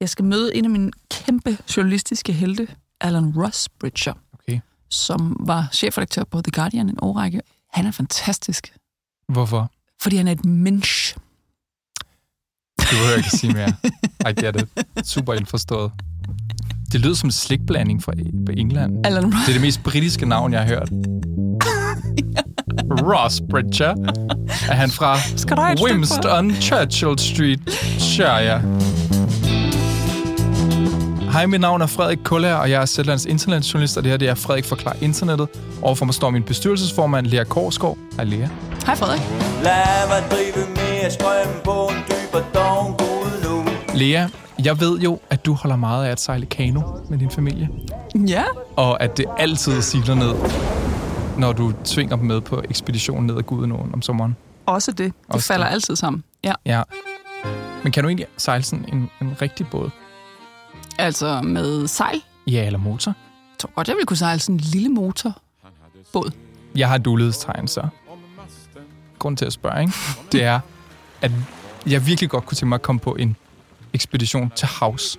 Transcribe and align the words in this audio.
Jeg 0.00 0.08
skal 0.08 0.24
møde 0.24 0.54
en 0.56 0.64
af 0.64 0.70
mine 0.70 0.90
kæmpe 1.10 1.58
journalistiske 1.76 2.32
helte, 2.32 2.68
Alan 3.00 3.32
Rusbridger, 3.36 4.12
Okay. 4.34 4.60
som 4.90 5.36
var 5.46 5.68
chefredaktør 5.72 6.24
på 6.24 6.42
The 6.42 6.50
Guardian 6.52 6.88
en 6.88 6.98
årrække. 7.02 7.40
Han 7.72 7.86
er 7.86 7.90
fantastisk, 7.90 8.72
Hvorfor? 9.28 9.70
fordi 10.02 10.16
han 10.16 10.28
er 10.28 10.32
et 10.32 10.44
mensch. 10.44 11.16
Du 12.80 12.84
behøver 12.90 13.16
ikke 13.16 13.30
sige 13.30 13.52
mere. 13.52 13.72
I 14.30 14.40
get 14.40 14.56
it. 14.62 14.68
Super 15.06 15.34
indforstået. 15.34 15.92
Det 16.92 17.00
lyder 17.00 17.14
som 17.14 17.26
en 17.26 17.32
slikblanding 17.32 18.02
fra 18.02 18.12
England. 18.56 19.06
Alan 19.06 19.24
Russ. 19.24 19.36
Det 19.36 19.48
er 19.48 19.52
det 19.52 19.60
mest 19.60 19.82
britiske 19.82 20.26
navn, 20.26 20.52
jeg 20.52 20.60
har 20.60 20.68
hørt. 20.68 20.90
Ross 23.10 23.40
Bridger. 23.50 23.94
Er 24.68 24.74
han 24.74 24.90
fra 24.90 25.16
Winston 25.84 26.54
Churchill 26.54 27.18
Street, 27.18 27.70
Shire? 27.98 28.62
Hej, 31.32 31.46
mit 31.46 31.60
navn 31.60 31.80
er 31.82 31.86
Frederik 31.86 32.18
Kuller, 32.24 32.54
og 32.54 32.70
jeg 32.70 32.82
er 32.82 32.84
Sætlands 32.84 33.24
internetjournalist, 33.26 33.96
og 33.96 34.02
det 34.04 34.10
her 34.10 34.16
det 34.16 34.28
er 34.28 34.34
Frederik 34.34 34.64
Forklar 34.64 34.96
Internettet. 35.00 35.48
Overfor 35.82 36.04
mig 36.04 36.14
står 36.14 36.30
min 36.30 36.42
bestyrelsesformand, 36.42 37.26
Lea 37.26 37.44
Korsgaard. 37.44 37.98
Hej, 38.16 38.24
Lea. 38.24 38.48
Hej 38.86 38.94
Frederik. 38.96 39.20
Lad 39.62 40.08
mig 40.08 40.30
drive 40.30 40.66
med 40.74 41.10
strøm 41.10 41.46
på 41.64 41.90
en 41.90 41.96
dyb 42.08 42.34
og 42.34 42.96
nu. 43.44 43.64
Lea, 43.94 44.26
jeg 44.64 44.80
ved 44.80 44.98
jo, 44.98 45.20
at 45.30 45.46
du 45.46 45.54
holder 45.54 45.76
meget 45.76 46.06
af 46.06 46.10
at 46.10 46.20
sejle 46.20 46.46
kano 46.46 46.80
med 47.10 47.18
din 47.18 47.30
familie. 47.30 47.68
Ja. 48.28 48.44
og 48.76 49.02
at 49.02 49.16
det 49.16 49.24
altid 49.38 49.82
siler 49.82 50.14
ned, 50.14 50.34
når 51.38 51.52
du 51.52 51.72
tvinger 51.84 52.16
dem 52.16 52.24
med 52.26 52.40
på 52.40 52.62
ekspedition 52.70 53.24
ned 53.26 53.36
ad 53.36 53.42
Gudenåen 53.42 53.90
om 53.94 54.02
sommeren. 54.02 54.36
Også 54.66 54.92
det. 54.92 54.98
Det 54.98 55.12
Også 55.28 55.46
falder 55.46 55.66
det. 55.66 55.72
altid 55.72 55.96
sammen. 55.96 56.24
Ja. 56.44 56.52
Ja. 56.66 56.82
Men 57.82 57.92
kan 57.92 58.02
du 58.02 58.08
egentlig 58.08 58.26
sejle 58.36 58.62
sådan 58.64 58.84
en, 58.92 59.10
en 59.22 59.34
rigtig 59.42 59.66
båd? 59.70 59.90
Altså 61.00 61.42
med 61.42 61.86
sejl. 61.86 62.22
Ja, 62.46 62.66
eller 62.66 62.78
motor? 62.78 63.10
Jeg 63.50 63.58
tror 63.58 63.70
godt, 63.74 63.88
jeg 63.88 63.96
ville 63.96 64.06
kunne 64.06 64.16
sejle 64.16 64.40
sådan 64.40 64.54
en 64.54 64.60
lille 64.60 64.88
motorbåd. 64.88 66.30
Jeg 66.76 66.88
har 66.88 66.98
dulighedstegn, 66.98 67.68
så 67.68 67.88
grund 69.18 69.36
til 69.36 69.44
at 69.44 69.52
spørge, 69.52 69.80
ikke? 69.80 69.92
det 70.32 70.42
er, 70.42 70.60
at 71.22 71.30
jeg 71.86 72.06
virkelig 72.06 72.30
godt 72.30 72.46
kunne 72.46 72.56
tænke 72.56 72.68
mig 72.68 72.76
at 72.76 72.82
komme 72.82 73.00
på 73.00 73.14
en 73.14 73.36
ekspedition 73.92 74.52
til 74.56 74.68
havs. 74.68 75.18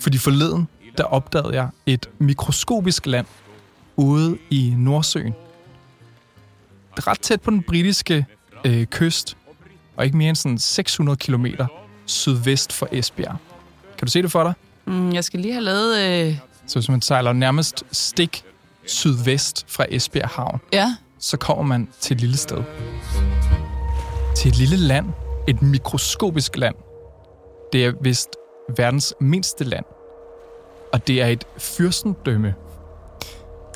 Fordi 0.00 0.18
forleden, 0.18 0.68
der 0.98 1.04
opdagede 1.04 1.54
jeg 1.54 1.68
et 1.86 2.10
mikroskopisk 2.18 3.06
land 3.06 3.26
ude 3.96 4.38
i 4.50 4.74
Nordsøen. 4.76 5.34
Ret 6.98 7.20
tæt 7.20 7.40
på 7.40 7.50
den 7.50 7.62
britiske 7.62 8.26
øh, 8.64 8.86
kyst, 8.86 9.36
og 9.96 10.04
ikke 10.04 10.16
mere 10.16 10.28
end 10.28 10.36
sådan 10.36 10.58
600 10.58 11.16
km 11.16 11.46
sydvest 12.06 12.72
for 12.72 12.88
Esbjerg. 12.92 13.36
Kan 13.98 14.06
du 14.06 14.10
se 14.10 14.22
det 14.22 14.32
for 14.32 14.42
dig? 14.42 14.54
Mm, 14.86 15.12
jeg 15.12 15.24
skal 15.24 15.40
lige 15.40 15.52
have 15.52 15.64
lavet... 15.64 15.98
Øh, 16.28 16.38
Så 16.66 16.78
hvis 16.78 16.88
man 16.88 17.02
sejler 17.02 17.32
nærmest 17.32 17.84
stik 17.92 18.44
sydvest 18.86 19.64
fra 19.68 19.84
Esbjerg 19.88 20.28
Havn, 20.28 20.60
ja, 20.72 20.94
så 21.18 21.36
kommer 21.36 21.64
man 21.64 21.88
til 22.00 22.14
et 22.14 22.20
lille 22.20 22.36
sted. 22.36 22.62
Til 24.36 24.48
et 24.48 24.56
lille 24.56 24.76
land. 24.76 25.06
Et 25.48 25.62
mikroskopisk 25.62 26.56
land. 26.56 26.74
Det 27.72 27.84
er 27.86 27.92
vist 28.00 28.28
verdens 28.76 29.14
mindste 29.20 29.64
land. 29.64 29.84
Og 30.92 31.06
det 31.06 31.22
er 31.22 31.26
et 31.26 31.44
fyrstendømme, 31.58 32.54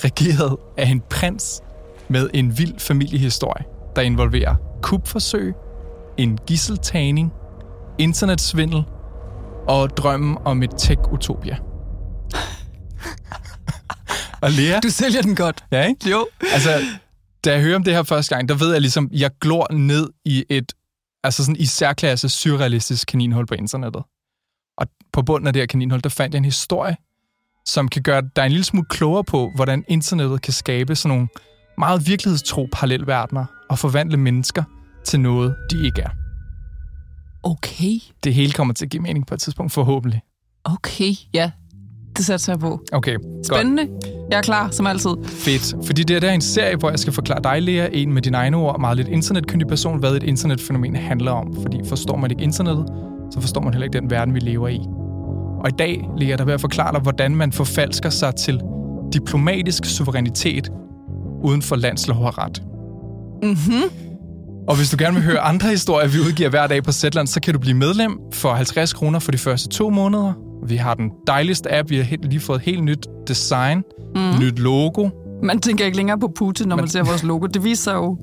regeret 0.04 0.56
af 0.76 0.86
en 0.88 1.02
prins 1.10 1.60
med 2.08 2.30
en 2.34 2.58
vild 2.58 2.78
familiehistorie, 2.78 3.64
der 3.96 4.02
involverer 4.02 4.54
kupforsøg, 4.82 5.54
en 6.16 6.38
gisseltagning, 6.46 7.32
internetsvindel 7.98 8.84
og 9.70 9.96
drømmen 9.96 10.38
om 10.44 10.62
et 10.62 10.70
tech-utopia. 10.78 11.54
og 14.42 14.50
Lea, 14.50 14.80
du 14.80 14.88
sælger 14.88 15.22
den 15.22 15.36
godt. 15.36 15.64
ja, 15.72 15.86
ikke? 15.86 16.10
Jo. 16.10 16.28
Altså, 16.52 16.80
da 17.44 17.52
jeg 17.52 17.62
hører 17.62 17.76
om 17.76 17.84
det 17.84 17.94
her 17.94 18.02
første 18.02 18.34
gang, 18.34 18.48
der 18.48 18.54
ved 18.54 18.72
jeg 18.72 18.80
ligesom, 18.80 19.08
jeg 19.12 19.30
glor 19.40 19.72
ned 19.72 20.08
i 20.24 20.44
et, 20.48 20.72
altså 21.24 21.44
sådan 21.44 21.56
i 21.56 21.66
særklasse 21.66 22.28
surrealistisk 22.28 23.08
kaninhul 23.08 23.46
på 23.46 23.54
internettet. 23.54 24.02
Og 24.78 24.86
på 25.12 25.22
bunden 25.22 25.46
af 25.46 25.52
det 25.52 25.62
her 25.62 25.66
kaninhul, 25.66 26.00
der 26.00 26.08
fandt 26.08 26.34
jeg 26.34 26.38
en 26.38 26.44
historie, 26.44 26.96
som 27.66 27.88
kan 27.88 28.02
gøre 28.02 28.22
dig 28.36 28.46
en 28.46 28.52
lille 28.52 28.64
smule 28.64 28.86
klogere 28.90 29.24
på, 29.24 29.50
hvordan 29.54 29.84
internettet 29.88 30.42
kan 30.42 30.52
skabe 30.52 30.96
sådan 30.96 31.16
nogle 31.16 31.28
meget 31.78 32.06
virkelighedstro 32.06 32.68
parallelverdener 32.72 33.44
og 33.70 33.78
forvandle 33.78 34.16
mennesker 34.16 34.62
til 35.04 35.20
noget, 35.20 35.56
de 35.70 35.86
ikke 35.86 36.02
er. 36.02 36.29
Okay. 37.42 37.98
Det 38.24 38.34
hele 38.34 38.52
kommer 38.52 38.74
til 38.74 38.84
at 38.84 38.90
give 38.90 39.02
mening 39.02 39.26
på 39.26 39.34
et 39.34 39.40
tidspunkt, 39.40 39.72
forhåbentlig. 39.72 40.22
Okay, 40.64 41.12
ja. 41.34 41.50
Det 42.16 42.24
sætter 42.26 42.52
jeg 42.52 42.58
på. 42.58 42.80
Okay, 42.92 43.16
godt. 43.18 43.46
Spændende. 43.46 43.88
Jeg 44.30 44.38
er 44.38 44.42
klar, 44.42 44.70
som 44.70 44.86
altid. 44.86 45.10
Fedt. 45.24 45.86
Fordi 45.86 46.02
det 46.02 46.14
her 46.14 46.20
det 46.20 46.28
er 46.28 46.34
en 46.34 46.40
serie, 46.40 46.76
hvor 46.76 46.90
jeg 46.90 46.98
skal 46.98 47.12
forklare 47.12 47.42
dig, 47.42 47.62
Lea, 47.62 47.88
en 47.92 48.12
med 48.12 48.22
dine 48.22 48.36
egne 48.36 48.56
ord, 48.56 48.80
meget 48.80 48.96
lidt 48.96 49.08
internetkyndig 49.08 49.68
person, 49.68 49.98
hvad 49.98 50.16
et 50.16 50.22
internetfænomen 50.22 50.96
handler 50.96 51.30
om. 51.32 51.56
Fordi 51.62 51.80
forstår 51.88 52.16
man 52.16 52.30
ikke 52.30 52.42
internettet, 52.42 52.86
så 53.30 53.40
forstår 53.40 53.60
man 53.60 53.72
heller 53.72 53.84
ikke 53.84 54.00
den 54.00 54.10
verden, 54.10 54.34
vi 54.34 54.40
lever 54.40 54.68
i. 54.68 54.80
Og 55.60 55.68
i 55.68 55.72
dag, 55.78 56.08
Lea, 56.18 56.36
der 56.36 56.44
vil 56.44 56.52
jeg 56.52 56.60
forklare 56.60 56.92
dig, 56.92 57.00
hvordan 57.00 57.36
man 57.36 57.52
forfalsker 57.52 58.10
sig 58.10 58.34
til 58.36 58.60
diplomatisk 59.12 59.84
suverænitet 59.84 60.70
uden 61.42 61.62
for 61.62 61.76
landslov 61.76 62.24
og 62.24 62.38
ret. 62.38 62.62
Mhm. 63.42 64.09
Og 64.68 64.76
hvis 64.76 64.90
du 64.90 64.96
gerne 64.98 65.14
vil 65.14 65.24
høre 65.24 65.38
andre 65.40 65.68
historier, 65.68 66.08
vi 66.08 66.18
udgiver 66.18 66.48
hver 66.50 66.66
dag 66.66 66.82
på 66.84 66.92
Zetland, 66.92 67.26
så 67.26 67.40
kan 67.40 67.54
du 67.54 67.60
blive 67.60 67.76
medlem 67.76 68.18
for 68.32 68.54
50 68.54 68.92
kroner 68.92 69.18
for 69.18 69.32
de 69.32 69.38
første 69.38 69.68
to 69.68 69.90
måneder. 69.90 70.32
Vi 70.66 70.76
har 70.76 70.94
den 70.94 71.10
dejligste 71.26 71.74
app. 71.78 71.90
Vi 71.90 71.96
har 71.96 72.02
helt, 72.02 72.24
lige 72.24 72.40
fået 72.40 72.56
et 72.56 72.62
helt 72.64 72.84
nyt 72.84 73.06
design, 73.28 73.82
mm. 74.14 74.38
nyt 74.40 74.58
logo. 74.58 75.08
Man 75.42 75.60
tænker 75.60 75.84
ikke 75.84 75.96
længere 75.96 76.18
på 76.18 76.32
Putin, 76.36 76.68
når 76.68 76.76
man, 76.76 76.82
Man- 76.82 76.88
ser 76.88 77.02
vores 77.02 77.22
logo. 77.22 77.46
Det 77.46 77.64
viser 77.64 77.92
jo... 77.94 78.18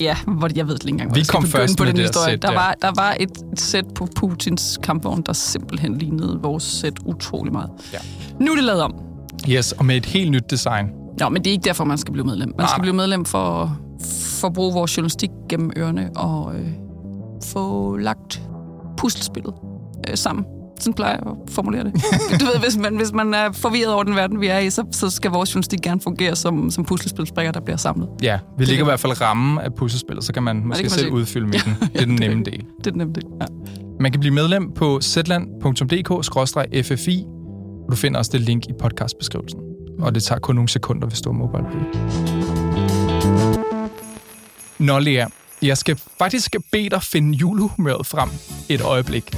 Ja, 0.00 0.16
hvor 0.26 0.50
jeg 0.56 0.66
ved 0.68 0.74
ikke 0.74 0.88
engang, 0.88 1.10
hvor 1.10 1.14
Vi 1.18 1.24
kom 1.24 1.44
først 1.46 1.78
på 1.78 1.84
den 1.84 1.96
historie. 1.96 2.30
sæt 2.32 2.42
der, 2.42 2.48
der. 2.48 2.54
var, 2.54 2.74
der 2.82 2.90
var 2.96 3.16
et, 3.20 3.30
et 3.52 3.60
sæt 3.60 3.84
på 3.94 4.08
Putins 4.16 4.78
kampvogn, 4.82 5.22
der 5.26 5.32
simpelthen 5.32 5.98
lignede 5.98 6.38
vores 6.42 6.62
sæt 6.62 6.92
utrolig 7.04 7.52
meget. 7.52 7.70
Ja. 7.92 7.98
Nu 8.40 8.50
er 8.52 8.54
det 8.56 8.64
lavet 8.64 8.82
om. 8.82 8.94
Yes, 9.48 9.72
og 9.72 9.84
med 9.84 9.96
et 9.96 10.06
helt 10.06 10.30
nyt 10.30 10.50
design. 10.50 10.86
Nå, 11.20 11.28
men 11.28 11.44
det 11.44 11.50
er 11.50 11.52
ikke 11.52 11.64
derfor, 11.64 11.84
man 11.84 11.98
skal 11.98 12.12
blive 12.12 12.26
medlem. 12.26 12.48
Man 12.48 12.54
Nej. 12.58 12.66
skal 12.70 12.80
blive 12.80 12.94
medlem 12.94 13.24
for, 13.24 13.78
for 14.40 14.46
at 14.48 14.54
bruge 14.54 14.74
vores 14.74 14.96
journalistik 14.96 15.30
gennem 15.48 15.70
ørerne 15.76 16.10
og 16.16 16.54
øh, 16.54 16.68
få 17.44 17.96
lagt 17.96 18.42
puslespillet 18.96 19.54
øh, 20.08 20.16
sammen. 20.16 20.44
Sådan 20.80 20.94
plejer 20.94 21.12
jeg 21.12 21.20
at 21.26 21.32
formulere 21.50 21.84
det. 21.84 21.92
du 22.40 22.44
ved, 22.44 22.58
hvis 22.62 22.76
man, 22.76 22.96
hvis 22.96 23.12
man 23.12 23.34
er 23.34 23.52
forvirret 23.52 23.94
over 23.94 24.02
den 24.02 24.16
verden, 24.16 24.40
vi 24.40 24.46
er 24.46 24.58
i, 24.58 24.70
så, 24.70 24.84
så 24.90 25.10
skal 25.10 25.30
vores 25.30 25.54
journalistik 25.54 25.80
gerne 25.80 26.00
fungere 26.00 26.36
som, 26.36 26.70
som 26.70 26.84
puslespilsbrikker, 26.84 27.52
der 27.52 27.60
bliver 27.60 27.76
samlet. 27.76 28.08
Ja, 28.22 28.38
vi 28.58 28.64
ligger 28.64 28.84
i 28.84 28.88
hvert 28.88 29.00
fald 29.00 29.20
rammen 29.20 29.58
af 29.58 29.74
puslespillet, 29.74 30.24
så 30.24 30.32
kan 30.32 30.42
man 30.42 30.56
måske 30.56 30.82
kan 30.82 30.84
man 30.84 30.90
selv 30.90 31.06
se. 31.06 31.12
udfylde 31.12 31.46
midten. 31.46 31.72
Det 31.80 32.00
er 32.00 32.04
den 32.04 32.14
nemme 32.14 32.44
del. 32.50 32.64
Det 32.78 32.86
er 32.86 32.90
den 32.90 32.98
nemme 32.98 33.12
del. 33.14 33.24
Ja. 33.40 33.46
Man 34.00 34.12
kan 34.12 34.20
blive 34.20 34.34
medlem 34.34 34.72
på 34.72 35.00
zland.dk-ffi. 35.00 36.44
Du 37.90 37.96
finder 37.96 38.18
også 38.18 38.30
det 38.32 38.40
link 38.40 38.66
i 38.66 38.72
podcastbeskrivelsen. 38.80 39.60
Og 39.98 40.14
det 40.14 40.22
tager 40.22 40.38
kun 40.38 40.54
nogle 40.54 40.68
sekunder, 40.68 41.08
hvis 41.08 41.20
du 41.20 41.32
har 41.32 41.38
MobilePay. 41.38 41.84
Nå, 44.84 44.98
Lea, 44.98 45.26
jeg 45.62 45.78
skal 45.78 46.00
faktisk 46.18 46.56
bede 46.72 46.90
dig 46.90 47.02
finde 47.02 47.38
julehumøret 47.38 48.06
frem 48.06 48.30
et 48.68 48.80
øjeblik. 48.80 49.36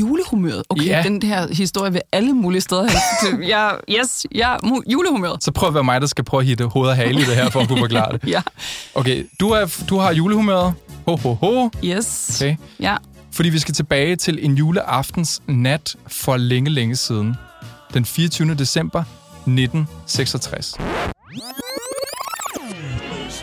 Julehumøret. 0.00 0.62
Okay, 0.68 0.84
Ja. 0.86 1.02
den 1.02 1.22
her 1.22 1.54
historie 1.54 1.92
vil 1.92 2.02
alle 2.12 2.32
mulige 2.32 2.60
steder. 2.60 2.88
Ja, 3.48 3.70
yes, 3.90 4.26
ja, 4.34 4.56
julehumøret. 4.92 5.44
Så 5.44 5.52
prøv 5.52 5.68
at 5.68 5.74
være 5.74 5.84
mig, 5.84 6.00
der 6.00 6.06
skal 6.06 6.24
prøve 6.24 6.40
at 6.40 6.46
hitte 6.46 6.64
hoved 6.66 6.88
og 6.88 6.96
hale 6.96 7.20
i 7.20 7.24
det 7.24 7.36
her, 7.36 7.50
for 7.50 7.60
at 7.60 7.68
kunne 7.68 7.78
forklare 7.78 8.12
det. 8.12 8.28
Ja, 8.34 8.42
Okay, 8.94 9.26
du, 9.40 9.50
er, 9.50 9.84
du 9.88 9.98
har 9.98 10.12
julehumøret. 10.12 10.74
Ho, 11.06 11.16
ho, 11.16 11.34
ho. 11.34 11.70
yes. 11.84 12.40
Okay. 12.40 12.56
Ja, 12.80 12.96
Fordi 13.32 13.48
vi 13.48 13.58
skal 13.58 13.74
tilbage 13.74 14.16
til 14.16 14.44
en 14.44 14.54
juleaftens 14.54 15.42
nat 15.46 15.96
for 16.06 16.36
længe, 16.36 16.70
længe 16.70 16.96
siden. 16.96 17.34
Den 17.94 18.04
24. 18.04 18.54
december 18.54 19.00
1966. 19.36 20.74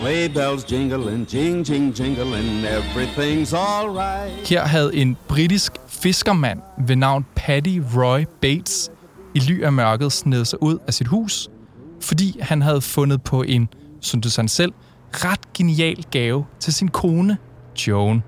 Sleigh 0.02 0.34
bells 0.34 0.64
jingling, 0.72 1.28
jing, 1.34 1.64
jing, 1.70 1.94
jingling, 2.00 2.66
everything's 2.66 3.54
all 3.54 3.90
right. 3.90 4.50
Her 4.50 4.62
havde 4.66 4.96
en 4.96 5.18
britisk 5.28 5.74
fiskermand 5.88 6.60
ved 6.88 6.96
navn 6.96 7.26
Paddy 7.36 7.82
Roy 7.96 8.26
Bates 8.42 8.92
i 9.36 9.40
ly 9.40 9.64
af 9.64 9.74
mørket 9.74 10.12
snedet 10.12 10.48
sig 10.48 10.64
ud 10.64 10.78
af 10.88 10.94
sit 10.94 11.08
hus, 11.08 11.50
fordi 12.02 12.40
han 12.42 12.62
havde 12.62 12.82
fundet 12.82 13.22
på 13.22 13.44
en, 13.44 13.70
syntes 14.00 14.36
han 14.36 14.48
selv, 14.48 14.74
ret 15.12 15.54
genial 15.54 16.04
gave 16.12 16.46
til 16.60 16.74
sin 16.74 16.88
kone, 16.88 17.38
Joan. 17.88 18.24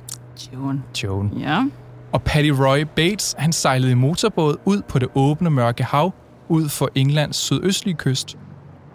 Joan. 0.53 0.83
Joan. 1.03 1.31
Ja. 1.39 1.63
Og 2.11 2.21
Paddy 2.21 2.49
Roy 2.49 2.85
Bates, 2.95 3.35
han 3.37 3.53
sejlede 3.53 3.91
i 3.91 3.95
motorbåd 3.95 4.57
ud 4.65 4.81
på 4.81 4.99
det 4.99 5.09
åbne 5.15 5.49
mørke 5.49 5.83
hav, 5.83 6.13
ud 6.49 6.69
for 6.69 6.89
Englands 6.95 7.37
sydøstlige 7.37 7.95
kyst. 7.95 8.37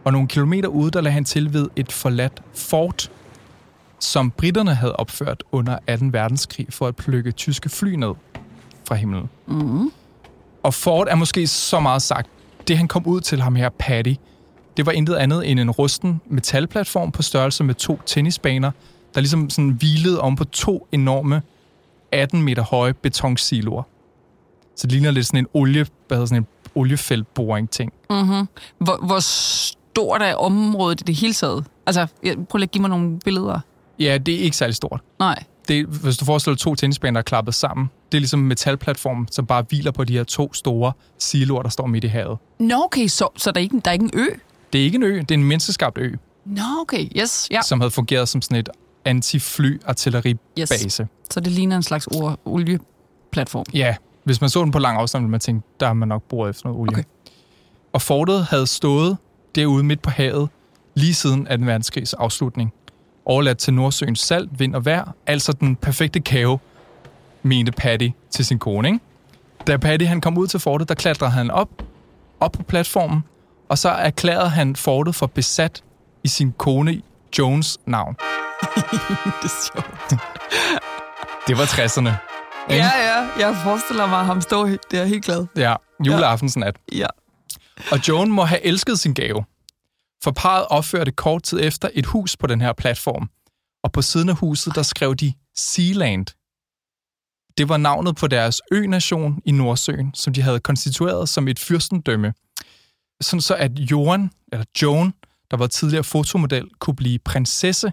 Og 0.08 0.12
nogle 0.12 0.28
kilometer 0.28 0.68
ude, 0.68 0.90
der 0.90 1.00
lagde 1.00 1.14
han 1.14 1.24
til 1.24 1.52
ved 1.52 1.68
et 1.76 1.92
forladt 1.92 2.42
fort, 2.54 3.10
som 4.00 4.30
britterne 4.30 4.74
havde 4.74 4.96
opført 4.96 5.42
under 5.52 5.78
2. 5.98 6.06
verdenskrig 6.12 6.66
for 6.70 6.86
at 6.86 6.96
plukke 6.96 7.32
tyske 7.32 7.68
fly 7.68 7.94
ned 7.94 8.14
fra 8.84 8.94
himlen. 8.94 9.30
Mm. 9.46 9.90
Og 10.62 10.74
Ford 10.74 11.06
er 11.10 11.14
måske 11.14 11.46
så 11.46 11.80
meget 11.80 12.02
sagt. 12.02 12.30
Det, 12.68 12.78
han 12.78 12.88
kom 12.88 13.06
ud 13.06 13.20
til 13.20 13.40
ham 13.40 13.54
her, 13.54 13.68
Patty, 13.78 14.14
det 14.76 14.86
var 14.86 14.92
intet 14.92 15.14
andet 15.14 15.50
end 15.50 15.60
en 15.60 15.70
rusten 15.70 16.20
metalplatform 16.26 17.12
på 17.12 17.22
størrelse 17.22 17.64
med 17.64 17.74
to 17.74 18.00
tennisbaner, 18.06 18.70
der 19.14 19.20
ligesom 19.20 19.50
sådan 19.50 19.70
hvilede 19.70 20.20
om 20.20 20.36
på 20.36 20.44
to 20.44 20.88
enorme 20.92 21.42
18 22.12 22.42
meter 22.42 22.62
høje 22.62 22.94
betonsiloer. 22.94 23.82
Så 24.76 24.86
det 24.86 24.92
ligner 24.92 25.10
lidt 25.10 25.26
sådan 25.26 25.38
en 25.38 25.48
olie, 25.54 25.86
hvad 26.08 26.16
hedder 26.16 26.26
sådan 26.26 26.42
en 26.42 26.46
oliefeltboring-ting. 26.74 27.92
Hvor, 28.78 29.06
hvor 29.06 29.20
stort 29.98 30.22
er 30.22 30.34
området 30.34 31.00
i 31.00 31.04
det 31.04 31.14
hele 31.14 31.32
taget? 31.32 31.64
Altså, 31.86 32.06
prøv 32.22 32.58
lige 32.58 32.62
at 32.62 32.70
give 32.70 32.80
mig 32.80 32.90
nogle 32.90 33.18
billeder. 33.24 33.60
Ja, 33.98 34.18
det 34.18 34.34
er 34.34 34.38
ikke 34.38 34.56
særlig 34.56 34.76
stort. 34.76 35.00
Nej. 35.18 35.44
Det, 35.68 35.86
hvis 35.86 36.16
du 36.16 36.24
forestiller 36.24 36.56
to 36.56 36.74
tennisbaner, 36.74 37.12
der 37.12 37.18
er 37.18 37.22
klappet 37.22 37.54
sammen, 37.54 37.90
det 38.12 38.18
er 38.18 38.20
ligesom 38.20 38.40
en 38.40 38.46
metalplatform, 38.46 39.28
som 39.30 39.46
bare 39.46 39.64
hviler 39.68 39.90
på 39.90 40.04
de 40.04 40.12
her 40.12 40.24
to 40.24 40.52
store 40.52 40.92
siloer, 41.18 41.62
der 41.62 41.68
står 41.68 41.86
midt 41.86 42.04
i 42.04 42.06
havet. 42.06 42.38
Nå, 42.58 42.74
okay, 42.84 43.06
så, 43.06 43.28
så 43.36 43.50
der, 43.50 43.60
er 43.60 43.62
ikke, 43.62 43.80
der 43.84 43.90
er 43.90 43.92
ikke 43.92 44.04
en 44.04 44.10
ø? 44.14 44.26
Det 44.72 44.80
er 44.80 44.84
ikke 44.84 44.96
en 44.96 45.02
ø, 45.02 45.18
det 45.18 45.30
er 45.30 45.34
en 45.34 45.44
menneskeskabt 45.44 45.98
ø, 45.98 46.14
Nå, 46.44 46.62
okay, 46.80 47.08
yes, 47.16 47.48
ja. 47.50 47.62
som 47.62 47.80
havde 47.80 47.90
fungeret 47.90 48.28
som 48.28 48.42
sådan 48.42 48.56
et 48.56 48.68
anti-fly-artilleribase. 49.04 50.84
Yes. 50.84 51.00
Så 51.30 51.40
det 51.40 51.52
ligner 51.52 51.76
en 51.76 51.82
slags 51.82 52.08
olieplatform. 52.44 53.64
Ja, 53.74 53.96
hvis 54.24 54.40
man 54.40 54.50
så 54.50 54.62
den 54.62 54.70
på 54.70 54.78
lang 54.78 54.98
afstand, 54.98 55.24
ville 55.24 55.30
man 55.30 55.40
tænke, 55.40 55.66
der 55.80 55.86
har 55.86 55.94
man 55.94 56.08
nok 56.08 56.22
boret 56.22 56.50
efter 56.50 56.68
noget 56.68 56.80
olie. 56.80 56.92
Okay. 56.92 57.04
Og 57.92 58.02
fortet 58.02 58.44
havde 58.44 58.66
stået 58.66 59.16
derude 59.58 59.84
midt 59.84 60.02
på 60.02 60.10
havet 60.10 60.48
lige 60.94 61.14
siden 61.14 61.46
2. 61.46 61.50
verdenskrigs 61.50 62.14
afslutning. 62.14 62.72
Overladt 63.24 63.58
til 63.58 63.74
Nordsøens 63.74 64.20
salt, 64.20 64.60
vind 64.60 64.74
og 64.74 64.84
vejr. 64.84 65.12
Altså 65.26 65.52
den 65.52 65.76
perfekte 65.76 66.20
kave, 66.20 66.58
mente 67.42 67.72
Patty 67.72 68.08
til 68.30 68.44
sin 68.44 68.58
kone. 68.58 68.88
Ikke? 68.88 69.00
Da 69.66 69.76
Patty 69.76 70.06
han 70.06 70.20
kom 70.20 70.38
ud 70.38 70.46
til 70.46 70.60
fortet, 70.60 70.88
der 70.88 70.94
klatrede 70.94 71.30
han 71.30 71.50
op, 71.50 71.68
op 72.40 72.52
på 72.52 72.62
platformen, 72.62 73.24
og 73.68 73.78
så 73.78 73.88
erklærede 73.88 74.48
han 74.48 74.76
fortet 74.76 75.14
for 75.14 75.26
besat 75.26 75.82
i 76.24 76.28
sin 76.28 76.52
kone 76.58 77.02
Jones 77.38 77.78
navn. 77.86 78.14
det 79.42 79.50
er 79.50 79.72
sjovt. 79.72 80.20
Det 81.46 81.58
var 81.58 81.64
60'erne. 81.64 82.08
ikke? 82.72 82.84
Ja, 82.84 82.90
ja, 82.98 83.46
jeg 83.46 83.56
forestiller 83.64 84.06
mig 84.06 84.24
ham 84.24 84.40
stå 84.40 84.68
der 84.90 85.04
helt 85.04 85.24
glad. 85.24 85.46
Ja, 85.56 85.74
juleaftensnat. 86.06 86.76
Ja. 86.92 87.06
Og 87.92 88.08
Joan 88.08 88.30
må 88.30 88.44
have 88.44 88.64
elsket 88.64 88.98
sin 88.98 89.14
gave. 89.14 89.44
For 90.24 90.30
parret 90.30 90.66
opførte 90.70 91.12
kort 91.12 91.42
tid 91.42 91.60
efter 91.62 91.90
et 91.94 92.06
hus 92.06 92.36
på 92.36 92.46
den 92.46 92.60
her 92.60 92.72
platform. 92.72 93.30
Og 93.84 93.92
på 93.92 94.02
siden 94.02 94.28
af 94.28 94.36
huset, 94.36 94.74
der 94.74 94.82
skrev 94.82 95.14
de 95.14 95.32
Sealand. 95.56 96.26
Det 97.58 97.68
var 97.68 97.76
navnet 97.76 98.16
på 98.16 98.26
deres 98.26 98.60
ø-nation 98.72 99.42
i 99.44 99.52
Nordsøen, 99.52 100.14
som 100.14 100.32
de 100.32 100.42
havde 100.42 100.60
konstitueret 100.60 101.28
som 101.28 101.48
et 101.48 101.58
fyrstendømme. 101.58 102.34
Sådan 103.20 103.40
så 103.40 103.54
at 103.54 103.78
Joan, 103.78 104.30
eller 104.52 104.64
Joan, 104.82 105.12
der 105.50 105.56
var 105.56 105.66
tidligere 105.66 106.04
fotomodel, 106.04 106.68
kunne 106.78 106.96
blive 106.96 107.18
prinsesse 107.18 107.92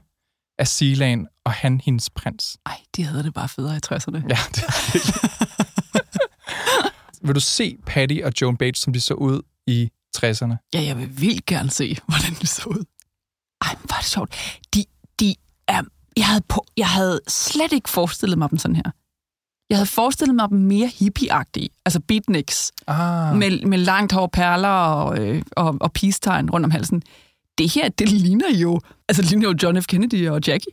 af 0.59 0.67
Sealand, 0.67 1.27
og 1.45 1.51
han 1.51 1.81
hendes 1.85 2.09
prins. 2.09 2.57
Ej, 2.65 2.77
de 2.95 3.03
havde 3.03 3.23
det 3.23 3.33
bare 3.33 3.49
federe 3.49 3.75
i 3.75 3.79
60'erne. 3.85 4.27
Ja, 4.29 4.37
det. 4.55 4.63
Vil 7.27 7.35
du 7.35 7.39
se 7.39 7.77
Patty 7.85 8.17
og 8.23 8.31
Joan 8.41 8.57
Bates, 8.57 8.81
som 8.81 8.93
de 8.93 9.01
så 9.01 9.13
ud 9.13 9.41
i 9.67 9.89
60'erne? 10.17 10.69
Ja, 10.73 10.81
jeg 10.83 10.97
vil 10.97 11.21
vildt 11.21 11.45
gerne 11.45 11.69
se, 11.69 11.97
hvordan 12.07 12.33
det 12.41 12.49
så 12.49 12.63
ud. 12.69 12.83
Ej, 13.61 13.75
hvor 13.83 13.95
er 13.95 13.99
det 13.99 14.05
sjovt. 14.09 14.35
De, 14.73 14.85
de 15.19 15.35
er, 15.67 15.81
jeg, 16.17 16.25
havde 16.27 16.41
på, 16.49 16.65
jeg 16.77 16.87
havde 16.87 17.19
slet 17.27 17.73
ikke 17.73 17.89
forestillet 17.89 18.37
mig 18.37 18.49
dem 18.49 18.57
sådan 18.59 18.75
her. 18.75 18.91
Jeg 19.69 19.77
havde 19.77 19.89
forestillet 19.89 20.35
mig 20.35 20.49
dem 20.49 20.57
mere 20.57 20.87
hippieagtige, 20.87 21.69
altså 21.85 21.99
beatniks, 21.99 22.71
Ah. 22.87 23.35
med, 23.37 23.65
med 23.65 23.77
langt 23.77 24.11
hår, 24.13 24.27
perler 24.27 24.67
og, 24.69 25.19
øh, 25.19 25.41
og, 25.51 25.77
og 25.81 25.93
peace-tegn 25.93 26.49
rundt 26.49 26.65
om 26.65 26.71
halsen. 26.71 27.01
Det 27.57 27.73
her, 27.73 27.89
det 27.89 28.11
ligner 28.11 28.49
jo, 28.53 28.81
altså 29.09 29.21
det 29.21 29.29
ligner 29.31 29.49
jo 29.49 29.55
John 29.63 29.81
F. 29.81 29.85
Kennedy 29.85 30.29
og 30.29 30.41
Jackie. 30.47 30.71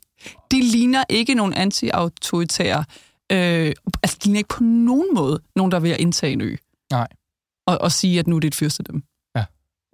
Det 0.50 0.64
ligner 0.64 1.04
ikke 1.08 1.34
nogen 1.34 1.54
anti-autoritære, 1.54 2.84
øh, 3.32 3.72
altså 4.02 4.16
det 4.16 4.24
ligner 4.24 4.38
ikke 4.38 4.48
på 4.48 4.62
nogen 4.64 5.14
måde 5.14 5.40
nogen, 5.56 5.72
der 5.72 5.80
vil 5.80 5.96
indtage 5.98 6.32
en 6.32 6.40
ø. 6.40 6.56
Nej. 6.90 7.08
Og, 7.66 7.78
og 7.80 7.92
sige, 7.92 8.18
at 8.18 8.26
nu 8.26 8.36
er 8.36 8.40
det 8.40 8.48
et 8.48 8.54
fyrstedømme. 8.54 9.02
Ja. 9.36 9.44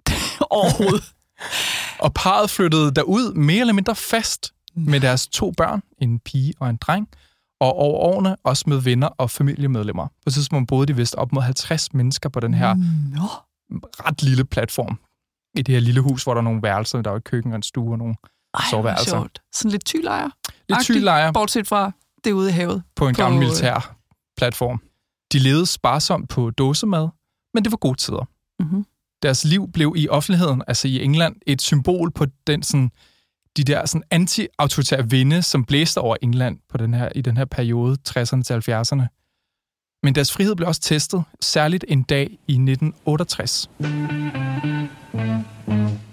Overhovedet. 0.59 1.03
Og 1.99 2.13
parret 2.13 2.49
flyttede 2.49 2.91
derud 2.91 3.33
mere 3.33 3.59
eller 3.59 3.73
mindre 3.73 3.95
fast 3.95 4.53
med 4.75 4.99
deres 4.99 5.27
to 5.27 5.51
børn, 5.57 5.81
en 6.01 6.19
pige 6.19 6.53
og 6.59 6.69
en 6.69 6.77
dreng, 6.77 7.09
og 7.61 7.73
over 7.73 7.99
årene 7.99 8.35
også 8.43 8.63
med 8.67 8.77
venner 8.77 9.07
og 9.07 9.31
familiemedlemmer. 9.31 10.07
På 10.23 10.29
tidspunkt 10.29 10.67
boede 10.67 10.85
de 10.87 10.95
vist 10.95 11.15
op 11.15 11.31
mod 11.31 11.41
50 11.41 11.93
mennesker 11.93 12.29
på 12.29 12.39
den 12.39 12.53
her 12.53 12.73
Nå. 13.15 13.27
ret 14.05 14.23
lille 14.23 14.45
platform. 14.45 14.99
I 15.57 15.61
det 15.61 15.73
her 15.75 15.81
lille 15.81 16.01
hus, 16.01 16.23
hvor 16.23 16.33
der 16.33 16.41
er 16.41 16.43
nogle 16.43 16.63
værelser, 16.63 17.01
der 17.01 17.11
er 17.11 17.15
et 17.15 17.23
køkken 17.23 17.51
og 17.51 17.55
en 17.55 17.63
stue 17.63 17.91
og 17.91 17.97
nogle 17.97 18.15
Ej, 18.53 18.61
soveværelser. 18.71 19.09
sjovt. 19.09 19.41
Sådan 19.53 19.71
lidt 19.71 19.85
tylejr. 19.85 20.29
Lidt 20.69 20.81
tylejre 20.83 21.33
Bortset 21.33 21.67
fra 21.67 21.91
det 22.23 22.31
ude 22.31 22.49
i 22.49 22.51
havet. 22.51 22.83
på 22.95 23.07
en 23.07 23.15
på, 23.15 23.21
gammel 23.21 23.39
militær 23.39 23.95
platform. 24.37 24.81
De 25.33 25.39
levede 25.39 25.65
sparsomt 25.65 26.29
på 26.29 26.49
dåsemad, 26.49 27.07
men 27.53 27.63
det 27.63 27.71
var 27.71 27.77
gode 27.77 27.97
tider. 27.97 28.25
Mm-hmm. 28.59 28.85
deres 29.23 29.45
liv 29.45 29.71
blev 29.71 29.93
i 29.97 30.09
offentligheden, 30.09 30.63
altså 30.67 30.87
i 30.87 31.03
England, 31.03 31.35
et 31.47 31.61
symbol 31.61 32.11
på 32.11 32.25
den 32.47 32.63
sådan, 32.63 32.91
de 33.57 33.63
der 33.63 33.85
sådan 33.85 34.03
anti-autoritære 34.11 35.09
vinde, 35.09 35.41
som 35.41 35.65
blæste 35.65 35.97
over 35.97 36.15
England 36.21 36.59
på 36.69 36.77
den 36.77 36.93
her, 36.93 37.09
i 37.15 37.21
den 37.21 37.37
her 37.37 37.45
periode, 37.45 37.97
60'erne 38.09 38.41
til 38.41 38.53
70'erne. 38.53 39.07
Men 40.03 40.15
deres 40.15 40.31
frihed 40.33 40.55
blev 40.55 40.67
også 40.67 40.81
testet, 40.81 41.23
særligt 41.41 41.85
en 41.87 42.03
dag 42.03 42.25
i 42.47 42.53
1968. 42.53 43.69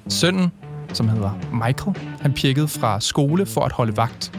Sønnen, 0.08 0.52
som 0.92 1.08
hedder 1.08 1.64
Michael, 1.66 1.96
han 2.20 2.32
pjekkede 2.32 2.68
fra 2.68 3.00
skole 3.00 3.46
for 3.46 3.60
at 3.60 3.72
holde 3.72 3.96
vagt. 3.96 4.38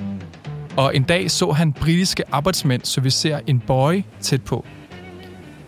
Og 0.77 0.95
en 0.95 1.03
dag 1.03 1.31
så 1.31 1.51
han 1.51 1.73
britiske 1.73 2.23
arbejdsmænd 2.31 2.83
servicere 2.83 3.49
en 3.49 3.59
boy 3.59 4.03
tæt 4.21 4.43
på. 4.43 4.65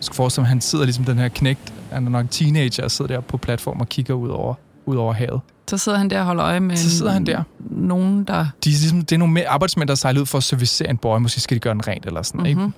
Skal 0.00 0.14
forestille 0.14 0.42
mig, 0.42 0.48
han 0.48 0.60
sidder 0.60 0.84
ligesom 0.84 1.04
den 1.04 1.18
her 1.18 1.28
knægt, 1.28 1.72
han 1.92 2.06
er 2.06 2.10
nok 2.10 2.26
teenager, 2.30 2.84
og 2.84 2.90
sidder 2.90 3.14
der 3.14 3.20
på 3.20 3.36
platform 3.36 3.80
og 3.80 3.88
kigger 3.88 4.14
ud 4.14 4.28
over, 4.28 4.54
ud 4.86 4.96
over 4.96 5.12
havet. 5.12 5.40
Så 5.70 5.78
sidder 5.78 5.98
han 5.98 6.10
der 6.10 6.20
og 6.20 6.26
holder 6.26 6.44
øje 6.44 6.60
med 6.60 6.76
Så 6.76 6.90
sidder 6.90 7.12
han 7.12 7.26
der. 7.26 7.42
nogen, 7.70 8.24
der... 8.24 8.46
De 8.64 8.70
er 8.70 8.74
ligesom, 8.74 9.00
det 9.00 9.12
er 9.12 9.18
nogle 9.18 9.48
arbejdsmænd, 9.48 9.88
der 9.88 9.94
sejler 9.94 10.20
ud 10.20 10.26
for 10.26 10.38
at 10.38 10.44
servicere 10.44 10.90
en 10.90 10.96
boy. 10.96 11.18
Måske 11.18 11.40
skal 11.40 11.54
de 11.54 11.60
gøre 11.60 11.74
den 11.74 11.88
rent 11.88 12.06
eller 12.06 12.22
sådan, 12.22 12.38
mm-hmm. 12.38 12.64
ikke? 12.64 12.76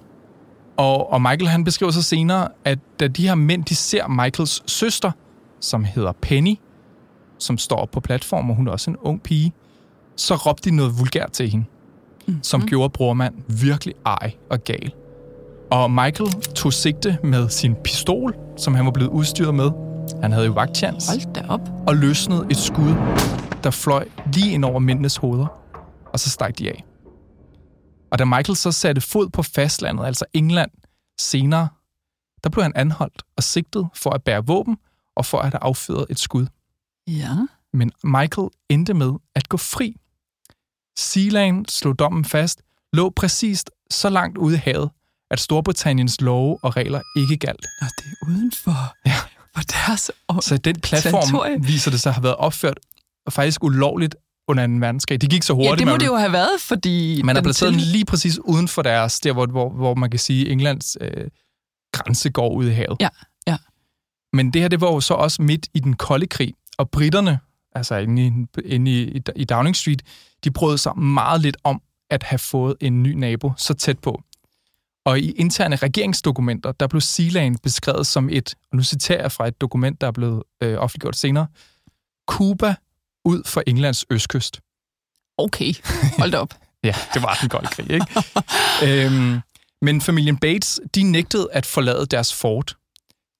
Og, 0.76 1.12
og 1.12 1.22
Michael 1.22 1.48
han 1.48 1.64
beskriver 1.64 1.92
så 1.92 2.02
senere, 2.02 2.48
at 2.64 2.78
da 3.00 3.08
de 3.08 3.26
her 3.26 3.34
mænd, 3.34 3.64
de 3.64 3.74
ser 3.74 4.08
Michaels 4.08 4.70
søster, 4.70 5.10
som 5.60 5.84
hedder 5.84 6.12
Penny, 6.12 6.54
som 7.38 7.58
står 7.58 7.88
på 7.92 8.00
platformen, 8.00 8.50
og 8.50 8.56
hun 8.56 8.68
er 8.68 8.72
også 8.72 8.90
en 8.90 8.96
ung 8.96 9.22
pige, 9.22 9.52
så 10.16 10.34
råbte 10.34 10.70
de 10.70 10.76
noget 10.76 10.98
vulgært 10.98 11.32
til 11.32 11.50
hende, 11.50 11.64
mm-hmm. 12.26 12.42
som 12.42 12.66
gjorde 12.66 12.90
brormand 12.90 13.34
virkelig 13.48 13.94
ej 14.06 14.32
og 14.50 14.64
gal. 14.64 14.92
Og 15.72 15.90
Michael 15.90 16.30
tog 16.54 16.72
sigte 16.72 17.18
med 17.24 17.48
sin 17.48 17.74
pistol, 17.84 18.34
som 18.56 18.74
han 18.74 18.84
var 18.84 18.90
blevet 18.90 19.10
udstyret 19.10 19.54
med. 19.54 19.70
Han 20.22 20.32
havde 20.32 20.46
jo 20.46 20.52
vagtchance 20.52 21.10
Hold 21.10 21.34
da 21.34 21.46
op. 21.48 21.60
og 21.88 21.96
løsnede 21.96 22.46
et 22.50 22.56
skud, 22.56 22.94
der 23.62 23.70
fløj 23.70 24.08
lige 24.32 24.52
ind 24.52 24.64
over 24.64 24.78
mændenes 24.78 25.16
hoveder, 25.16 25.46
og 26.12 26.20
så 26.20 26.30
stak 26.30 26.58
de 26.58 26.68
af. 26.68 26.84
Og 28.10 28.18
da 28.18 28.24
Michael 28.24 28.56
så 28.56 28.72
satte 28.72 29.00
fod 29.00 29.28
på 29.28 29.42
fastlandet, 29.42 30.04
altså 30.04 30.24
England, 30.32 30.70
senere, 31.20 31.68
der 32.44 32.50
blev 32.50 32.62
han 32.62 32.72
anholdt 32.76 33.22
og 33.36 33.42
sigtet 33.42 33.88
for 33.94 34.10
at 34.10 34.22
bære 34.22 34.46
våben 34.46 34.76
og 35.16 35.26
for 35.26 35.38
at 35.38 35.44
have 35.44 35.62
affyret 35.62 36.06
et 36.10 36.18
skud. 36.18 36.46
Ja. 37.06 37.36
Men 37.72 37.92
Michael 38.04 38.48
endte 38.68 38.94
med 38.94 39.12
at 39.34 39.48
gå 39.48 39.56
fri. 39.56 39.96
Sealand 40.98 41.66
slog 41.66 41.98
dommen 41.98 42.24
fast, 42.24 42.62
lå 42.92 43.10
præcist 43.10 43.70
så 43.90 44.08
langt 44.08 44.38
ude 44.38 44.54
i 44.54 44.58
havet, 44.58 44.90
at 45.32 45.40
Storbritanniens 45.40 46.20
love 46.20 46.58
og 46.64 46.76
regler 46.76 47.00
ikke 47.16 47.36
galt. 47.36 47.66
Nå, 47.80 47.86
det 47.98 48.04
er 48.06 48.26
udenfor. 48.28 48.96
Ja. 49.06 49.14
For 49.56 49.62
deres... 49.62 50.10
Så 50.40 50.56
den 50.56 50.80
platform 50.80 51.22
Territorie. 51.22 51.62
viser 51.62 51.90
det 51.90 52.00
sig 52.00 52.10
at 52.10 52.14
have 52.14 52.22
været 52.22 52.36
opført 52.36 52.80
og 53.26 53.32
faktisk 53.32 53.64
ulovligt 53.64 54.16
under 54.48 54.66
2. 54.66 54.72
verdenskrig. 54.72 55.20
Det 55.20 55.30
gik 55.30 55.42
så 55.42 55.52
hurtigt. 55.54 55.70
Ja, 55.70 55.76
det 55.76 55.86
må 55.86 55.90
man 55.92 56.00
det 56.00 56.06
jo 56.06 56.16
have 56.16 56.32
været, 56.32 56.60
fordi... 56.60 57.22
Man 57.24 57.36
har 57.36 57.42
placeret 57.42 57.72
til- 57.74 57.82
lige 57.82 58.04
præcis 58.04 58.38
uden 58.38 58.68
for 58.68 58.82
deres, 58.82 59.20
der 59.20 59.32
hvor, 59.32 59.46
hvor, 59.46 59.70
hvor 59.70 59.94
man 59.94 60.10
kan 60.10 60.18
sige, 60.20 60.48
Englands 60.50 60.96
øh, 61.00 61.28
grænse 61.92 62.30
går 62.30 62.54
ud 62.54 62.66
i 62.68 62.72
havet. 62.72 62.96
Ja, 63.00 63.08
ja. 63.46 63.56
Men 64.32 64.52
det 64.52 64.60
her, 64.62 64.68
det 64.68 64.80
var 64.80 64.86
jo 64.92 65.00
så 65.00 65.14
også 65.14 65.42
midt 65.42 65.66
i 65.74 65.80
den 65.80 65.96
kolde 65.96 66.26
krig, 66.26 66.54
og 66.78 66.90
britterne, 66.90 67.38
altså 67.74 67.96
inde 67.96 68.26
i, 68.26 68.32
inde 68.64 68.90
i, 69.02 69.20
i 69.36 69.44
Downing 69.44 69.76
Street, 69.76 70.02
de 70.44 70.50
brød 70.50 70.78
sig 70.78 70.98
meget 70.98 71.40
lidt 71.40 71.56
om 71.64 71.82
at 72.10 72.22
have 72.22 72.38
fået 72.38 72.76
en 72.80 73.02
ny 73.02 73.12
nabo 73.12 73.52
så 73.56 73.74
tæt 73.74 73.98
på. 73.98 74.22
Og 75.04 75.18
i 75.18 75.30
interne 75.30 75.76
regeringsdokumenter, 75.76 76.72
der 76.72 76.86
blev 76.86 77.00
Sealand 77.00 77.56
beskrevet 77.62 78.06
som 78.06 78.28
et, 78.28 78.54
og 78.70 78.76
nu 78.76 78.82
citerer 78.82 79.22
jeg 79.22 79.32
fra 79.32 79.48
et 79.48 79.60
dokument, 79.60 80.00
der 80.00 80.06
er 80.06 80.12
blevet 80.12 80.42
øh, 80.62 80.78
offentliggjort 80.78 81.16
senere, 81.16 81.46
Cuba 82.28 82.74
ud 83.24 83.42
for 83.46 83.62
Englands 83.66 84.04
østkyst. 84.10 84.60
Okay, 85.38 85.74
hold 86.18 86.30
da 86.30 86.38
op. 86.38 86.54
Ja, 86.84 86.94
det 87.14 87.22
var 87.22 87.38
den 87.40 87.48
kolde 87.48 87.66
krig, 87.66 87.90
ikke? 87.90 88.06
øhm, 88.86 89.40
men 89.82 90.00
familien 90.00 90.38
Bates, 90.38 90.80
de 90.94 91.02
nægtede 91.02 91.48
at 91.52 91.66
forlade 91.66 92.06
deres 92.06 92.34
fort, 92.34 92.76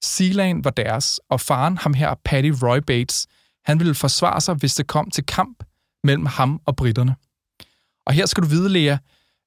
Sealand 0.03 0.63
var 0.63 0.71
deres, 0.71 1.21
og 1.29 1.41
faren, 1.41 1.79
ham 1.79 1.95
her, 1.95 2.15
Paddy 2.25 2.55
Roy 2.63 2.79
Bates, 2.79 3.27
han 3.65 3.79
ville 3.79 3.95
forsvare 3.95 4.41
sig, 4.41 4.55
hvis 4.55 4.75
det 4.75 4.87
kom 4.87 5.11
til 5.11 5.27
kamp 5.27 5.65
mellem 6.05 6.27
ham 6.27 6.61
og 6.67 6.77
britterne. 6.77 7.17
Og 8.07 8.13
her 8.13 8.27
skal 8.27 8.43
du 8.43 8.49
vide, 8.49 8.69
Lea, 8.69 8.97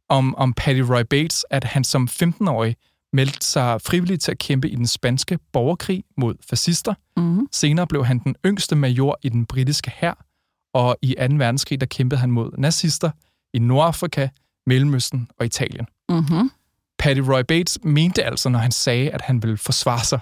om, 0.10 0.36
om 0.36 0.54
Paddy 0.54 0.80
Roy 0.80 1.02
Bates, 1.10 1.46
at 1.50 1.64
han 1.64 1.84
som 1.84 2.08
15-årig 2.12 2.76
meldte 3.14 3.46
sig 3.46 3.82
frivilligt 3.82 4.22
til 4.22 4.32
at 4.32 4.38
kæmpe 4.38 4.70
i 4.70 4.76
den 4.76 4.88
spanske 4.88 5.40
borgerkrig 5.54 6.04
mod 6.18 6.36
fascister. 6.50 6.94
Mm-hmm. 7.18 7.48
Senere 7.52 7.88
blev 7.88 8.06
han 8.06 8.20
den 8.20 8.36
yngste 8.46 8.76
major 8.76 9.20
i 9.22 9.30
den 9.30 9.46
britiske 9.46 9.92
hær, 9.96 10.26
og 10.74 10.98
i 11.02 11.16
2. 11.20 11.24
verdenskrig 11.36 11.80
der 11.80 11.86
kæmpede 11.86 12.20
han 12.20 12.32
mod 12.32 12.52
nazister 12.58 13.12
i 13.54 13.60
Nordafrika, 13.60 14.28
Mellemøsten 14.66 15.30
og 15.40 15.46
Italien. 15.46 15.88
Mm-hmm. 16.10 16.52
Paddy 17.00 17.20
Roy 17.20 17.42
Bates 17.48 17.80
mente 17.84 18.24
altså, 18.24 18.50
når 18.50 18.60
han 18.60 18.72
sagde, 18.72 19.12
at 19.12 19.22
han 19.22 19.44
ville 19.44 19.58
forsvare 19.58 20.04
sig, 20.04 20.20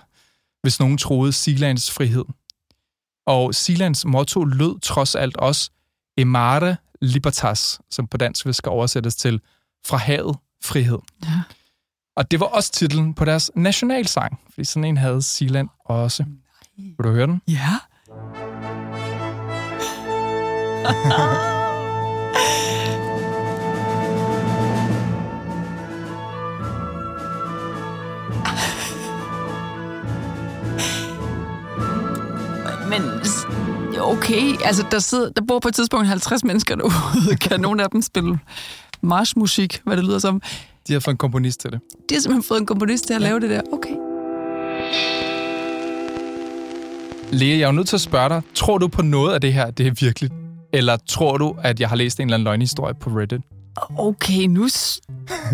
hvis 0.62 0.80
nogen 0.80 0.98
troede 0.98 1.34
Sealands 1.34 1.92
frihed. 1.92 2.25
Og 3.25 3.56
Sealands 3.56 4.06
motto 4.06 4.44
lød 4.44 4.80
trods 4.80 5.16
alt 5.16 5.38
også 5.38 5.72
Emare 6.18 6.75
Libertas, 7.02 7.80
som 7.92 8.08
på 8.08 8.18
dansk 8.18 8.46
vil 8.46 8.54
skal 8.54 8.70
oversættes 8.70 9.16
til 9.16 9.42
fra 9.88 9.98
havet 9.98 10.38
frihed. 10.63 11.00
Ja. 11.24 11.42
Og 12.16 12.32
det 12.32 12.40
var 12.40 12.46
også 12.46 12.72
titlen 12.72 13.13
på 13.13 13.25
deres 13.25 13.52
nationalsang, 13.56 14.40
fordi 14.50 14.66
sådan 14.66 14.84
en 14.84 14.98
havde 14.98 15.22
Sealand 15.22 15.70
også. 15.86 16.25
Vil 16.78 16.96
du 17.04 17.10
høre 17.10 17.28
den? 17.28 17.42
Ja. 17.48 17.78
Men 32.90 33.02
okay, 34.00 34.56
altså 34.66 34.86
der, 34.92 35.00
sidder, 35.00 35.30
der 35.30 35.42
bor 35.48 35.60
på 35.60 35.68
et 35.68 35.75
tidspunkt 35.75 36.08
50 36.08 36.44
mennesker 36.44 36.75
derude. 36.75 37.38
Kan 37.42 37.60
nogen 37.60 37.80
af 37.80 37.90
dem 37.90 38.02
spille 38.02 38.40
marchmusik, 39.03 39.81
hvad 39.83 39.98
det 39.98 40.05
lyder 40.05 40.19
som? 40.19 40.41
De 40.88 40.93
har 40.93 41.00
fået 41.00 41.13
en 41.13 41.17
komponist 41.17 41.60
til 41.60 41.72
det. 41.72 41.79
De 42.10 42.15
har 42.15 42.22
simpelthen 42.22 42.43
fået 42.43 42.60
en 42.60 42.65
komponist 42.65 43.07
til 43.07 43.13
at 43.13 43.22
lave 43.22 43.39
det 43.39 43.50
der. 43.50 43.62
Okay. 43.74 43.95
Lea, 47.31 47.48
jeg 47.48 47.62
er 47.62 47.65
jo 47.65 47.72
nødt 47.72 47.88
til 47.88 47.95
at 47.95 48.01
spørge 48.01 48.29
dig, 48.29 48.41
tror 48.53 48.77
du 48.77 48.88
på 48.88 49.01
noget 49.01 49.33
af 49.33 49.41
det 49.41 49.53
her, 49.53 49.72
det 49.72 49.88
er 49.88 49.91
virkeligt? 50.00 50.33
Eller 50.74 50.98
tror 50.98 51.38
du, 51.38 51.55
at 51.63 51.79
jeg 51.79 51.89
har 51.89 51.95
læst 51.95 52.19
en 52.19 52.24
eller 52.27 52.36
anden 52.36 52.43
løgnhistorie 52.43 52.93
på 52.93 53.10
Reddit? 53.10 53.41
Okay, 53.98 54.43
nu 54.43 54.67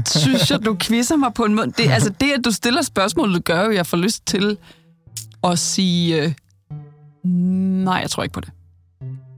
synes 0.06 0.52
jeg, 0.52 0.66
du 0.66 0.78
quizzer 0.80 1.16
mig 1.16 1.34
på 1.34 1.44
en 1.44 1.56
måde. 1.56 1.72
Det, 1.78 1.90
altså 1.90 2.10
det, 2.10 2.32
at 2.38 2.46
du 2.46 2.52
stiller 2.52 2.82
spørgsmålet, 2.82 3.46
gør 3.46 3.64
jo, 3.64 3.70
at 3.70 3.76
jeg 3.76 3.86
får 3.86 3.98
lyst 3.98 4.26
til 4.26 4.58
at 5.44 5.60
sige... 5.60 6.24
Øh, 6.24 6.34
nej, 7.84 7.96
jeg 7.96 8.10
tror 8.10 8.24
ikke 8.24 8.34
på 8.34 8.40
det. 8.40 8.50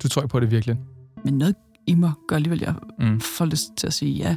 Du 0.04 0.08
tror 0.08 0.22
ikke 0.22 0.32
på 0.32 0.40
det 0.40 0.52
virkelig? 0.52 0.78
Men 1.26 1.38
noget 1.38 1.56
i 1.88 1.96
mig 1.96 2.12
gør 2.28 2.36
alligevel, 2.36 2.60
jeg 2.60 2.74
Mm. 3.00 3.22
får 3.22 3.46
lyst 3.46 3.64
til 3.78 3.88
at 3.88 3.94
sige 3.94 4.12
ja. 4.14 4.36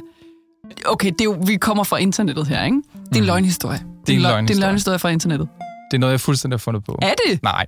Okay, 0.85 1.11
det 1.11 1.21
er 1.21 1.25
jo, 1.25 1.43
vi 1.47 1.55
kommer 1.55 1.83
fra 1.83 1.97
internettet 1.97 2.47
her, 2.47 2.63
ikke? 2.63 2.75
Det 2.77 3.11
er 3.11 3.15
en 3.15 3.21
Mm. 3.21 3.25
løgnhistorie. 3.25 3.77
Det 3.77 3.83
er 3.85 3.87
en 3.87 3.95
løg- 3.97 4.07
Det 4.07 4.15
er 4.15 4.17
en 4.17 4.21
løgnhistorie. 4.35 4.59
løgnhistorie 4.59 4.99
fra 4.99 5.09
internettet. 5.09 5.49
Det 5.91 5.97
er 5.97 5.99
noget, 5.99 6.11
jeg 6.11 6.19
fuldstændig 6.21 6.53
har 6.53 6.59
fundet 6.59 6.83
på. 6.83 6.99
Er 7.01 7.13
det? 7.27 7.43
Nej, 7.43 7.65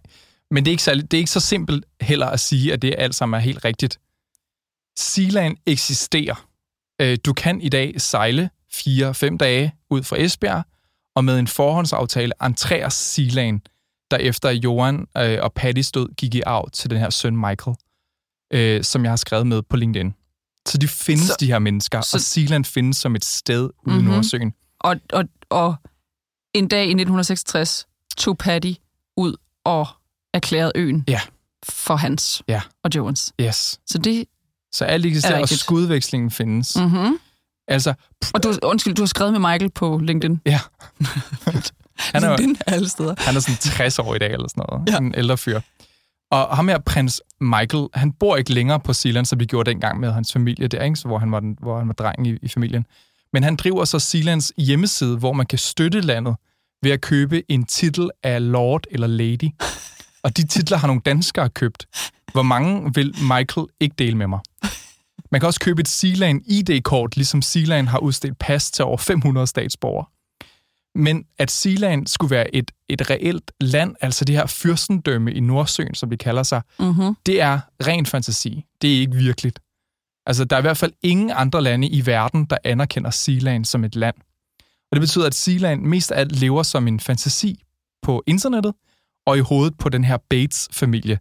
men 0.52 0.66
det 0.66 0.72
er, 0.72 0.74
ikke 0.74 0.84
særlig, 0.84 1.12
det 1.12 1.18
er 1.18 1.20
ikke 1.20 1.32
så 1.32 1.40
simpelt 1.40 1.86
heller 2.02 2.28
at 2.28 2.40
sige, 2.40 2.74
at 2.74 2.82
det 2.82 2.96
alt 2.98 3.16
sammen 3.16 3.38
er 3.38 3.42
helt 3.42 3.66
rigtigt. 3.66 4.00
Sealand 4.98 5.58
eksisterer. 5.66 6.46
Øh, 7.02 7.18
Du 7.26 7.34
kan 7.34 7.62
i 7.62 7.70
dag 7.70 8.02
sejle 8.02 8.50
4-5 8.74 9.38
dage 9.38 9.74
ud 9.90 10.04
fra 10.04 10.16
Esbjerg, 10.20 10.64
og 11.16 11.26
med 11.26 11.40
en 11.40 11.48
forhåndsaftale 11.48 12.32
entreres 12.44 12.94
Sealand, 12.94 13.60
der 14.12 14.18
efter 14.18 14.50
Johan 14.52 15.08
øh, 15.18 15.38
og 15.42 15.54
Pattys 15.54 15.92
død 15.92 16.16
gik 16.16 16.36
i 16.36 16.42
arv 16.46 16.70
til 16.72 16.90
den 16.90 16.98
her 17.00 17.10
søn 17.10 17.38
Michael, 17.38 17.78
øh, 18.54 18.84
som 18.84 19.04
jeg 19.04 19.12
har 19.12 19.16
skrevet 19.16 19.48
med 19.48 19.62
på 19.62 19.76
LinkedIn. 19.78 20.14
Så 20.68 20.78
de 20.78 20.88
findes, 20.88 21.26
Så- 21.28 21.38
de 21.40 21.46
her 21.46 21.60
mennesker, 21.60 22.02
så- 22.02 22.18
og 22.18 22.22
Sealand 22.22 22.66
findes 22.66 22.98
som 22.98 23.16
et 23.16 23.26
sted 23.26 23.70
ude 23.88 23.96
i 23.96 24.00
Mhm. 24.02 24.08
Nordsøen. 24.08 24.54
Og, 24.80 24.96
og, 25.14 25.24
og 25.50 25.76
en 26.54 26.68
dag 26.68 26.82
i 26.86 26.94
1966 26.94 27.88
tog 28.18 28.38
Paddy 28.38 28.74
ud 29.18 29.36
og 29.66 29.88
erklærede 30.34 30.72
øen 30.76 31.04
Ja. 31.08 31.22
for 31.70 31.96
Hans 31.96 32.42
Ja. 32.48 32.62
og 32.84 32.90
Jones. 32.96 33.34
Yes. 33.42 33.80
Så 33.88 33.98
det... 33.98 34.26
Så 34.72 34.86
alt 34.86 35.06
eksisterer, 35.06 35.42
og 35.42 35.50
skudvekslingen 35.50 36.32
findes. 36.32 36.76
Mm. 36.78 36.84
Mm-hmm. 36.84 37.20
Altså, 37.68 37.94
Og 38.34 38.44
du, 38.44 38.54
undskyld, 38.64 38.96
du 38.96 39.02
har 39.02 39.08
skrevet 39.08 39.34
med 39.34 39.40
Michael 39.40 39.72
på 39.72 39.98
LinkedIn. 40.04 40.42
ja. 40.46 40.60
Han 41.98 42.24
er, 42.24 42.38
LinkedIn 42.38 42.58
er 42.68 42.72
alle 42.74 42.90
steder. 42.90 43.16
Han 43.18 43.36
er 43.36 43.40
sådan 43.40 43.58
60 43.58 44.00
år 44.00 44.16
i 44.16 44.20
dag, 44.20 44.32
eller 44.34 44.48
sådan 44.48 44.66
noget. 44.70 44.90
Ja. 44.90 44.98
En 44.98 45.16
ældre 45.18 45.38
fyr. 45.38 45.60
Og 46.32 46.56
ham 46.56 46.68
her, 46.68 46.80
prins 46.80 47.22
Michael, 47.42 47.88
han 47.94 48.12
bor 48.12 48.36
ikke 48.36 48.54
længere 48.54 48.80
på 48.80 48.94
Sealand, 48.94 49.26
som 49.26 49.40
de 49.40 49.46
gjorde 49.46 49.72
dengang 49.72 50.00
med 50.00 50.12
hans 50.12 50.34
familie 50.34 50.68
der, 50.68 50.84
ikke? 50.84 50.96
Så 50.96 51.08
hvor 51.08 51.18
han 51.18 51.32
var, 51.32 51.40
den, 51.40 51.58
hvor 51.62 51.78
han 51.78 51.88
var 51.88 51.94
drengen 51.94 52.26
i, 52.26 52.38
i 52.42 52.48
familien. 52.48 52.86
Men 53.34 53.44
han 53.44 53.56
driver 53.56 53.86
så 53.86 54.00
Sealands 54.00 54.52
hjemmeside, 54.58 55.18
hvor 55.18 55.34
man 55.34 55.46
kan 55.46 55.60
støtte 55.60 56.02
landet 56.02 56.36
ved 56.84 56.92
at 56.92 57.02
købe 57.02 57.52
en 57.52 57.66
titel 57.66 58.10
af 58.24 58.52
Lord 58.52 58.84
eller 58.92 59.08
Lady. 59.08 59.50
Og 60.24 60.38
de 60.38 60.48
titler 60.48 60.78
har 60.78 60.88
nogle 60.88 61.02
danskere 61.06 61.50
købt. 61.50 61.88
Hvor 62.32 62.44
mange 62.44 62.94
vil 62.94 63.16
Michael 63.22 63.68
ikke 63.80 63.96
dele 63.98 64.18
med 64.18 64.28
mig? 64.28 64.40
Man 65.32 65.42
kan 65.42 65.48
også 65.48 65.60
købe 65.60 65.82
et 65.82 65.88
Sealand 65.88 66.42
ID-kort, 66.46 67.16
ligesom 67.16 67.42
Sealand 67.42 67.88
har 67.88 68.00
udstedt 68.00 68.40
pas 68.40 68.72
til 68.72 68.86
over 68.86 68.98
500 68.98 69.48
statsborgere. 69.48 70.06
Men 70.98 71.26
at 71.38 71.52
Sealand 71.52 72.08
skulle 72.08 72.32
være 72.32 72.56
et, 72.56 72.72
et 72.90 73.10
reelt 73.10 73.52
land, 73.62 73.96
altså 74.02 74.26
det 74.26 74.36
her 74.36 74.46
fyrstendømme 74.46 75.34
i 75.34 75.40
Nordsøen, 75.40 75.96
som 75.96 76.10
de 76.10 76.18
kalder 76.18 76.44
sig, 76.44 76.62
Mm-hmm. 76.80 77.16
det 77.26 77.42
er 77.42 77.60
ren 77.88 78.06
fantasi. 78.06 78.66
Det 78.82 78.96
er 78.96 79.00
ikke 79.00 79.16
virkeligt. 79.16 79.60
Altså, 80.26 80.46
der 80.46 80.56
er 80.56 80.60
i 80.60 80.62
hvert 80.62 80.78
fald 80.78 80.94
ingen 81.04 81.32
andre 81.32 81.62
lande 81.62 81.88
i 81.88 82.06
verden, 82.06 82.46
der 82.46 82.58
anerkender 82.64 83.10
Sealand 83.10 83.66
som 83.66 83.84
et 83.84 83.96
land. 83.96 84.16
Og 84.92 84.96
det 84.96 85.02
betyder, 85.02 85.26
at 85.28 85.36
Sealand 85.36 85.82
mest 85.82 86.12
af 86.12 86.20
alt 86.20 86.40
lever 86.40 86.64
som 86.64 86.88
en 86.88 87.00
fantasi 87.00 87.64
på 88.02 88.24
internettet 88.28 88.74
og 89.26 89.38
i 89.38 89.42
hovedet 89.42 89.78
på 89.78 89.90
den 89.90 90.04
her 90.04 90.18
Bates-familie, 90.30 91.20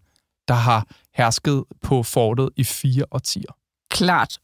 der 0.48 0.54
har 0.54 0.86
hersket 1.14 1.64
på 1.82 2.02
fortet 2.02 2.48
i 2.56 2.64
fire 2.64 3.04
årtier. 3.10 3.52
Klart. 3.90 4.38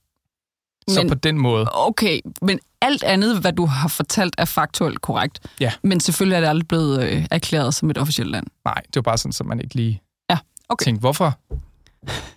Så 0.89 1.01
Men- 1.01 1.09
på 1.09 1.15
den 1.15 1.39
måde, 1.39 1.67
Okay, 1.73 2.21
men 2.43 2.59
alt 2.81 3.03
andet, 3.03 3.39
hvad 3.41 3.53
du 3.53 3.67
har 3.67 3.89
fortalt, 3.89 4.35
er 4.39 4.45
faktuelt 4.45 5.01
korrekt. 5.01 5.41
Ja. 5.61 5.73
Men 5.83 6.01
selvfølgelig 6.01 6.37
er 6.37 6.41
det 6.41 6.49
aldrig 6.49 6.69
blevet 6.69 7.03
øh, 7.03 7.27
erklæret 7.31 7.75
som 7.75 7.91
et 7.91 7.99
officielt 7.99 8.31
land. 8.31 8.47
nej, 8.65 8.75
det 8.87 8.97
var 8.97 9.03
bare 9.03 9.19
sådan, 9.19 9.33
så 9.33 9.45
man 9.45 9.61
ikke 9.61 9.75
lige 9.75 10.03
Ja, 10.31 10.39
okay. 10.69 10.85
tænkte, 10.85 11.01
hvorfor 11.01 11.39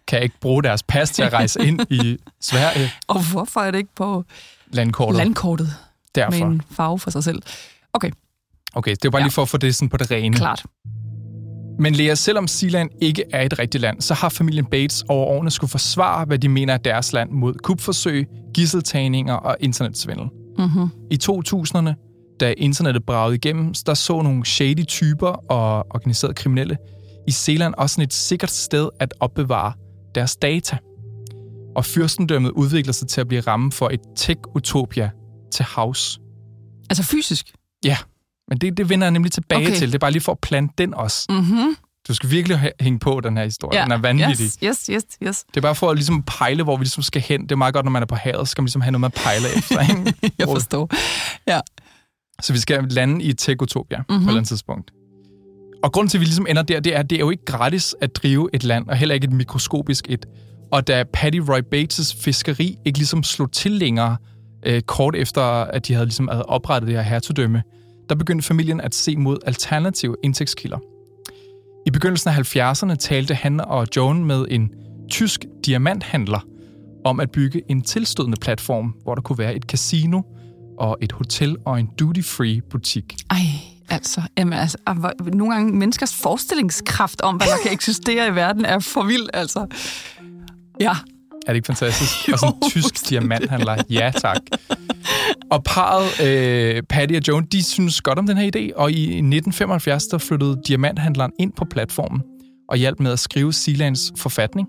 kan 0.07 0.17
jeg 0.17 0.23
ikke 0.23 0.39
bruge 0.41 0.63
deres 0.63 0.83
pas 0.83 1.09
til 1.11 1.23
at 1.23 1.33
rejse 1.33 1.65
ind 1.67 1.79
i 1.91 2.17
Sverige 2.41 2.91
Og 3.07 3.31
hvorfor 3.31 3.59
er 3.59 3.71
det 3.71 3.77
ikke 3.77 3.95
på 3.95 4.23
landkortet? 4.67 5.17
landkortet 5.17 5.65
med 5.67 6.23
Derfor. 6.23 6.45
en 6.45 6.61
farve 6.71 6.99
for 6.99 7.09
sig 7.11 7.23
selv? 7.23 7.41
Okay, 7.93 8.11
Okay, 8.77 8.91
det 8.91 9.03
var 9.03 9.09
bare 9.09 9.19
Ja. 9.19 9.25
lige 9.25 9.33
for 9.33 9.41
at 9.41 9.49
få 9.49 9.57
det 9.57 9.75
sådan 9.75 9.89
på 9.89 9.97
det 9.97 10.11
rene. 10.11 10.37
klart. 10.37 10.65
Men 11.79 11.94
Lea, 11.94 12.15
selvom 12.15 12.48
Sealand 12.48 12.89
ikke 13.01 13.24
er 13.32 13.41
et 13.41 13.60
rigtigt 13.60 13.82
land, 13.82 14.01
så 14.01 14.13
har 14.13 14.29
familien 14.29 14.65
Bates 14.65 15.03
over 15.10 15.25
årene 15.25 15.51
skulle 15.51 15.72
forsvare, 15.72 16.25
hvad 16.25 16.39
de 16.39 16.50
mener 16.50 16.74
er 16.74 16.77
deres 16.77 17.13
land 17.13 17.32
mod 17.32 17.53
kupforsøg, 17.53 18.27
gisseltagninger 18.53 19.34
og 19.34 19.58
internetsvindel. 19.60 20.25
Mm-hmm. 20.58 20.89
I 21.12 21.17
2000'erne, 21.24 21.94
da 22.39 22.53
internettet 22.58 23.03
bragede 23.05 23.36
igennem, 23.36 23.74
der 23.86 23.94
så 23.94 24.22
nogle 24.22 24.46
shady 24.46 24.86
typer 24.86 25.27
og 25.27 25.86
organiserede 25.89 26.34
kriminelle 26.34 26.77
i 27.27 27.32
Sealand 27.32 27.74
også 27.77 27.94
sådan 27.94 28.03
et 28.03 28.13
sikkert 28.13 28.51
sted 28.51 28.89
at 29.00 29.13
opbevare 29.20 29.74
deres 30.15 30.36
data. 30.36 30.77
Og 31.75 31.86
fyrstendømmet 31.86 32.51
udvikler 32.51 32.94
sig 32.94 33.08
til 33.08 33.22
at 33.22 33.27
blive 33.27 33.41
ramme 33.41 33.72
for 33.72 33.89
et 33.89 34.00
tech-utopia 34.15 35.10
til 35.51 35.65
havs. 35.65 36.20
Altså 36.89 37.03
fysisk? 37.03 37.53
Ja, 37.86 37.98
men 38.49 38.57
det, 38.57 38.77
det 38.77 38.89
vender 38.89 39.05
jeg 39.07 39.11
nemlig 39.11 39.31
tilbage 39.31 39.67
Okay. 39.67 39.75
til. 39.75 39.87
Det 39.87 39.95
er 39.95 39.99
bare 39.99 40.11
lige 40.11 40.21
for 40.21 40.31
at 40.31 40.39
plante 40.39 40.73
den 40.77 40.93
også. 40.93 41.25
Mm-hmm. 41.29 41.75
Du 42.07 42.13
skal 42.13 42.29
virkelig 42.31 42.57
hæ- 42.57 42.83
hænge 42.83 42.99
på 42.99 43.19
den 43.23 43.37
her 43.37 43.43
historie. 43.43 43.77
Ja. 43.79 43.83
Den 43.83 43.91
er 43.91 43.97
vanvittig. 43.97 44.45
Yes, 44.45 44.57
yes, 44.63 44.85
yes, 44.91 45.03
yes. 45.23 45.43
Det 45.43 45.57
er 45.57 45.61
bare 45.61 45.75
for 45.75 45.89
at 45.89 45.95
ligesom 45.97 46.23
pejle, 46.23 46.63
hvor 46.63 46.77
vi 46.77 46.83
ligesom 46.83 47.03
skal 47.03 47.21
hen. 47.21 47.41
Det 47.43 47.51
er 47.51 47.55
meget 47.55 47.73
godt, 47.73 47.85
når 47.85 47.91
man 47.91 48.01
er 48.01 48.05
på 48.07 48.15
havet, 48.15 48.47
så 48.47 48.51
skal 48.51 48.61
man 48.61 48.65
ligesom 48.65 48.81
have 48.81 48.91
noget 48.91 49.01
med 49.01 49.07
at 49.07 49.13
pejle 49.13 49.45
efter. 49.57 49.81
Ikke? 49.81 50.13
Jeg 50.39 50.47
forstår. 50.47 50.89
Så 52.41 52.53
vi 52.53 52.59
skal 52.59 52.83
lande 52.89 53.23
i 53.23 53.33
tekotopia 53.33 53.97
mm-hmm. 53.97 54.07
på 54.07 54.13
et 54.13 54.19
Mhm. 54.19 54.27
eller 54.27 54.37
andet 54.37 54.47
tidspunkt. 54.47 54.91
Og 55.83 55.91
grunden 55.91 56.09
til, 56.09 56.17
at 56.17 56.19
vi 56.19 56.25
ligesom 56.25 56.45
ender 56.49 56.61
der, 56.61 56.79
det 56.79 56.95
er, 56.95 56.99
at 56.99 57.09
det 57.09 57.15
er 57.15 57.19
jo 57.19 57.29
ikke 57.29 57.45
gratis 57.45 57.95
at 58.01 58.15
drive 58.15 58.49
et 58.53 58.63
land, 58.63 58.87
og 58.87 58.97
heller 58.97 59.15
ikke 59.15 59.25
et 59.25 59.31
mikroskopisk 59.33 60.05
et. 60.09 60.25
Og 60.71 60.87
da 60.87 61.03
Paddy 61.13 61.35
Roy 61.49 61.59
Bates' 61.75 62.21
fiskeri 62.23 62.77
ikke 62.85 62.99
ligesom 62.99 63.23
slog 63.23 63.51
til 63.51 63.71
længere, 63.71 64.17
øh, 64.65 64.81
kort 64.81 65.15
efter, 65.15 65.41
at 65.43 65.87
de 65.87 65.93
havde 65.93 66.05
ligesom 66.05 66.29
oprettet 66.29 66.87
det 66.87 66.95
her 66.95 67.03
hertugdømme, 67.03 67.63
der 68.09 68.15
begyndte 68.15 68.47
familien 68.47 68.81
at 68.81 68.95
se 68.95 69.15
mod 69.15 69.38
alternative 69.45 70.15
indtægtskilder. 70.24 70.77
I 71.85 71.91
begyndelsen 71.91 72.29
af 72.29 72.55
70'erne 72.55 72.95
talte 72.95 73.33
han 73.35 73.59
og 73.59 73.88
Joan 73.95 74.25
med 74.25 74.45
en 74.50 74.69
tysk 75.09 75.45
diamanthandler 75.65 76.47
om 77.05 77.19
at 77.19 77.31
bygge 77.31 77.62
en 77.69 77.81
tilstødende 77.81 78.38
platform, 78.41 78.95
hvor 79.03 79.15
der 79.15 79.21
kunne 79.21 79.38
være 79.38 79.55
et 79.55 79.63
casino 79.63 80.21
og 80.79 80.97
et 81.01 81.12
hotel 81.12 81.57
og 81.65 81.79
en 81.79 81.89
duty-free 82.01 82.62
butik. 82.69 83.15
Ej, 83.29 83.38
altså, 83.89 84.21
jamen, 84.38 84.53
altså 84.53 84.77
ah, 84.85 84.97
nogle 85.33 85.53
gange 85.53 85.74
menneskers 85.74 86.13
forestillingskraft 86.13 87.21
om, 87.21 87.35
hvad 87.35 87.47
der 87.47 87.63
kan 87.63 87.71
eksistere 87.71 88.27
i 88.27 88.35
verden, 88.35 88.65
er 88.65 88.79
for 88.79 89.03
vild, 89.03 89.27
altså. 89.33 89.65
Ja, 90.79 90.91
Er 91.47 91.51
det 91.51 91.55
ikke 91.55 91.65
fantastisk? 91.65 92.12
Jo, 92.27 92.33
og 92.33 92.39
sådan 92.39 92.55
en 92.63 92.69
tysk 92.69 93.09
diamanthandler. 93.09 93.83
Ja, 93.89 94.12
tak. 94.21 94.38
Og 95.51 95.63
parret, 95.63 96.27
øh, 96.27 96.83
Patty 96.89 97.15
og 97.15 97.21
Joan, 97.27 97.45
de 97.45 97.63
synes 97.63 98.01
godt 98.01 98.19
om 98.19 98.27
den 98.27 98.38
her 98.38 98.51
idé, 98.55 98.75
og 98.75 98.91
i 98.91 99.03
1975 99.03 100.07
der 100.07 100.17
flyttede 100.17 100.62
diamanthandleren 100.67 101.31
ind 101.39 101.51
på 101.53 101.65
platformen 101.65 102.21
og 102.69 102.77
hjalp 102.77 103.00
med 103.00 103.12
at 103.12 103.19
skrive 103.19 103.53
Sealands 103.53 104.12
forfatning, 104.17 104.67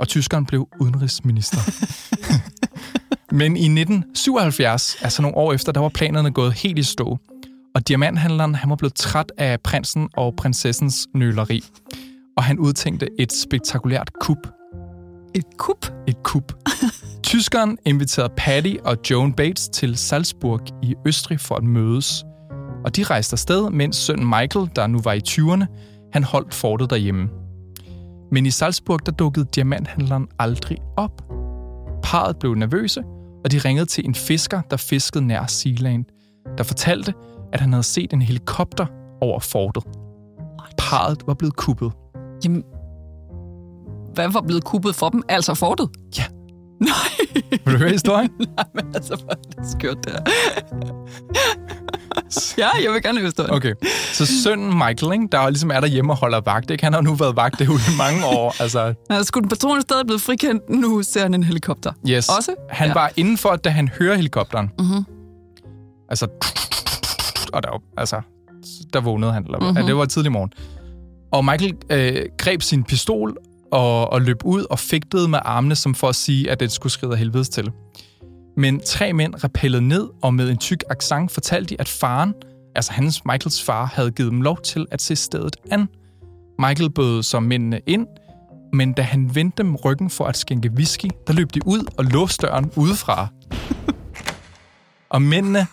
og 0.00 0.08
tyskeren 0.08 0.46
blev 0.46 0.68
udenrigsminister. 0.80 1.58
Men 3.40 3.56
i 3.56 3.64
1977, 3.64 4.96
altså 5.02 5.22
nogle 5.22 5.36
år 5.36 5.52
efter, 5.52 5.72
der 5.72 5.80
var 5.80 5.88
planerne 5.88 6.30
gået 6.30 6.52
helt 6.52 6.78
i 6.78 6.82
stå, 6.82 7.18
og 7.74 7.88
diamanthandleren 7.88 8.54
han 8.54 8.70
var 8.70 8.76
blevet 8.76 8.94
træt 8.94 9.32
af 9.38 9.60
prinsen 9.60 10.08
og 10.16 10.34
prinsessens 10.36 11.08
nøleri, 11.14 11.64
og 12.36 12.44
han 12.44 12.58
udtænkte 12.58 13.08
et 13.18 13.32
spektakulært 13.32 14.10
kup 14.20 14.57
et 15.38 15.56
kup. 15.58 15.86
et 16.06 16.22
kup. 16.22 16.52
Tyskeren 17.22 17.78
inviterede 17.84 18.32
Patty 18.36 18.74
og 18.84 18.96
Joan 19.10 19.32
Bates 19.32 19.68
til 19.68 19.96
Salzburg 19.96 20.60
i 20.82 20.94
Østrig 21.06 21.40
for 21.40 21.54
at 21.54 21.64
mødes. 21.64 22.24
Og 22.84 22.96
de 22.96 23.02
rejste 23.02 23.34
afsted, 23.34 23.70
mens 23.70 23.96
sønnen 23.96 24.26
Michael, 24.26 24.70
der 24.76 24.86
nu 24.86 24.98
var 25.04 25.12
i 25.12 25.20
20'erne, 25.28 25.66
han 26.12 26.24
holdt 26.24 26.54
fortet 26.54 26.90
derhjemme. 26.90 27.28
Men 28.32 28.46
i 28.46 28.50
Salzburg, 28.50 29.06
der 29.06 29.12
dukkede 29.12 29.46
diamanthandleren 29.54 30.28
aldrig 30.38 30.78
op. 30.96 31.22
Parret 32.02 32.36
blev 32.38 32.54
nervøse, 32.54 33.02
og 33.44 33.52
de 33.52 33.58
ringede 33.58 33.86
til 33.86 34.04
en 34.06 34.14
fisker, 34.14 34.60
der 34.70 34.76
fiskede 34.76 35.26
nær 35.26 35.46
Sealand, 35.46 36.04
der 36.58 36.64
fortalte, 36.64 37.14
at 37.52 37.60
han 37.60 37.72
havde 37.72 37.82
set 37.82 38.12
en 38.12 38.22
helikopter 38.22 38.86
over 39.20 39.40
fortet. 39.40 39.84
Parret 40.78 41.22
var 41.26 41.34
blevet 41.34 41.56
kuppet. 41.56 41.92
Jamen, 42.44 42.64
hvad 44.18 44.28
var 44.32 44.40
blevet 44.40 44.64
kuppet 44.64 44.94
for 44.94 45.08
dem? 45.08 45.22
Altså 45.28 45.54
fortet? 45.54 45.88
Ja. 46.18 46.24
Nej, 46.80 46.90
Vil 47.64 47.74
du 47.74 47.78
høre 47.78 47.90
historien? 47.90 48.30
nej, 48.56 48.64
men 48.74 48.84
altså, 48.94 49.14
hvor 49.16 49.30
er 49.30 49.34
det 49.62 49.70
skørt, 49.70 49.96
det 50.04 50.12
her. 50.12 50.22
ja, 52.58 52.68
jeg 52.84 52.92
vil 52.92 53.02
gerne 53.02 53.18
høre 53.18 53.26
historien. 53.26 53.54
Okay, 53.54 53.74
så 54.12 54.26
sønnen 54.26 54.68
Michael, 54.68 55.12
ikke, 55.12 55.28
der 55.32 55.48
ligesom 55.50 55.70
er 55.70 55.80
derhjemme 55.80 56.12
og 56.12 56.16
holder 56.16 56.40
vagt, 56.40 56.70
ikke? 56.70 56.84
han 56.84 56.92
har 56.92 57.00
nu 57.00 57.14
været 57.14 57.36
vagt 57.36 57.58
derude 57.58 57.80
i 57.94 57.96
mange 58.04 58.24
år. 58.26 58.62
Altså, 58.62 58.94
Altså, 59.10 59.24
skulle 59.24 59.48
patronen 59.48 59.82
stadig 59.82 60.06
blevet 60.06 60.22
frikendt, 60.22 60.62
nu 60.70 61.02
ser 61.02 61.22
han 61.22 61.34
en 61.34 61.42
helikopter. 61.42 61.92
yes. 62.08 62.28
Også? 62.28 62.54
Han 62.70 62.88
Ja. 62.88 62.94
var 62.94 63.10
indenfor, 63.16 63.56
da 63.56 63.70
han 63.70 63.88
hører 63.98 64.16
helikopteren. 64.16 64.70
Mhm. 64.78 65.04
Altså, 66.10 66.26
og 67.52 67.62
der, 67.62 67.82
altså, 67.96 68.20
der 68.92 69.00
vågnede 69.00 69.32
han. 69.32 69.44
Eller, 69.44 69.58
Mhm. 69.58 69.66
mm-hmm. 69.66 69.80
ja, 69.82 69.86
det 69.86 69.96
var 69.96 70.04
tidlig 70.04 70.32
morgen. 70.32 70.52
Og 71.32 71.44
Michael 71.44 71.74
øh, 71.90 72.24
greb 72.38 72.62
sin 72.62 72.84
pistol 72.84 73.36
og, 73.72 74.12
og 74.12 74.22
løb 74.22 74.44
ud 74.44 74.66
og 74.70 74.78
fægtede 74.78 75.28
med 75.28 75.38
armene, 75.44 75.74
som 75.74 75.94
for 75.94 76.08
at 76.08 76.14
sige, 76.14 76.50
at 76.50 76.60
den 76.60 76.70
skulle 76.70 76.92
skride 76.92 77.12
af 77.12 77.18
helvedes 77.18 77.48
til. 77.48 77.70
Men 78.56 78.80
tre 78.80 79.12
mænd 79.12 79.44
rappellede 79.44 79.82
ned, 79.82 80.08
og 80.22 80.34
med 80.34 80.50
en 80.50 80.56
tyk 80.56 80.84
accent 80.90 81.32
fortalte 81.32 81.74
de, 81.74 81.80
at 81.80 81.88
faren, 81.88 82.34
altså 82.74 82.92
hans 82.92 83.24
Michaels 83.24 83.62
far, 83.62 83.86
havde 83.86 84.10
givet 84.10 84.32
dem 84.32 84.42
lov 84.42 84.60
til 84.62 84.86
at 84.90 85.02
se 85.02 85.16
stedet 85.16 85.56
an. 85.70 85.88
Michael 86.58 86.90
bød 86.90 87.22
så 87.22 87.40
mændene 87.40 87.80
ind, 87.86 88.06
men 88.72 88.92
da 88.92 89.02
han 89.02 89.34
vendte 89.34 89.62
dem 89.62 89.76
ryggen 89.76 90.10
for 90.10 90.24
at 90.24 90.36
skænke 90.36 90.70
whisky, 90.76 91.10
der 91.26 91.32
løb 91.32 91.54
de 91.54 91.60
ud 91.66 91.94
og 91.98 92.04
låste 92.04 92.46
døren 92.46 92.70
udefra. 92.76 93.28
og 95.14 95.22
mændene, 95.22 95.66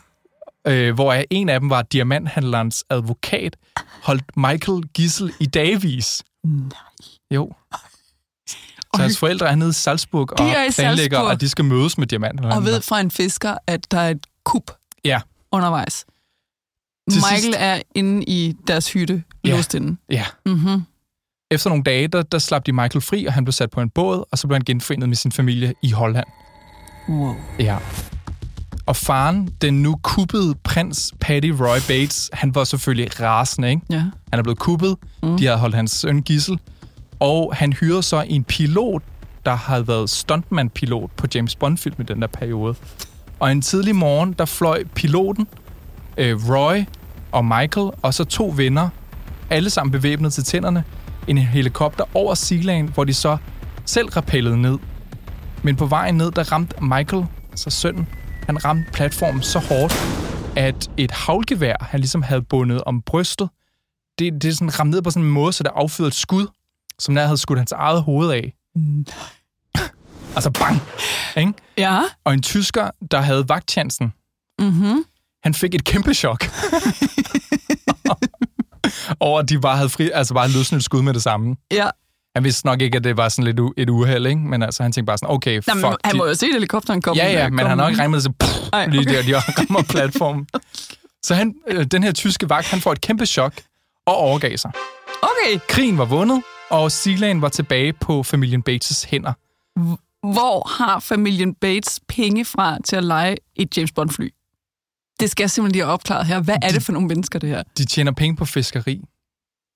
øh, 0.68 0.94
hvor 0.94 1.16
en 1.30 1.50
af 1.50 1.60
dem 1.60 1.70
var 1.70 1.82
diamanthandlerens 1.82 2.84
advokat, 2.90 3.58
holdt 4.04 4.38
Michael 4.38 4.82
gissel 4.94 5.32
i 5.40 5.46
dagvis. 5.46 6.24
Nej. 6.48 6.72
Jo. 7.32 7.52
Så 8.96 9.02
hans 9.02 9.18
forældre 9.20 9.50
er 9.50 9.56
nede 9.56 9.70
i 9.70 9.74
Salzburg 9.74 10.40
og 10.40 10.46
er 10.48 10.72
planlægger, 10.76 11.18
Salzburg. 11.18 11.32
at 11.32 11.42
de 11.42 11.50
skal 11.50 11.66
mødes 11.66 11.98
med 11.98 12.08
diamanthandleren. 12.08 12.58
Og 12.58 12.66
ved 12.66 12.82
fra 12.82 13.00
en 13.00 13.12
fisker, 13.12 13.58
at 13.68 13.92
der 13.92 14.00
er 14.00 14.10
et 14.10 14.28
kup 14.44 14.72
Ja, 15.06 15.22
undervejs. 15.52 16.06
Til 17.12 17.18
Michael 17.22 17.42
sidst- 17.42 17.58
er 17.60 17.82
inde 17.96 18.24
i 18.24 18.54
deres 18.68 18.94
hytte, 18.94 19.24
Ja. 19.46 19.56
låst 19.56 19.74
inde. 19.74 19.98
ja. 20.10 20.26
Mm-hmm. 20.46 20.84
Efter 21.52 21.70
nogle 21.70 21.84
dage, 21.84 22.08
der, 22.08 22.22
der 22.22 22.40
slap 22.40 22.66
de 22.66 22.72
Michael 22.72 23.02
fri, 23.02 23.26
og 23.26 23.34
han 23.34 23.46
blev 23.46 23.52
sat 23.52 23.70
på 23.72 23.82
en 23.82 23.90
båd, 23.90 24.24
og 24.32 24.38
så 24.38 24.48
blev 24.48 24.56
han 24.56 24.64
genforenet 24.66 25.10
med 25.10 25.16
sin 25.16 25.32
familie 25.32 25.74
i 25.82 25.92
Holland. 25.92 26.28
Wow. 27.10 27.36
Ja. 27.60 27.78
Og 28.86 28.96
faren, 28.96 29.50
den 29.62 29.82
nu 29.84 29.96
kuppede 30.02 30.56
prins 30.64 31.14
Patty 31.20 31.50
Roy 31.50 31.78
Bates, 31.88 32.30
han 32.34 32.56
var 32.56 32.64
selvfølgelig 32.64 33.22
rasende, 33.22 33.70
ikke? 33.70 33.82
Ja. 33.90 34.00
Han 34.00 34.40
er 34.40 34.44
blevet 34.44 34.60
kuppet, 34.60 34.96
mm. 35.24 35.38
de 35.38 35.46
havde 35.46 35.58
holdt 35.58 35.76
hans 35.76 35.92
søn 35.92 36.22
gissel, 36.22 36.60
og 37.20 37.54
han 37.56 37.74
hyrede 37.74 38.04
så 38.04 38.26
en 38.28 38.44
pilot, 38.44 39.04
der 39.46 39.56
havde 39.56 39.88
været 39.88 40.10
stuntman-pilot 40.10 41.12
på 41.18 41.28
James 41.36 41.56
Bond-film 41.56 41.96
i 42.00 42.04
den 42.04 42.22
der 42.22 42.28
periode. 42.28 42.76
Og 43.40 43.52
en 43.52 43.62
tidlig 43.62 43.96
morgen, 43.96 44.34
der 44.34 44.46
fløj 44.46 44.84
piloten, 44.96 45.48
øh, 46.18 46.50
Roy 46.50 46.84
og 47.32 47.46
Michael, 47.46 47.92
og 48.02 48.14
så 48.14 48.24
to 48.24 48.54
venner, 48.56 48.90
alle 49.50 49.70
sammen 49.70 49.92
bevæbnet 49.92 50.34
til 50.34 50.44
tænderne, 50.44 50.84
en 51.28 51.38
helikopter 51.38 52.04
over 52.14 52.34
Sealand, 52.34 52.90
hvor 52.90 53.04
de 53.04 53.14
så 53.14 53.38
selv 53.86 54.10
rappellede 54.10 54.62
ned. 54.62 54.78
Men 55.64 55.76
på 55.76 55.86
vejen 55.86 56.16
ned, 56.16 56.32
der 56.32 56.52
ramte 56.52 56.84
Michael, 56.84 57.26
så 57.56 57.70
sønnen, 57.70 58.08
han 58.46 58.66
ramte 58.66 58.92
platformen 58.92 59.44
så 59.44 59.60
hårdt, 59.60 59.94
at 60.58 60.90
et 60.98 61.12
havlgevær, 61.12 61.76
han 61.82 62.00
ligesom 62.00 62.22
havde 62.22 62.42
bundet 62.42 62.82
om 62.84 63.02
brystet, 63.02 63.50
det, 64.20 64.42
det 64.42 64.58
sådan 64.58 64.80
ramte 64.80 64.92
ned 64.92 65.02
på 65.02 65.10
sådan 65.12 65.24
en 65.24 65.32
måde, 65.32 65.54
så 65.54 65.64
det 65.64 65.72
affyrede 65.76 66.08
et 66.08 66.16
skud, 66.16 66.48
som 67.00 67.14
nær 67.14 67.26
havde 67.26 67.38
skudt 67.38 67.60
hans 67.60 67.72
eget 67.72 68.04
hoved 68.04 68.32
af. 68.32 68.54
altså 70.36 70.52
bang! 70.52 70.82
Ikke? 71.38 71.54
Ja. 71.78 72.02
Og 72.24 72.34
en 72.34 72.42
tysker, 72.42 72.90
der 73.12 73.22
havde 73.22 73.50
vagtchancen, 73.50 74.14
Mm-hmm. 74.60 75.04
han 75.44 75.54
fik 75.54 75.76
et 75.76 75.84
kæmpe 75.84 76.14
chok. 76.14 76.46
over 79.20 79.40
at 79.40 79.50
de 79.50 79.60
bare 79.60 79.78
havde 79.78 79.90
fri, 79.90 80.10
altså 80.14 80.34
bare 80.34 80.48
løsnet 80.50 80.78
et 80.78 80.84
skud 80.84 81.02
med 81.02 81.14
det 81.14 81.24
samme. 81.24 81.56
Ja. 81.72 81.90
Han 82.36 82.44
vidste 82.44 82.66
nok 82.66 82.82
ikke, 82.82 82.96
at 82.98 83.04
det 83.04 83.18
var 83.18 83.30
sådan 83.30 83.44
lidt 83.56 83.60
et 83.78 83.90
uheld, 83.90 84.28
ikke? 84.28 84.42
Men 84.42 84.64
altså, 84.64 84.84
han 84.84 84.92
tænkte 84.92 85.06
bare 85.06 85.18
sådan, 85.18 85.36
okay, 85.36 85.62
fuck. 85.62 85.68
Jamen, 85.68 85.84
han 86.04 86.14
de- 86.14 86.18
må 86.18 86.26
jo 86.26 86.34
se 86.36 86.46
helikopteren 86.52 87.02
komme. 87.02 87.24
Ja, 87.24 87.32
ja, 87.32 87.50
men 87.50 87.60
han 87.60 87.68
har 87.68 87.76
nok 87.76 87.90
ikke 87.90 88.02
regnet 88.02 88.12
med, 88.12 88.18
at 88.18 88.24
så 88.24 88.32
pff, 88.40 88.70
Ej, 88.74 88.86
lige 88.88 89.06
der, 89.06 89.22
de 89.22 89.36
rammer 89.38 89.82
platformen. 89.94 90.48
Så 91.24 91.36
han, 91.36 91.56
øh, 91.68 91.86
den 91.86 92.04
her 92.04 92.12
tyske 92.12 92.50
vagt, 92.50 92.68
han 92.68 92.82
får 92.82 92.92
et 92.92 93.02
kæmpe 93.02 93.26
chok 93.26 93.54
og 94.06 94.16
overgav 94.18 94.58
sig. 94.58 94.72
Okay, 95.22 95.60
Krigen 95.70 95.98
var 95.98 96.06
vundet, 96.06 96.44
og 96.70 96.92
Sealand 96.92 97.40
var 97.42 97.50
tilbage 97.50 97.94
på 97.94 98.24
familien 98.24 98.64
Bates' 98.70 99.08
hænder. 99.10 99.34
hvor 100.34 100.68
har 100.84 101.00
familien 101.00 101.54
Bates 101.54 102.00
penge 102.08 102.46
fra 102.46 102.78
til 102.86 102.96
at 102.96 103.04
lege 103.04 103.36
et 103.56 103.78
James 103.78 103.92
Bond-fly? 103.92 104.30
Det 105.20 105.30
skal 105.32 105.44
jeg 105.44 105.52
simpelthen 105.52 105.72
lige 105.72 105.84
have 105.84 105.94
opklaret 105.94 106.26
her. 106.26 106.40
Hvad 106.40 106.56
er 106.62 106.70
det 106.72 106.84
for 106.84 106.92
nogle 106.92 107.08
mennesker, 107.08 107.40
det 107.40 107.50
her? 107.50 107.64
De 107.78 107.86
tjener 107.86 108.12
penge 108.12 108.36
på 108.36 108.46
fiskeri. 108.46 109.02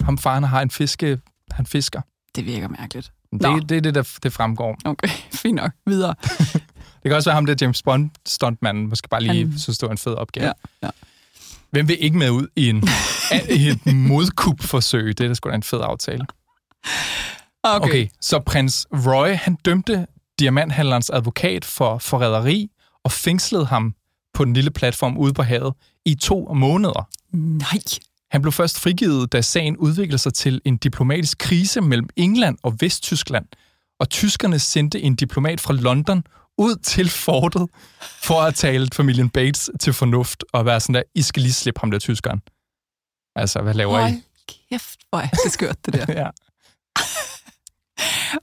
Ham 0.02 0.18
faren 0.18 0.44
har 0.44 0.62
en 0.62 0.72
fiske, 0.72 1.20
han 1.52 1.66
fisker. 1.66 2.02
Det 2.36 2.46
virker 2.46 2.68
mærkeligt. 2.68 3.12
Nå. 3.32 3.56
Det, 3.56 3.70
det 3.70 3.78
er 3.78 3.82
det, 3.82 3.96
der 3.96 4.18
det 4.24 4.34
fremgår. 4.34 4.78
Okay, 4.86 5.08
fint 5.42 5.56
nok. 5.56 5.72
Videre. 5.86 6.16
Det 7.04 7.10
kan 7.10 7.16
også 7.16 7.30
være 7.30 7.36
ham, 7.36 7.46
der 7.46 7.56
James 7.62 7.82
Bond 7.84 8.10
stuntmanden, 8.28 8.90
måske 8.90 9.10
bare 9.10 9.22
lige 9.22 9.48
Han- 9.48 9.60
synes, 9.60 9.78
det 9.78 9.88
var 9.88 9.92
en 9.92 9.98
fed 9.98 10.14
opgave. 10.14 10.46
Ja, 10.48 10.52
ja. 10.84 10.90
Hvem 11.72 11.88
vil 11.88 11.98
ikke 12.04 12.18
med 12.18 12.30
ud 12.30 12.48
i, 12.56 12.70
en, 12.70 12.78
i 13.60 13.68
et 13.68 13.94
modkup-forsøg? 13.96 15.18
Det 15.18 15.24
er 15.24 15.28
da 15.28 15.34
sgu 15.34 15.50
da 15.50 15.56
en 15.56 15.64
fed 15.64 15.80
aftale. 15.84 16.26
Okay. 17.64 17.88
Okay, 17.90 18.08
så 18.22 18.40
prins 18.40 18.88
Roy, 18.94 19.28
han 19.36 19.56
dømte 19.66 20.08
diamanthandlerens 20.40 21.10
advokat 21.10 21.66
for 21.66 21.98
forræderi 21.98 22.68
og 23.04 23.12
fængslede 23.12 23.66
ham 23.66 23.94
på 24.34 24.46
den 24.46 24.54
lille 24.54 24.72
platform 24.72 25.18
ude 25.18 25.34
på 25.34 25.44
havet 25.44 25.74
i 26.06 26.16
to 26.16 26.54
måneder. 26.54 27.08
Nej. 27.34 27.80
Han 28.32 28.42
blev 28.42 28.52
først 28.52 28.80
frigivet, 28.80 29.32
da 29.32 29.42
sagen 29.42 29.78
udviklede 29.78 30.18
sig 30.18 30.34
til 30.34 30.62
en 30.66 30.78
diplomatisk 30.78 31.38
krise 31.38 31.82
mellem 31.82 32.10
England 32.16 32.58
og 32.64 32.76
Vesttyskland, 32.80 33.46
og 34.00 34.10
tyskerne 34.10 34.60
sendte 34.60 35.02
en 35.02 35.16
diplomat 35.16 35.62
fra 35.62 35.74
London 35.74 36.24
ud 36.58 36.76
til 36.76 37.10
fortet 37.10 37.68
for 38.24 38.42
at 38.42 38.56
tale 38.56 38.88
familien 38.94 39.30
Bates 39.30 39.70
til 39.80 39.94
fornuft 39.94 40.44
og 40.54 40.66
være 40.66 40.80
sådan 40.80 40.96
der, 40.96 41.04
I 41.16 41.22
skal 41.22 41.42
lige 41.42 41.54
slippe 41.54 41.80
ham 41.80 41.92
der 41.92 42.00
tyskeren. 42.00 42.42
Altså, 43.36 43.62
hvad 43.62 43.74
laver 43.74 44.00
I? 44.00 44.02
Hold 44.02 44.14
kæft, 44.72 45.00
hvor 45.10 45.20
er 45.20 45.28
det 45.28 45.52
skørt, 45.52 45.86
det 45.86 45.94
der. 45.94 46.06
Ja. 46.24 46.30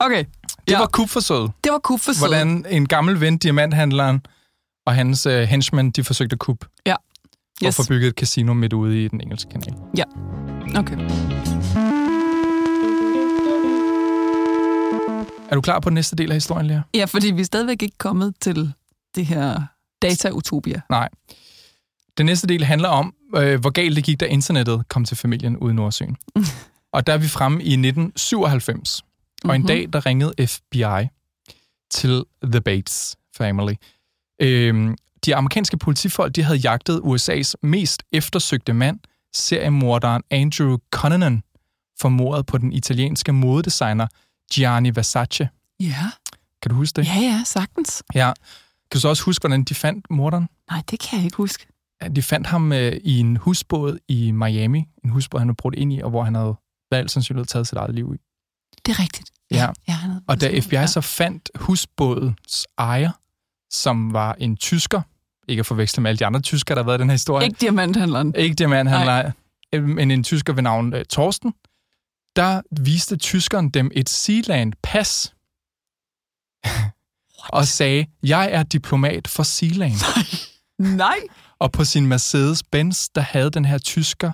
Okay, 0.01 0.25
Det 0.66 0.72
Ja. 0.72 0.79
var 0.79 0.87
kupforsøget. 0.87 1.53
det 1.64 1.72
var 1.72 1.79
kupforsøget. 1.79 2.31
hvordan 2.31 2.66
en 2.68 2.88
gammel 2.88 3.20
ven, 3.20 3.38
diamanthandleren, 3.38 4.20
og 4.87 4.94
hans 4.94 5.27
uh, 5.27 5.33
henchmen, 5.33 5.90
de 5.90 6.05
forsøgte 6.05 6.35
at 6.35 6.38
kuppe 6.38 6.66
Ja. 6.87 6.94
Og 7.62 7.66
Yes. 7.66 7.77
få 7.77 7.83
bygget 7.88 8.09
et 8.09 8.14
casino 8.14 8.55
midt 8.55 8.73
ude 8.73 9.05
i 9.05 9.09
den 9.09 9.21
engelske 9.21 9.51
kanal. 9.51 9.75
Okay. 10.77 10.97
Er 15.51 15.55
du 15.55 15.61
klar 15.61 15.81
på 15.81 15.88
den 15.90 15.95
næste 15.95 16.16
del 16.16 16.31
af 16.31 16.37
historien, 16.37 16.66
Lea? 16.66 16.81
Ja, 16.95 17.05
fordi 17.05 17.31
vi 17.31 17.40
er 17.40 17.45
stadigvæk 17.45 17.83
ikke 17.83 17.99
kommet 17.99 18.35
til 18.40 18.73
det 19.14 19.27
her 19.27 19.61
data-utopia. 20.03 20.81
Nej. 20.90 21.09
Den 22.19 22.27
næste 22.27 22.47
del 22.47 22.64
handler 22.64 22.88
om, 22.88 23.14
øh, 23.37 23.61
hvor 23.61 23.71
galt 23.71 23.97
det 23.97 24.05
gik, 24.05 24.21
da 24.21 24.25
internettet 24.25 24.88
kom 24.88 25.05
til 25.05 25.16
familien 25.16 25.57
ude 25.57 25.71
i 25.73 25.75
Nordsøen. 25.75 26.16
og 26.92 27.07
der 27.07 27.12
er 27.12 27.19
vi 27.19 27.29
fremme 27.29 27.62
i 27.62 27.73
1997. 27.77 29.03
Og 29.45 29.55
en 29.55 29.61
Mhm. 29.61 29.69
dag, 29.69 29.88
der 29.92 30.07
ringede 30.07 30.47
FBI 30.47 31.09
til 31.90 32.25
The 32.45 32.61
Bates 32.61 33.16
Family. 33.37 33.73
Øhm, 34.42 34.97
de 35.27 35.37
amerikanske 35.37 35.77
politifolk, 35.79 36.37
de 36.37 36.43
havde 36.43 36.59
jagtet 36.59 37.01
USA's 37.05 37.53
mest 37.62 38.03
eftersøgte 38.12 38.73
mand, 38.73 39.01
seriemorderen 39.35 40.23
Andrew 40.31 40.77
Cunanan, 40.91 41.43
for 42.01 42.09
mordet 42.09 42.47
på 42.47 42.59
den 42.59 42.73
italienske 42.73 43.33
modedesigner 43.33 44.07
Gianni 44.55 44.91
Versace. 44.95 45.49
Ja. 45.81 46.11
Kan 46.62 46.69
du 46.71 46.75
huske 46.75 46.97
det? 46.97 47.07
Ja, 47.07 47.15
ja, 47.21 47.43
sagtens. 47.45 48.03
Ja. 48.15 48.33
Kan 48.91 48.95
du 48.95 49.01
så 49.01 49.09
også 49.09 49.23
huske, 49.25 49.43
hvordan 49.43 49.65
de 49.65 49.75
fandt 49.75 50.07
morderen? 50.11 50.49
Nej, 50.71 50.83
det 50.91 51.01
kan 51.01 51.17
jeg 51.19 51.25
ikke 51.25 51.37
huske. 51.37 51.67
Ja, 52.03 52.09
De 52.09 52.23
fandt 52.23 52.47
ham 52.47 52.73
øh, 52.73 52.93
i 53.05 53.19
en 53.21 53.37
husbåd 53.37 53.99
i 54.09 54.31
Miami. 54.31 54.85
En 55.05 55.11
husbåd, 55.11 55.39
han 55.41 55.49
var 55.49 55.55
brudt 55.55 55.75
ind 55.75 55.93
i, 55.93 56.01
og 56.01 56.11
hvor 56.11 56.25
han 56.25 56.35
havde 56.35 56.55
med 56.91 56.99
al 56.99 57.09
sandsynlighed 57.09 57.47
taget 57.47 57.67
sit 57.67 57.79
eget 57.79 57.95
liv 57.95 58.15
i. 58.15 58.19
Det 58.87 58.93
er 58.93 59.03
rigtigt. 59.03 59.31
Ja. 59.51 59.69
ja 59.89 59.93
han 59.93 60.11
havde- 60.11 60.23
Og 60.29 60.41
da 60.41 60.61
FBI 60.61 60.75
ja. 60.77 60.87
så 60.87 61.01
fandt 61.01 61.51
husbådens 61.55 62.67
ejer, 62.79 63.11
som 63.71 64.12
var 64.12 64.33
en 64.39 64.57
tysker, 64.57 65.03
ikke 65.49 65.61
at 65.61 65.67
forveksle 65.67 66.03
med 66.03 66.11
alle 66.11 66.19
de 66.19 66.27
andre 66.27 66.41
tyskere, 66.41 66.75
der 66.77 66.83
har 66.83 66.87
været 66.87 66.99
i 66.99 67.01
den 67.01 67.09
her 67.11 67.15
historie. 67.15 67.47
Ikke 67.47 67.57
diamanthandleren. 67.61 68.35
Ikke 68.39 68.55
det 68.55 68.71
mand, 68.71 68.89
han 68.89 69.07
leger, 69.07 69.33
men 69.81 70.11
en 70.11 70.25
tysker 70.25 70.53
ved 70.53 70.63
navn 70.63 70.95
uh, 70.95 71.01
Torsten. 71.11 71.55
Der 72.37 72.63
viste 72.81 73.17
tyskeren 73.17 73.69
dem 73.71 73.91
et 73.95 74.09
Sealand-pas 74.09 75.35
og 77.59 77.67
sagde, 77.67 78.07
jeg 78.23 78.49
er 78.53 78.63
diplomat 78.63 79.29
for 79.29 79.43
Sealand. 79.43 79.95
Nej. 80.79 81.17
Og 81.59 81.73
på 81.73 81.85
sin 81.85 82.07
Mercedes-Benz, 82.13 83.09
der 83.15 83.21
havde 83.21 83.51
den 83.51 83.65
her 83.65 83.79
tysker 83.79 84.33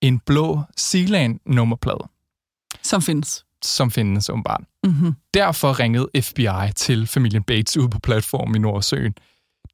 en 0.00 0.18
blå 0.18 0.62
Sealand-nummerplade, 0.76 2.08
Som 2.82 3.02
findes. 3.02 3.44
som 3.64 3.90
findes 3.90 4.30
åbenbart. 4.30 4.60
Mm-hmm. 4.84 5.14
Derfor 5.34 5.78
ringede 5.80 6.08
FBI 6.22 6.72
til 6.76 7.06
familien 7.06 7.42
Bates 7.42 7.76
ude 7.76 7.88
på 7.88 7.98
platformen 7.98 8.56
i 8.56 8.58
Nordsøen. 8.58 9.14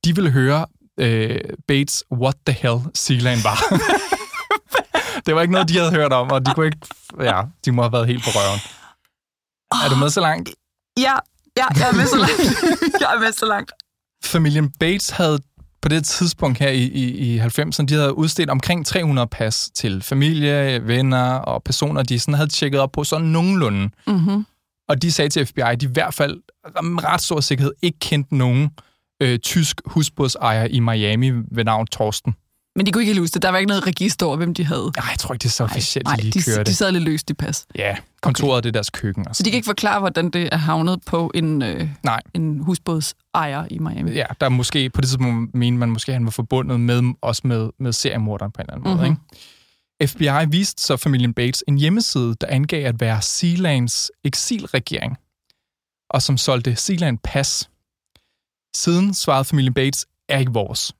De 0.05 0.15
ville 0.15 0.31
høre 0.31 0.67
øh, 1.01 1.41
Bates 1.69 2.05
What 2.13 2.35
the 2.47 2.57
Hell 2.61 2.81
Sealand 2.95 3.43
var. 3.43 3.59
det 5.27 5.35
var 5.35 5.41
ikke 5.43 5.53
noget, 5.53 5.69
de 5.69 5.79
havde 5.79 5.91
hørt 5.91 6.13
om, 6.13 6.31
og 6.31 6.47
de 6.47 6.53
kunne 6.55 6.67
ikke... 6.67 6.79
Ja, 7.21 7.43
de 7.65 7.73
må 7.73 7.83
have 7.83 7.93
været 7.93 8.07
helt 8.07 8.25
på 8.25 8.31
røven. 8.31 8.61
Er 9.85 9.89
du 9.89 9.97
med 9.97 10.11
så 10.11 10.21
langt? 10.21 10.51
Ja, 10.99 11.15
ja, 11.57 11.67
jeg 11.79 11.89
er 11.89 11.97
med 11.97 12.07
så 12.07 12.17
langt. 12.17 12.41
jeg 13.01 13.15
er 13.15 13.21
med 13.21 13.33
så 13.33 13.47
langt. 13.47 13.73
Familien 14.25 14.71
Bates 14.81 15.11
havde 15.11 15.39
på 15.83 15.89
det 15.89 16.05
tidspunkt 16.05 16.59
her 16.59 16.69
i, 16.69 16.83
i, 16.83 17.35
i 17.35 17.41
90'erne, 17.41 17.85
de 17.85 17.95
havde 17.95 18.17
udstedt 18.19 18.51
omkring 18.51 18.87
300 18.87 19.27
pas 19.27 19.71
til 19.75 20.03
familie, 20.03 20.87
venner 20.87 21.35
og 21.35 21.63
personer, 21.63 22.03
de 22.03 22.19
sådan 22.19 22.35
havde 22.35 22.51
tjekket 22.51 22.81
op 22.81 22.93
på 22.93 23.05
sådan 23.05 23.27
nogenlunde. 23.27 23.91
Mm-hmm. 24.07 24.47
Og 24.89 25.03
de 25.03 25.13
sagde 25.13 25.29
til 25.29 25.47
FBI, 25.47 25.61
at 25.61 25.81
de 25.81 25.87
i 25.87 25.93
hvert 25.93 26.15
fald 26.15 26.43
med 26.83 27.05
ret 27.05 27.21
stor 27.21 27.41
sikkerhed 27.41 27.73
ikke 27.83 27.99
kendte 27.99 28.37
nogen 28.37 28.71
øh, 29.25 29.39
tysk 29.39 29.81
husbådsejer 29.87 30.65
i 30.67 30.81
Miami 30.81 31.31
ved 31.51 31.65
navn 31.65 31.87
Torsten. 31.87 32.35
Men 32.77 32.87
de 32.87 32.93
kunne 32.93 33.03
ikke 33.03 33.11
helt 33.13 33.21
huske 33.21 33.35
det. 33.35 33.43
Der 33.43 33.49
var 33.49 33.59
ikke 33.59 33.69
noget 33.69 33.87
register 33.87 34.27
over, 34.27 34.37
hvem 34.37 34.55
de 34.55 34.65
havde. 34.65 34.93
Nej, 34.97 35.07
jeg 35.11 35.19
tror 35.19 35.35
ikke, 35.35 35.43
det 35.43 35.49
er 35.49 35.53
så 35.53 35.65
officielt, 35.65 36.07
Nej, 36.07 36.17
de 36.17 36.23
lige 36.23 36.33
de, 36.33 36.43
kører 36.45 36.59
de 36.59 36.65
det. 36.65 36.77
sad 36.77 36.93
lidt 36.93 37.05
løst 37.05 37.31
i 37.31 37.35
pas. 37.35 37.67
Ja, 37.75 37.97
kontoret 38.23 38.65
det 38.65 38.69
er 38.69 38.73
deres 38.73 38.91
køkken. 38.91 39.29
Og 39.29 39.37
Så 39.37 39.43
de 39.43 39.51
kan 39.51 39.57
ikke 39.57 39.67
forklare, 39.67 40.01
hvordan 40.01 40.31
det 40.31 40.49
er 40.53 40.57
havnet 40.57 41.01
på 41.07 41.31
en, 41.35 41.63
øh, 41.63 41.89
Nej. 42.03 42.21
en 42.35 42.59
husbådsejer 42.61 43.67
i 43.71 43.79
Miami. 43.79 44.11
Ja, 44.13 44.25
der 44.41 44.47
er 44.47 44.51
måske, 44.51 44.91
på 44.91 45.01
det 45.01 45.09
tidspunkt 45.09 45.55
mener 45.55 45.79
man 45.79 45.89
måske, 45.91 46.13
at 46.13 46.15
han 46.15 46.25
var 46.25 46.31
forbundet 46.31 46.81
med, 46.81 47.03
også 47.23 47.43
med, 47.45 47.71
med 47.81 47.93
seriemorderen 47.93 48.53
på 48.53 48.63
en 48.63 48.67
eller 48.69 48.75
anden 48.75 48.97
måde. 48.97 49.09
Mhm. 49.09 49.19
Ikke? 50.01 50.13
FBI 50.13 50.57
viste 50.57 50.83
så 50.83 50.97
familien 50.97 51.35
Bates 51.35 51.65
en 51.69 51.79
hjemmeside, 51.79 52.35
der 52.41 52.47
angav 52.51 52.87
at 52.87 53.01
være 53.01 53.23
Sealands 53.23 54.11
eksilregering, 54.25 55.17
og 56.11 56.23
som 56.23 56.37
solgte 56.37 56.77
Sealand 56.77 57.19
pas. 57.25 57.69
Siden 58.75 59.15
svarede 59.15 59.45
familien 59.45 59.75
Bates, 59.75 60.07
er 60.29 60.39
ikke 60.39 60.53
vores. 60.53 60.93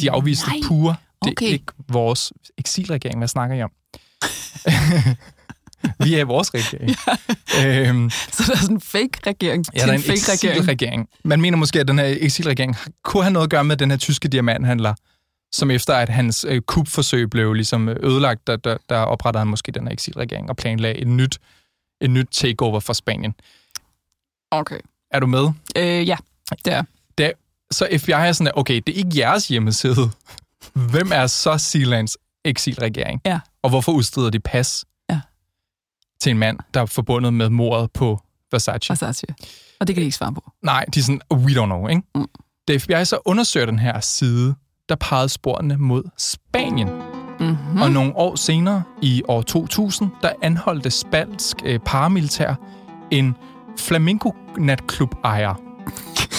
De 0.00 0.10
afviste 0.10 0.46
Nej. 0.48 0.56
pure, 0.68 0.96
det 1.24 1.30
Okay. 1.32 1.46
er 1.46 1.50
ikke 1.50 1.72
vores 1.88 2.32
eksilregering. 2.58 3.18
Hvad 3.18 3.28
snakker 3.28 3.56
I 3.56 3.62
om? 3.62 3.70
Vi 6.04 6.14
er 6.14 6.18
i 6.18 6.22
vores 6.22 6.54
regering. 6.54 6.90
øhm, 7.66 8.10
Så 8.10 8.42
der 8.46 8.52
er 8.52 8.56
sådan 8.60 8.76
en 8.76 8.80
fake-regering 8.80 9.64
Ja, 9.74 9.78
til 9.78 9.86
der 9.88 9.92
er 9.92 9.98
en 9.98 10.00
en 10.00 10.04
fake-regering. 10.04 10.56
eksilregering. 10.58 11.08
Man 11.24 11.40
mener 11.40 11.56
måske, 11.56 11.80
at 11.80 11.88
den 11.88 11.98
her 11.98 12.14
eksilregering 12.20 12.76
kunne 13.04 13.22
have 13.22 13.32
noget 13.32 13.46
at 13.46 13.50
gøre 13.50 13.64
med 13.64 13.76
den 13.76 13.90
her 13.90 13.98
tyske 13.98 14.28
diamanthandler, 14.28 14.94
som 15.52 15.70
efter 15.70 15.94
at 15.94 16.08
hans 16.08 16.46
øh, 16.48 16.60
kupforsøg 16.62 17.30
blev 17.30 17.52
ligesom 17.52 17.88
ødelagt, 17.88 18.46
der, 18.46 18.56
der, 18.56 18.76
der 18.88 18.98
oprettede 18.98 19.40
han 19.40 19.48
måske 19.48 19.72
den 19.72 19.86
her 19.86 19.92
eksilregering 19.92 20.50
og 20.50 20.56
planlagde 20.56 20.98
et 21.00 21.06
nyt, 21.08 21.38
et 22.00 22.10
nyt 22.10 22.28
takeover 22.30 22.80
for 22.80 22.92
Spanien. 22.92 23.34
Okay. 24.50 24.78
Er 25.10 25.20
du 25.20 25.26
med? 25.26 25.48
Øh, 25.76 26.08
ja, 26.08 26.16
det 26.64 26.72
er. 26.72 26.82
Da, 27.18 27.30
så 27.70 27.88
FBI 28.00 28.10
er 28.12 28.32
sådan, 28.32 28.46
at, 28.48 28.52
okay, 28.56 28.80
det 28.86 28.88
er 28.94 28.96
ikke 28.98 29.10
jeres 29.18 29.48
hjemmeside. 29.48 30.10
Hvem 30.74 31.10
er 31.12 31.26
så 31.26 31.58
Sealands 31.58 32.16
eksilregering? 32.44 33.20
Ja. 33.26 33.40
Og 33.62 33.70
hvorfor 33.70 33.92
udsteder 33.92 34.30
de 34.30 34.40
pas 34.40 34.84
Ja. 35.10 35.20
til 36.20 36.30
en 36.30 36.38
mand, 36.38 36.58
der 36.74 36.80
er 36.80 36.86
forbundet 36.86 37.34
med 37.34 37.48
mordet 37.50 37.90
på 37.92 38.20
Versace? 38.52 38.90
Versace. 38.90 39.26
Og 39.80 39.86
det 39.86 39.94
kan 39.96 40.00
de 40.00 40.04
ikke 40.04 40.16
svare 40.16 40.34
på. 40.34 40.52
Nej, 40.62 40.84
de 40.94 41.00
er 41.00 41.04
sådan, 41.04 41.20
we 41.32 41.52
don't 41.52 41.64
know, 41.64 41.88
ikke? 41.88 42.02
Mm. 42.14 42.26
Da 42.68 42.76
FBI 42.76 43.04
så 43.04 43.18
undersøger 43.24 43.66
den 43.66 43.78
her 43.78 44.00
side, 44.00 44.54
der 44.88 44.94
pegede 44.94 45.28
sporene 45.28 45.76
mod 45.76 46.02
Spanien. 46.18 46.88
Mm-hmm. 47.40 47.56
Mm. 47.74 47.82
Og 47.82 47.90
nogle 47.90 48.16
år 48.16 48.36
senere, 48.36 48.82
i 49.02 49.22
år 49.28 49.42
2000, 49.42 50.10
der 50.22 50.32
anholdte 50.42 50.90
spansk 50.90 51.56
øh, 51.64 51.80
paramilitær 51.86 52.54
en 53.10 53.34
flamingo-natklub-ejer. 53.78 55.54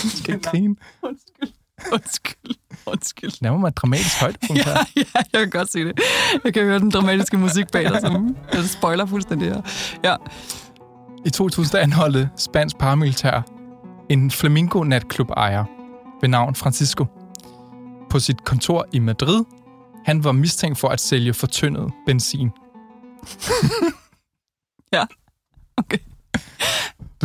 Skal 0.09 0.31
jeg 0.31 0.41
grine? 0.41 0.75
Undskyld. 1.03 1.49
Undskyld. 1.93 2.55
Undskyld. 2.85 3.31
Det 3.31 3.51
var 3.51 3.67
et 3.67 3.77
dramatisk 3.77 4.19
højdepunkt 4.21 4.65
her. 4.65 4.71
Ja, 4.71 4.85
ja, 5.15 5.21
jeg 5.33 5.41
kan 5.41 5.49
godt 5.49 5.71
se 5.71 5.79
det. 5.85 5.99
Jeg 6.43 6.53
kan 6.53 6.63
høre 6.63 6.79
den 6.79 6.91
dramatiske 6.91 7.37
musik 7.37 7.71
bag 7.71 7.83
dig, 7.89 8.01
som 8.01 8.35
den 8.53 8.67
spoiler 8.67 9.05
fuldstændig 9.05 9.47
her. 9.47 9.61
Ja. 10.03 10.15
I 11.25 11.29
2000 11.29 11.77
der 11.77 11.83
anholdte 11.83 12.29
spansk 12.37 12.77
paramilitær 12.77 13.41
en 14.09 14.31
flamingo-natklub-ejer 14.31 15.65
ved 16.21 16.29
navn 16.29 16.55
Francisco 16.55 17.05
på 18.09 18.19
sit 18.19 18.43
kontor 18.43 18.85
i 18.93 18.99
Madrid. 18.99 19.43
Han 20.05 20.23
var 20.23 20.31
mistænkt 20.31 20.77
for 20.77 20.87
at 20.87 20.99
sælge 21.01 21.33
fortyndet 21.33 21.91
benzin. 22.05 22.49
Ja. 24.93 25.03
Okay. 25.77 25.97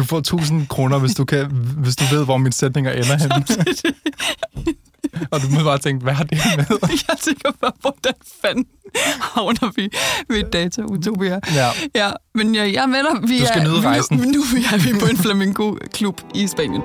Du 0.00 0.04
får 0.04 0.18
1000 0.18 0.66
kroner, 0.66 0.98
hvis 0.98 1.14
du, 1.14 1.24
kan, 1.24 1.46
hvis 1.76 1.96
du 1.96 2.04
ved, 2.14 2.24
hvor 2.24 2.36
mine 2.36 2.52
sætninger 2.52 2.92
ender 2.92 3.16
hen. 3.16 3.30
Og 5.30 5.40
du 5.42 5.46
må 5.48 5.64
bare 5.64 5.78
tænke, 5.78 6.02
hvad 6.02 6.12
har 6.12 6.24
det 6.24 6.38
med? 6.56 6.64
Jeg 7.08 7.16
tænker 7.24 7.50
bare, 7.60 7.72
hvordan 7.80 8.12
fanden 8.42 8.66
havner 9.20 9.72
vi 9.76 9.88
ved 10.34 10.50
data-utopia? 10.50 11.40
Ja. 11.54 11.68
Ja, 11.94 12.10
men 12.34 12.54
jeg, 12.54 12.72
jeg 12.74 12.88
med 12.88 12.98
dig. 12.98 13.28
Vi 13.28 13.38
Du 13.40 13.46
skal 13.46 13.60
er, 13.60 13.64
nyde 13.64 13.80
rejsen. 13.80 14.16
Nu, 14.16 14.24
nu 14.24 14.40
er 14.72 14.92
vi 14.92 14.98
på 15.00 15.06
en 15.06 15.16
flamingo-klub 15.16 16.20
i 16.34 16.46
Spanien. 16.46 16.82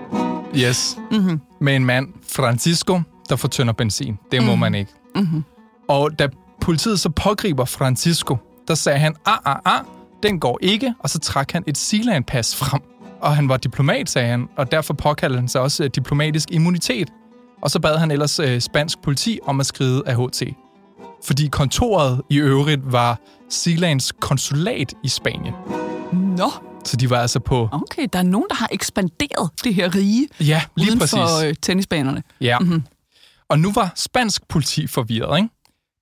Yes. 0.58 0.98
Mm-hmm. 1.12 1.40
Med 1.62 1.76
en 1.76 1.86
mand, 1.86 2.08
Francisco, 2.36 3.02
der 3.30 3.36
fortynder 3.36 3.74
benzin. 3.74 4.18
Det 4.32 4.44
må 4.44 4.52
Mhm. 4.52 4.60
man 4.60 4.76
ikke. 4.76 4.92
Mm-hmm. 5.16 5.44
Og 5.90 6.20
da 6.20 6.28
politiet 6.62 7.00
så 7.00 7.10
pågriber 7.10 7.66
Francisco, 7.66 8.38
der 8.68 8.76
sagde 8.76 9.00
han, 9.00 9.16
ah, 9.26 9.38
ah, 9.46 9.56
ah, 9.66 9.80
den 10.24 10.40
går 10.40 10.60
ikke, 10.62 10.94
og 11.00 11.10
så 11.10 11.20
trak 11.20 11.52
han 11.52 11.64
et 11.68 11.78
Sealand-pas 11.78 12.56
frem. 12.56 12.82
Og 13.22 13.36
han 13.36 13.50
var 13.50 13.58
diplomat, 13.58 14.10
sagde 14.10 14.28
han, 14.28 14.48
og 14.58 14.72
derfor 14.72 14.94
påkaldte 14.94 15.40
han 15.40 15.48
sig 15.48 15.62
også 15.62 15.84
øh, 15.84 15.90
diplomatisk 15.96 16.52
immunitet. 16.52 17.10
Og 17.62 17.72
så 17.72 17.80
bad 17.80 17.98
han 17.98 18.12
ellers 18.12 18.40
øh, 18.40 18.62
spansk 18.62 19.02
politi 19.02 19.40
om 19.44 19.60
at 19.60 19.66
skride 19.66 20.04
af 20.06 20.16
HT. 20.16 20.44
Fordi 21.26 21.48
kontoret 21.48 22.22
i 22.30 22.38
øvrigt 22.38 22.92
var 22.92 23.20
Sealands 23.50 24.12
konsulat 24.12 24.94
i 25.04 25.08
Spanien. 25.08 25.54
Nå, 26.14 26.52
Så 26.86 26.98
de 26.98 27.10
var 27.10 27.20
altså 27.20 27.40
på... 27.40 27.70
okay. 27.72 28.08
Der 28.14 28.20
er 28.20 28.24
nogen, 28.24 28.46
der 28.50 28.56
har 28.56 28.70
ekspanderet 28.72 29.50
det 29.64 29.74
her 29.76 29.96
rige 29.96 30.28
Ja, 30.40 30.62
lige 30.78 30.88
uden 30.90 31.00
præcis. 31.00 31.14
for 31.14 31.48
øh, 31.48 31.54
tennisbanerne. 31.62 32.24
Ja. 32.42 32.60
Mhm. 32.60 32.68
Mm-hmm. 32.70 32.84
Og 33.50 33.60
nu 33.60 33.72
var 33.76 33.92
spansk 33.96 34.48
politi 34.48 34.88
forvirret, 34.88 35.38
ikke? 35.38 35.50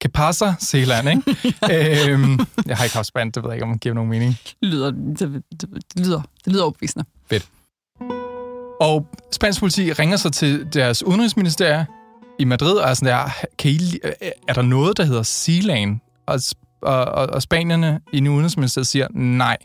Que 0.03 0.09
pasa, 0.09 0.53
Zeeland, 0.61 1.09
ikke? 1.09 1.23
øhm, 2.11 2.39
jeg 2.65 2.77
har 2.77 2.83
ikke 2.83 2.95
haft 2.95 3.07
spansk, 3.07 3.35
det 3.35 3.43
ved 3.43 3.49
jeg 3.49 3.55
ikke, 3.55 3.65
om 3.65 3.71
det 3.71 3.81
giver 3.81 3.95
nogen 3.95 4.09
mening. 4.09 4.37
Det 4.43 4.69
lyder, 4.69 4.91
det, 4.91 5.19
det, 5.19 5.61
det 5.61 6.05
lyder, 6.05 6.21
det 6.45 6.53
lyder 6.53 6.63
opvisende. 6.63 7.05
Og 8.81 9.07
spansk 9.31 9.59
politi 9.59 9.93
ringer 9.93 10.17
så 10.17 10.29
til 10.29 10.67
deres 10.73 11.03
udenrigsministerie 11.03 11.85
i 12.39 12.45
Madrid 12.45 12.73
og 12.73 12.89
er 12.89 12.93
sådan 12.93 13.13
der, 13.13 13.29
kan 13.57 13.71
I, 13.71 13.99
øh, 14.03 14.11
er 14.47 14.53
der 14.53 14.61
noget, 14.61 14.97
der 14.97 15.03
hedder 15.03 15.23
Sealand? 15.23 15.99
Og, 16.25 16.39
og, 16.81 17.05
og, 17.05 17.27
og 17.27 17.41
spanierne 17.41 17.99
i 18.13 18.29
udenrigsministeriet 18.29 18.87
siger, 18.87 19.07
nej, 19.11 19.57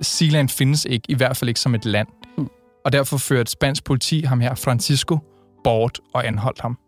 Sealand 0.00 0.48
findes 0.48 0.84
ikke, 0.84 1.04
i 1.08 1.14
hvert 1.14 1.36
fald 1.36 1.48
ikke 1.48 1.60
som 1.60 1.74
et 1.74 1.84
land. 1.84 2.08
Mm. 2.38 2.48
Og 2.84 2.92
derfor 2.92 3.16
førte 3.16 3.50
spansk 3.50 3.84
politi 3.84 4.20
ham 4.20 4.40
her, 4.40 4.54
Francisco, 4.54 5.18
bort 5.64 6.00
og 6.14 6.26
anholdt 6.26 6.60
ham. 6.60 6.78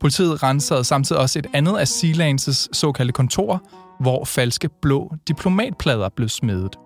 Politiet 0.00 0.42
rensede 0.42 0.84
samtidig 0.84 1.22
også 1.22 1.38
et 1.38 1.46
andet 1.52 1.76
af 1.76 1.84
Sealands' 1.88 2.68
såkaldte 2.72 3.12
kontor, 3.12 3.62
hvor 4.00 4.24
falske 4.24 4.68
blå 4.82 5.12
diplomatplader 5.28 6.08
blev 6.08 6.28
smedet. 6.28 6.76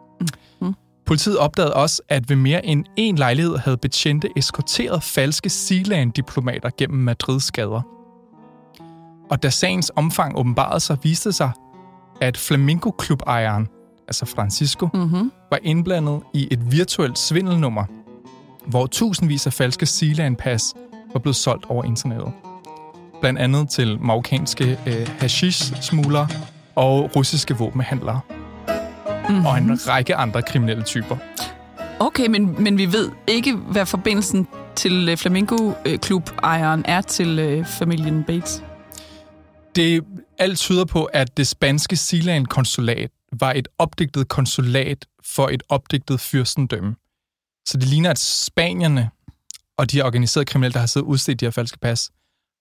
Mhm. 0.61 0.75
Politiet 1.07 1.39
opdagede 1.39 1.75
også, 1.75 2.03
at 2.09 2.31
ved 2.31 2.37
mere 2.37 2.67
end 2.67 2.85
en 2.97 3.17
lejlighed 3.17 3.57
havde 3.57 3.77
betjente 3.77 4.29
eskorteret 4.37 5.03
falske 5.03 5.49
Sealand-diplomater 5.49 6.71
gennem 6.79 6.99
Madrids 6.99 7.51
gader. 7.51 7.83
Og 9.31 9.43
da 9.43 9.51
sagens 9.51 9.93
omfang 9.97 10.39
åbenbarede 10.39 10.81
sig, 10.81 10.99
viste 11.03 11.33
sig, 11.33 11.51
at 12.21 12.37
Flamingo-klubejeren, 12.37 13.69
altså 14.09 14.27
Francisco, 14.27 14.89
Mm-hmm. 14.95 15.33
var 15.51 15.59
indblandet 15.63 16.21
i 16.35 16.49
et 16.51 16.73
virtuelt 16.73 17.19
svindelnummer, 17.19 17.85
hvor 18.67 18.87
tusindvis 18.87 19.47
af 19.47 19.53
falske 19.53 19.87
Sealand-pas 19.87 20.75
var 21.13 21.21
blevet 21.21 21.37
solgt 21.37 21.65
over 21.67 21.85
internettet. 21.85 22.33
Blandt 23.21 23.41
andet 23.41 23.71
til 23.71 24.01
marokkanske 24.01 24.79
øh, 24.87 25.09
hashish-smuglere 25.19 26.29
og 26.75 27.17
russiske 27.17 27.57
våbenhandlere. 27.57 28.21
Mm-hmm. 29.29 29.47
Og 29.47 29.59
en 29.59 29.89
række 29.89 30.17
andre 30.17 30.43
kriminelle 30.43 30.83
typer. 30.83 31.17
Okay, 32.01 32.27
men, 32.27 32.63
men 32.63 32.79
vi 32.79 32.93
ved 32.93 33.11
ikke, 33.27 33.57
hvad 33.57 33.87
forbindelsen 33.87 34.49
til 34.77 35.09
øh, 35.09 35.17
Flamingo-klub-ejeren 35.17 36.85
er 36.85 37.01
til 37.01 37.39
øh, 37.39 37.67
familien 37.67 38.25
Bates. 38.25 38.63
Det 39.77 40.05
alt 40.39 40.59
tyder 40.59 40.85
på, 40.85 41.05
at 41.05 41.37
det 41.37 41.47
spanske 41.47 41.97
Sealand-konsulat 41.97 43.11
var 43.33 43.53
et 43.53 43.69
opdigtet 43.79 44.29
konsulat 44.29 45.07
for 45.25 45.49
et 45.49 45.63
opdigtet 45.69 46.21
fyrstendømme. 46.21 46.95
Så 47.67 47.79
det 47.79 47.89
ligner, 47.89 48.11
at 48.11 48.19
spanierne 48.19 49.11
og 49.79 49.91
de 49.91 49.97
her 49.97 50.05
organiserede 50.05 50.45
kriminelle, 50.45 50.73
der 50.73 50.81
har 50.81 50.87
siddet 50.87 51.07
udstedt 51.07 51.41
de 51.41 51.45
her 51.47 51.51
falske 51.51 51.79
pas, 51.79 52.11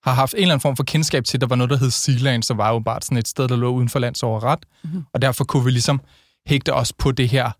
har 0.03 0.13
haft 0.13 0.33
en 0.33 0.39
eller 0.41 0.53
anden 0.53 0.61
form 0.61 0.75
for 0.75 0.83
kendskab 0.83 1.25
til, 1.25 1.41
der 1.41 1.47
var 1.47 1.55
noget, 1.55 1.69
der 1.69 1.77
hed 1.77 1.91
Sealand, 1.91 2.43
som 2.43 2.57
var 2.57 2.69
jo 2.73 2.79
bare 2.79 2.99
sådan 3.01 3.17
et 3.17 3.27
sted, 3.27 3.47
der 3.47 3.55
lå 3.55 3.69
uden 3.71 3.89
for 3.89 3.99
lands 3.99 4.23
over 4.23 4.43
ret. 4.43 4.59
Mm-hmm. 4.83 5.03
Og 5.13 5.21
derfor 5.21 5.43
kunne 5.43 5.65
vi 5.65 5.71
ligesom 5.71 6.01
hægte 6.47 6.73
os 6.73 6.93
på 6.93 7.11
det 7.11 7.29
her, 7.29 7.51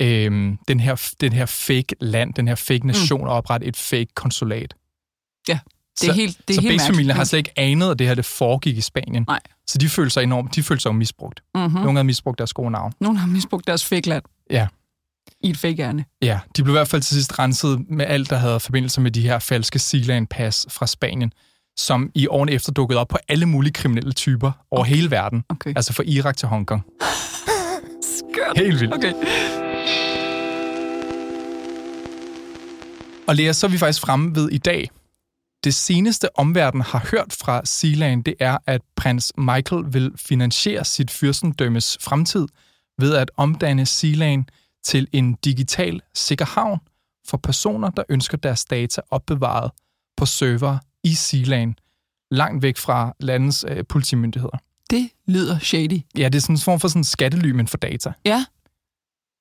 øhm, 0.00 0.58
den, 0.68 0.80
her, 0.80 1.10
den 1.20 1.32
her 1.32 1.46
fake 1.46 1.94
land, 2.00 2.34
den 2.34 2.48
her 2.48 2.54
fake 2.54 2.86
nation, 2.86 3.20
mm. 3.20 3.26
og 3.26 3.34
oprette 3.34 3.66
et 3.66 3.76
fake 3.76 4.06
konsulat. 4.14 4.74
Ja, 5.48 5.58
det 6.00 6.08
er 6.08 6.12
så, 6.12 6.16
helt, 6.16 6.38
det 6.48 6.50
er 6.50 6.54
så 6.54 6.68
helt 6.68 6.82
mærkeligt. 6.82 7.12
har 7.12 7.24
slet 7.24 7.38
ikke 7.38 7.52
anet, 7.56 7.90
at 7.90 7.98
det 7.98 8.06
her 8.06 8.14
det 8.14 8.24
foregik 8.24 8.76
i 8.76 8.80
Spanien. 8.80 9.24
Nej. 9.28 9.40
Så 9.66 9.78
de 9.78 9.88
følte 9.88 10.10
sig 10.10 10.22
enormt, 10.22 10.54
de 10.54 10.62
følte 10.62 10.82
sig 10.82 10.88
jo 10.88 10.92
misbrugt. 10.92 11.42
Mm-hmm. 11.54 11.74
Nogle 11.74 11.92
havde 11.92 12.04
misbrugt 12.04 12.38
deres 12.38 12.52
gode 12.52 12.70
navn. 12.70 12.92
Nogen 13.00 13.16
har 13.16 13.26
misbrugt 13.26 13.66
deres 13.66 13.84
fake 13.84 14.08
land 14.08 14.22
Ja. 14.50 14.68
i 15.40 15.50
et 15.50 15.56
fake 15.56 15.82
ærne. 15.82 16.04
Ja, 16.22 16.40
de 16.56 16.62
blev 16.62 16.72
i 16.72 16.76
hvert 16.78 16.88
fald 16.88 17.02
til 17.02 17.14
sidst 17.14 17.38
renset 17.38 17.84
med 17.90 18.06
alt, 18.06 18.30
der 18.30 18.36
havde 18.36 18.60
forbindelse 18.60 19.00
med 19.00 19.10
de 19.10 19.22
her 19.22 19.38
falske 19.38 19.78
Sealand-pas 19.78 20.66
fra 20.70 20.86
Spanien, 20.86 21.32
som 21.76 22.10
i 22.14 22.26
årene 22.26 22.52
efter 22.52 22.72
dukkede 22.72 23.00
op 23.00 23.08
på 23.08 23.18
alle 23.28 23.46
mulige 23.46 23.72
kriminelle 23.72 24.12
typer 24.12 24.52
over 24.70 24.80
Okay. 24.80 24.94
hele 24.94 25.10
verden. 25.10 25.44
Okay. 25.48 25.72
Altså 25.76 25.92
fra 25.92 26.02
Irak 26.06 26.36
til 26.36 26.48
Hongkong. 26.48 26.82
Skørt. 28.02 28.58
Helt 28.58 28.80
vildt. 28.80 28.94
Okay. 28.94 29.12
Og 33.28 33.36
Lea, 33.36 33.52
så 33.52 33.66
er 33.66 33.70
vi 33.70 33.78
faktisk 33.78 34.00
fremme 34.00 34.34
ved 34.36 34.48
i 34.50 34.58
dag. 34.58 34.90
Det 35.64 35.74
seneste 35.74 36.38
omverden 36.38 36.80
har 36.80 37.06
hørt 37.10 37.36
fra 37.40 37.60
Sealand, 37.64 38.24
det 38.24 38.34
er, 38.40 38.58
at 38.66 38.80
prins 38.96 39.32
Michael 39.38 39.84
vil 39.92 40.12
finansiere 40.16 40.84
sit 40.84 41.10
fyrstendømmes 41.10 41.98
fremtid 42.00 42.46
ved 43.00 43.14
at 43.14 43.30
omdanne 43.36 43.86
Sealand 43.86 44.44
til 44.84 45.08
en 45.12 45.34
digital 45.34 46.00
sikker 46.14 46.44
havn 46.44 46.78
for 47.28 47.36
personer, 47.36 47.90
der 47.90 48.02
ønsker 48.08 48.36
deres 48.36 48.64
data 48.64 49.00
opbevaret 49.10 49.70
på 50.16 50.26
server 50.26 50.78
i 51.06 51.14
Sealand, 51.14 51.74
langt 52.30 52.62
væk 52.62 52.76
fra 52.76 53.14
landets 53.20 53.64
øh, 53.68 53.84
politimyndigheder. 53.88 54.58
Det 54.90 55.08
lyder 55.28 55.58
shady. 55.58 56.00
Ja, 56.18 56.24
det 56.24 56.34
er 56.34 56.40
sådan 56.40 56.56
en 56.56 56.60
form 56.60 56.80
for 56.80 56.88
sådan 56.88 57.04
skattely, 57.04 57.50
men 57.50 57.66
for 57.66 57.76
data. 57.76 58.12
Ja, 58.24 58.44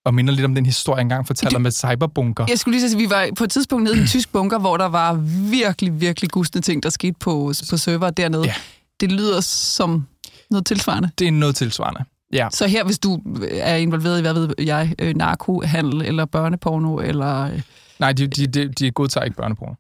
Og 0.06 0.13
minder 0.13 0.34
lidt 0.34 0.45
om 0.45 0.56
den 0.56 0.65
historie, 0.65 0.95
jeg 0.97 1.01
engang 1.01 1.28
fortalte 1.28 1.56
om 1.56 1.65
et 1.65 1.73
cyberbunker. 1.78 2.45
jeg 2.49 2.60
skulle 2.60 2.80
lige 2.80 2.89
sige, 2.89 2.99
vi 3.01 3.10
var 3.10 3.30
på 3.38 3.43
et 3.43 3.49
tidspunkt 3.51 3.84
nede 3.84 3.97
i 3.97 3.99
en 4.01 4.08
tysk 4.15 4.32
bunker, 4.32 4.60
hvor 4.60 4.78
der 4.78 4.86
var 4.86 5.13
virkelig, 5.51 6.01
virkelig 6.01 6.30
gustne 6.30 6.62
ting, 6.62 6.84
der 6.84 6.89
skete 6.89 7.15
på, 7.19 7.54
på 7.69 7.78
server 7.78 8.10
dernede. 8.10 8.43
Ja. 8.45 8.54
Det 8.99 9.12
lyder 9.12 9.41
som 9.41 10.08
noget 10.51 10.65
tilsvarende. 10.65 11.10
Det 11.19 11.28
er 11.28 11.32
noget 11.32 11.56
tilsvarende. 11.56 12.04
Ja. 12.34 12.47
Så 12.51 12.67
her, 12.67 12.84
hvis 12.84 12.99
du 12.99 13.21
er 13.51 13.75
involveret 13.75 14.17
i, 14.19 14.21
hvad 14.21 14.34
ved 14.34 14.49
jeg, 14.60 14.95
øh, 14.99 15.15
narkohandel 15.15 16.01
eller 16.01 16.25
børneporno, 16.25 16.95
eller... 16.97 17.41
øh, 17.54 17.62
Nej, 17.99 18.12
de, 18.13 18.28
de, 18.28 18.47
de, 18.47 18.67
de 18.69 18.91
godtager 18.91 19.23
ikke 19.23 19.38
børneporno. 19.38 19.73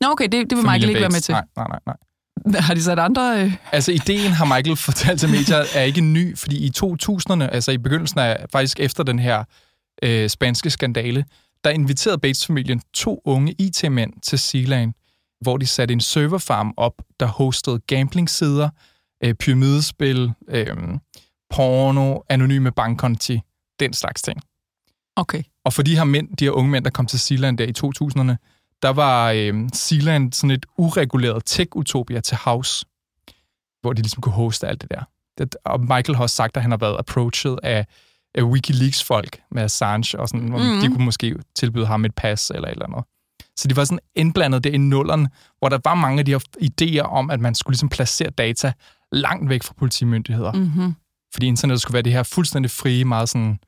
Nå, 0.00 0.08
okay, 0.10 0.24
det, 0.24 0.50
det 0.50 0.56
vil 0.58 0.64
Michael 0.64 0.88
ikke 0.88 1.00
være 1.00 1.08
med 1.08 1.14
Bates. 1.14 1.24
til. 1.24 1.32
Nej, 1.32 1.44
nej, 1.56 1.66
nej, 1.68 1.80
nej. 1.86 2.60
Har 2.60 2.74
de 2.74 2.82
sat 2.82 2.98
andre... 2.98 3.42
Øh... 3.42 3.56
Altså, 3.72 3.92
ideen 3.92 4.32
har 4.32 4.44
Michael 4.44 4.76
fortalt 4.76 5.20
til 5.20 5.28
medier, 5.28 5.64
er 5.74 5.82
ikke 5.82 6.00
ny, 6.00 6.38
fordi 6.38 6.66
i 6.66 6.70
2000'erne, 6.78 7.42
altså 7.42 7.70
i 7.70 7.78
begyndelsen 7.78 8.20
af, 8.20 8.46
faktisk 8.52 8.80
efter 8.80 9.02
den 9.04 9.18
her 9.18 9.44
øh, 10.02 10.28
spanske 10.28 10.70
skandale, 10.70 11.24
der 11.64 11.70
inviterede 11.70 12.18
Bates-familien 12.18 12.80
to 12.94 13.20
unge 13.24 13.54
IT-mænd 13.58 14.12
til 14.22 14.38
Sealand, 14.38 14.92
hvor 15.40 15.56
de 15.56 15.66
satte 15.66 15.92
en 15.92 16.00
serverfarm 16.00 16.74
op, 16.76 17.02
der 17.20 17.26
hostede 17.26 17.78
gamblingsider, 17.78 18.68
øh, 19.24 19.34
pyramidespil, 19.34 20.32
øh, 20.48 20.76
porno, 21.50 22.18
anonyme 22.28 22.72
bankkonti, 22.72 23.40
den 23.80 23.92
slags 23.92 24.22
ting. 24.22 24.40
Okay. 25.16 25.42
Og 25.64 25.72
for 25.72 25.82
de 25.82 25.96
her 25.96 26.04
mænd, 26.04 26.36
de 26.36 26.44
her 26.44 26.50
unge 26.50 26.70
mænd, 26.70 26.84
der 26.84 26.90
kom 26.90 27.06
til 27.06 27.20
Sealand 27.20 27.58
der 27.58 27.64
i 27.64 27.72
2000'erne, 27.78 28.55
der 28.86 28.92
var 28.92 29.30
øh, 29.30 29.68
Sealand 29.72 30.32
sådan 30.32 30.50
et 30.50 30.66
ureguleret 30.78 31.42
tech-utopia 31.46 32.20
til 32.20 32.36
house, 32.36 32.86
hvor 33.80 33.92
de 33.92 34.02
ligesom 34.02 34.20
kunne 34.20 34.32
hoste 34.32 34.68
alt 34.68 34.82
det 34.82 34.90
der. 34.90 35.02
Det, 35.38 35.56
og 35.64 35.80
Michael 35.80 36.16
har 36.16 36.22
også 36.22 36.36
sagt, 36.36 36.56
at 36.56 36.62
han 36.62 36.70
har 36.70 36.78
været 36.78 36.96
approached 36.98 37.56
af, 37.62 37.86
af 38.34 38.42
Wikileaks-folk 38.42 39.40
med 39.50 39.62
Assange, 39.62 40.20
og 40.20 40.28
sådan, 40.28 40.46
mm. 40.46 40.52
Mhm. 40.52 40.80
de 40.80 40.88
kunne 40.88 41.04
måske 41.04 41.36
tilbyde 41.56 41.86
ham 41.86 42.04
et 42.04 42.14
pas 42.14 42.50
eller 42.50 42.68
et 42.68 42.72
eller 42.72 42.86
andet. 42.86 43.04
Så 43.56 43.68
de 43.68 43.76
var 43.76 43.84
sådan 43.84 43.98
indblandet 44.14 44.64
der 44.64 44.70
i 44.70 44.76
nullerne, 44.76 45.28
hvor 45.58 45.68
der 45.68 45.78
var 45.84 45.94
mange 45.94 46.18
af 46.18 46.24
de 46.24 46.30
her 46.30 46.40
idéer 46.62 47.06
om, 47.06 47.30
at 47.30 47.40
man 47.40 47.54
skulle 47.54 47.74
ligesom 47.74 47.88
placere 47.88 48.30
data 48.30 48.72
langt 49.12 49.48
væk 49.48 49.62
fra 49.62 49.74
politimyndigheder. 49.78 50.52
Mm. 50.52 50.58
Mm-hmm. 50.58 50.94
Fordi 51.34 51.46
internettet 51.46 51.80
skulle 51.80 51.94
være 51.94 52.02
det 52.02 52.12
her 52.12 52.22
fuldstændig 52.22 52.70
frie, 52.70 53.04
meget 53.04 53.28
sådan 53.28 53.58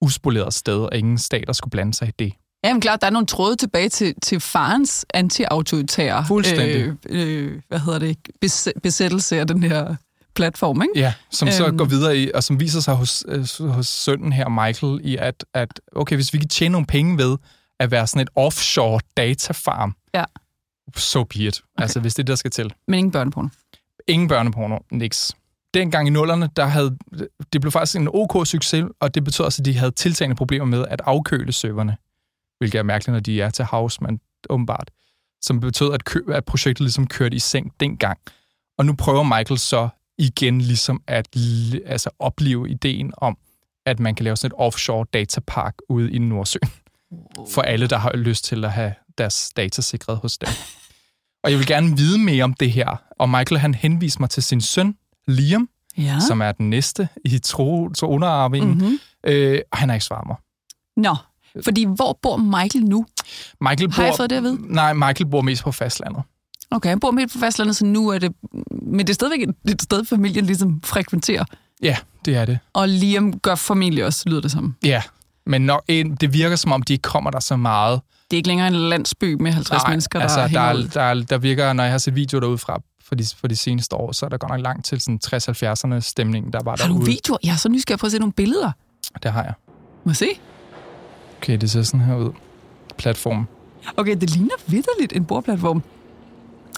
uspoleret 0.00 0.54
sted, 0.54 0.78
og 0.78 0.96
ingen 0.96 1.18
stater 1.18 1.52
skulle 1.52 1.70
blande 1.70 1.94
sig 1.94 2.08
i 2.08 2.12
det. 2.18 2.32
Jamen 2.66 2.80
klart, 2.80 3.00
der 3.00 3.06
er 3.06 3.10
nogle 3.10 3.26
tråde 3.26 3.56
tilbage 3.56 3.88
til, 3.88 4.14
til 4.22 4.40
farens 4.40 5.06
anti-autoritære. 5.14 6.24
Øh, 6.68 6.94
øh, 7.08 7.60
hvad 7.68 7.78
hedder 7.78 7.98
det, 7.98 8.16
bes, 8.40 8.68
besættelse 8.82 9.40
af 9.40 9.46
den 9.46 9.62
her 9.62 9.94
platform, 10.34 10.82
ikke? 10.82 10.92
Ja, 11.00 11.14
som 11.30 11.50
så 11.50 11.66
Øhm. 11.66 11.78
går 11.78 11.84
videre 11.84 12.16
i, 12.18 12.30
og 12.34 12.44
som 12.44 12.60
viser 12.60 12.80
sig 12.80 12.94
hos, 12.94 13.24
øh, 13.28 13.46
hos 13.68 13.86
sønnen 13.86 14.32
her, 14.32 14.48
Michael, 14.48 15.00
i 15.04 15.16
at, 15.16 15.44
at, 15.54 15.80
okay, 15.96 16.14
hvis 16.16 16.32
vi 16.32 16.38
kan 16.38 16.48
tjene 16.48 16.72
nogle 16.72 16.86
penge 16.86 17.18
ved 17.18 17.36
at 17.80 17.90
være 17.90 18.06
sådan 18.06 18.22
et 18.22 18.28
offshore 18.36 19.00
datafarm, 19.16 19.94
Ja. 20.14 20.24
so 20.96 21.24
be 21.24 21.36
it. 21.38 21.62
Okay. 21.76 21.82
Altså, 21.82 22.00
hvis 22.00 22.14
det 22.14 22.22
er 22.22 22.24
det, 22.24 22.28
der 22.30 22.36
skal 22.36 22.50
til. 22.50 22.72
Men 22.88 22.98
ingen 22.98 23.12
børneporno. 23.12 23.48
Ingen 24.08 24.28
børneporno, 24.28 24.78
niks. 24.92 25.32
Dengang 25.74 26.08
i 26.08 26.10
nullerne, 26.10 26.48
der 26.56 26.66
havde, 26.66 26.96
det 27.52 27.60
blev 27.60 27.70
faktisk 27.72 27.96
en 27.96 28.08
ok 28.12 28.46
succes, 28.46 28.84
og 29.00 29.14
det 29.14 29.24
betød 29.24 29.46
også, 29.46 29.62
at 29.62 29.64
de 29.66 29.78
havde 29.78 29.90
tiltagende 29.90 30.36
problemer 30.36 30.64
med 30.66 30.84
at 30.90 31.02
afkøle 31.04 31.52
serverne, 31.52 31.96
hvilket 32.58 32.78
er 32.78 32.82
mærkeligt, 32.82 33.12
når 33.12 33.20
de 33.20 33.40
er 33.40 33.50
til 33.50 33.64
house, 33.64 33.98
men 34.02 34.20
åbenbart, 34.50 34.90
som 35.40 35.60
betød, 35.60 35.92
at, 35.92 36.04
kø, 36.04 36.20
at 36.32 36.44
projektet 36.44 36.80
ligesom 36.80 37.06
kørte 37.06 37.36
i 37.36 37.38
seng 37.38 37.72
dengang. 37.80 38.18
Og 38.78 38.86
nu 38.86 38.94
prøver 38.94 39.22
Michael 39.22 39.58
så 39.58 39.88
igen 40.18 40.60
ligesom 40.60 41.02
at 41.06 41.28
altså 41.86 42.10
opleve 42.18 42.70
ideen 42.70 43.12
om, 43.16 43.38
at 43.86 44.00
man 44.00 44.14
kan 44.14 44.24
lave 44.24 44.36
sådan 44.36 44.54
et 44.54 44.60
offshore 44.60 45.06
datapark 45.12 45.74
ude 45.88 46.12
i 46.12 46.18
Nordsøen, 46.18 46.70
for 47.50 47.62
alle, 47.62 47.86
der 47.86 47.98
har 47.98 48.12
lyst 48.16 48.44
til 48.44 48.64
at 48.64 48.72
have 48.72 48.94
deres 49.18 49.52
data 49.56 49.82
sikret 49.82 50.16
hos 50.18 50.38
dem. 50.38 50.48
Og 51.44 51.50
jeg 51.50 51.58
vil 51.58 51.66
gerne 51.66 51.96
vide 51.96 52.18
mere 52.18 52.44
om 52.44 52.54
det 52.54 52.72
her. 52.72 52.96
Og 53.18 53.28
Michael 53.30 53.58
han 53.58 53.74
henviser 53.74 54.20
mig 54.20 54.30
til 54.30 54.42
sin 54.42 54.60
søn, 54.60 54.96
Liam, 55.26 55.68
Ja. 55.98 56.18
som 56.28 56.40
er 56.40 56.52
den 56.52 56.70
næste 56.70 57.08
i 57.24 57.38
tro, 57.38 57.88
tronearvingen. 57.88 58.70
Mm-hmm. 58.70 58.86
Mm-hmm. 58.86 59.32
Øh, 59.32 59.60
og 59.72 59.78
han 59.78 59.88
har 59.88 59.94
ikke 59.96 60.04
svaret 60.04 60.26
mig. 60.26 60.36
Nå, 60.96 61.16
fordi 61.64 61.84
hvor 61.84 62.18
bor 62.22 62.36
Michael 62.36 62.84
nu? 62.84 63.06
Michael 63.60 63.92
Har 63.92 64.02
jeg 64.02 64.10
bor, 64.10 64.16
fået 64.16 64.30
det 64.30 64.36
at 64.36 64.42
vide? 64.42 64.58
Nej, 64.74 64.92
Michael 64.92 65.26
bor 65.26 65.42
mest 65.42 65.62
på 65.62 65.72
fastlandet. 65.72 66.22
Okay, 66.70 66.88
han 66.88 67.00
bor 67.00 67.10
midt 67.10 67.32
på 67.32 67.38
fastlandet, 67.38 67.76
så 67.76 67.84
nu 67.84 68.08
er 68.08 68.18
det... 68.18 68.32
Men 68.82 68.98
det 68.98 69.10
er 69.10 69.14
stadigvæk 69.14 69.48
et, 69.68 69.82
sted, 69.82 70.04
familien 70.04 70.46
ligesom 70.46 70.80
frekventerer. 70.84 71.44
Ja, 71.82 71.96
det 72.24 72.36
er 72.36 72.44
det. 72.44 72.58
Og 72.72 72.88
Liam 72.88 73.38
gør 73.38 73.54
familie 73.54 74.06
også, 74.06 74.22
lyder 74.26 74.40
det 74.40 74.50
som. 74.50 74.74
Ja, 74.84 75.02
men 75.46 75.62
når, 75.62 75.84
en, 75.88 76.14
det 76.14 76.32
virker 76.32 76.56
som 76.56 76.72
om, 76.72 76.82
de 76.82 76.92
ikke 76.92 77.02
kommer 77.02 77.30
der 77.30 77.40
så 77.40 77.56
meget. 77.56 78.00
Det 78.30 78.36
er 78.36 78.38
ikke 78.38 78.48
længere 78.48 78.68
en 78.68 78.74
landsby 78.74 79.34
med 79.34 79.52
50 79.52 79.82
Nej, 79.82 79.90
mennesker, 79.90 80.18
der 80.18 80.24
altså, 80.24 80.58
der, 80.58 80.60
er, 80.60 80.72
der, 80.94 81.00
er, 81.00 81.14
der 81.14 81.38
virker, 81.38 81.72
når 81.72 81.82
jeg 81.82 81.92
har 81.92 81.98
set 81.98 82.14
videoer 82.14 82.40
derude 82.40 82.58
fra 82.58 82.80
for 83.04 83.14
de, 83.14 83.24
for 83.36 83.46
de 83.48 83.56
seneste 83.56 83.96
år, 83.96 84.12
så 84.12 84.26
er 84.26 84.30
der 84.30 84.36
godt 84.38 84.52
nok 84.52 84.60
langt 84.60 84.86
til 84.86 85.00
sådan 85.00 85.20
60-70'erne 85.26 86.00
stemningen, 86.00 86.52
der 86.52 86.60
var 86.64 86.76
Har 86.80 86.86
du 86.88 86.92
derude. 86.92 87.06
videoer? 87.06 87.38
Jeg 87.44 87.52
er 87.52 87.56
så 87.56 87.68
nysgerrig 87.68 87.98
på 87.98 88.06
at 88.06 88.12
se 88.12 88.18
nogle 88.18 88.32
billeder. 88.32 88.72
Det 89.22 89.32
har 89.32 89.42
jeg. 89.42 89.52
Må 90.04 90.10
jeg 90.10 90.16
se? 90.16 90.28
Okay, 91.46 91.58
det 91.58 91.70
ser 91.70 91.82
sådan 91.82 92.00
her 92.00 92.16
ud. 92.16 92.30
Platform. 92.96 93.46
Okay, 93.96 94.16
det 94.20 94.30
ligner 94.30 94.54
vidderligt 94.66 95.12
en 95.12 95.24
bordplatform. 95.24 95.82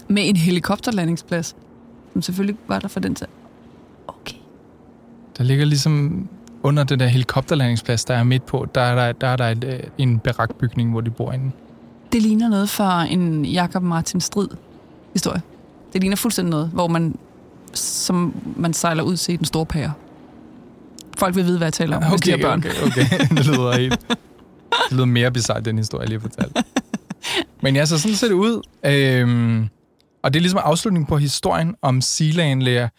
Med 0.07 0.29
en 0.29 0.35
helikopterlandingsplads, 0.35 1.55
som 2.13 2.21
selvfølgelig 2.21 2.57
var 2.67 2.79
der 2.79 2.87
for 2.87 2.99
den 2.99 3.15
tid. 3.15 3.27
Okay. 4.07 4.35
Der 5.37 5.43
ligger 5.43 5.65
ligesom 5.65 6.27
under 6.63 6.83
den 6.83 6.99
der 6.99 7.07
helikopterlandingsplads, 7.07 8.05
der 8.05 8.13
er 8.13 8.23
midt 8.23 8.45
på, 8.45 8.67
der 8.75 8.81
er 8.81 8.95
der, 8.95 9.11
der, 9.11 9.27
er 9.27 9.35
der 9.35 9.45
et, 9.45 9.63
øh, 9.63 9.79
en 9.97 10.19
barakbygning, 10.19 10.91
hvor 10.91 11.01
de 11.01 11.09
bor 11.09 11.31
inde. 11.31 11.51
Det 12.11 12.21
ligner 12.21 12.49
noget 12.49 12.69
fra 12.69 13.05
en 13.05 13.45
Jakob 13.45 13.83
Martin 13.83 14.21
Strid 14.21 14.47
historie. 15.13 15.41
Det 15.93 16.01
ligner 16.01 16.17
fuldstændig 16.17 16.49
noget, 16.49 16.69
hvor 16.73 16.87
man, 16.87 17.15
som 17.73 18.33
man 18.55 18.73
sejler 18.73 19.03
ud 19.03 19.17
til 19.17 19.37
den 19.37 19.45
store 19.45 19.65
pære. 19.65 19.93
Folk 21.17 21.35
vil 21.35 21.45
vide, 21.45 21.57
hvad 21.57 21.65
jeg 21.65 21.73
taler 21.73 21.97
om, 21.97 22.03
okay, 22.03 22.11
hvis 22.11 22.21
de 22.21 22.31
har 22.31 22.37
børn. 22.37 22.59
Okay, 22.59 22.69
okay. 22.85 23.27
Det 23.37 23.45
lyder 23.47 23.77
helt... 23.77 24.17
Det 24.89 24.95
lyder 24.97 25.05
mere 25.05 25.31
bizarrt, 25.31 25.65
den 25.65 25.77
historie, 25.77 26.01
jeg 26.01 26.09
lige 26.09 26.21
har 26.21 26.29
fortalt. 26.29 26.57
Men 27.63 27.75
ja, 27.75 27.85
så 27.85 27.99
sådan 27.99 28.15
ser 28.15 28.27
det 28.27 28.33
ud. 28.33 28.61
Øhm, 28.85 29.69
og 30.23 30.33
det 30.33 30.39
er 30.39 30.41
ligesom 30.41 30.61
afslutningen 30.63 31.07
på 31.07 31.17
historien 31.17 31.75
om 31.81 32.01
Sealand 32.01 32.89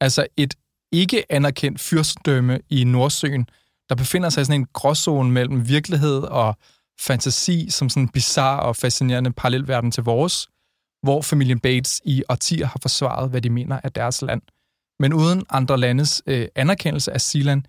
Altså 0.00 0.26
et 0.36 0.54
ikke 0.92 1.32
anerkendt 1.32 1.80
fyrstendømme 1.80 2.60
i 2.70 2.84
Nordsøen, 2.84 3.46
der 3.88 3.94
befinder 3.94 4.28
sig 4.28 4.40
i 4.40 4.44
sådan 4.44 4.60
en 4.60 4.66
gråzone 4.72 5.30
mellem 5.30 5.68
virkelighed 5.68 6.18
og 6.18 6.56
fantasi, 7.00 7.70
som 7.70 7.88
sådan 7.88 8.02
en 8.02 8.08
bizarre 8.08 8.62
og 8.62 8.76
fascinerende 8.76 9.32
parallelverden 9.32 9.90
til 9.90 10.02
vores, 10.02 10.48
hvor 11.02 11.22
familien 11.22 11.60
Bates 11.60 12.00
i 12.04 12.22
årtier 12.28 12.66
har 12.66 12.78
forsvaret, 12.82 13.30
hvad 13.30 13.40
de 13.40 13.50
mener 13.50 13.80
er 13.84 13.88
deres 13.88 14.22
land. 14.22 14.42
Men 15.00 15.12
uden 15.12 15.44
andre 15.50 15.78
landes 15.78 16.22
øh, 16.26 16.48
anerkendelse 16.54 17.12
af 17.12 17.20
Sealand, 17.20 17.62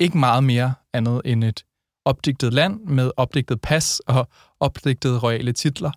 ikke 0.00 0.18
meget 0.18 0.44
mere 0.44 0.74
andet 0.92 1.20
end 1.24 1.44
et 1.44 1.64
opdigtet 2.06 2.52
land 2.52 2.80
med 2.80 3.10
opdigtet 3.16 3.60
pas 3.60 4.00
og 4.06 4.28
opdigtede 4.60 5.18
royale 5.18 5.52
titler. 5.52 5.90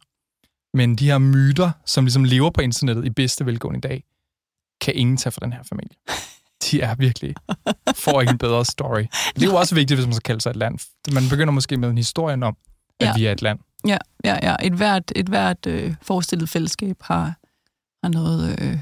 Men 0.78 0.95
de 0.95 1.06
her 1.06 1.17
myter, 1.17 1.72
som 1.86 2.06
ligesom 2.06 2.24
lever 2.24 2.50
på 2.50 2.62
internettet 2.62 3.06
i 3.06 3.10
bedste 3.10 3.45
velgående 3.45 3.78
i 3.78 3.82
dag, 3.82 4.04
kan 4.82 4.93
ingen 4.95 5.17
tage 5.17 5.32
fra 5.32 5.39
den 5.45 5.54
her 5.54 5.63
familie. 5.63 5.95
De 6.72 6.82
er 6.82 6.95
virkelig, 6.95 7.36
får 7.95 8.22
ikke 8.22 8.32
en 8.32 8.38
bedre 8.38 8.65
story. 8.65 9.06
Det 9.36 9.43
er 9.43 9.48
jo 9.48 9.56
også 9.56 9.76
vigtigt, 9.76 9.98
hvis 9.98 10.08
man 10.08 10.13
skal 10.13 10.24
kalde 10.24 10.41
sig 10.41 10.50
et 10.50 10.56
land. 10.56 10.80
Man 11.13 11.24
begynder 11.30 11.52
måske 11.54 11.78
med 11.78 11.89
en 11.89 11.98
historie 11.98 12.43
om, 12.45 12.58
at 13.00 13.06
Ja. 13.08 13.13
vi 13.15 13.26
er 13.26 13.32
et 13.32 13.41
land. 13.41 13.60
Ja, 13.88 13.98
ja, 14.24 14.38
ja. 14.50 14.56
Et 14.63 14.74
hvert, 14.74 15.12
et 15.15 15.28
hvert 15.30 15.65
øh, 15.67 15.95
forestillet 16.02 16.50
fællesskab 16.50 16.98
har, 17.02 17.24
har 18.04 18.10
noget, 18.10 18.60
øh, 18.62 18.80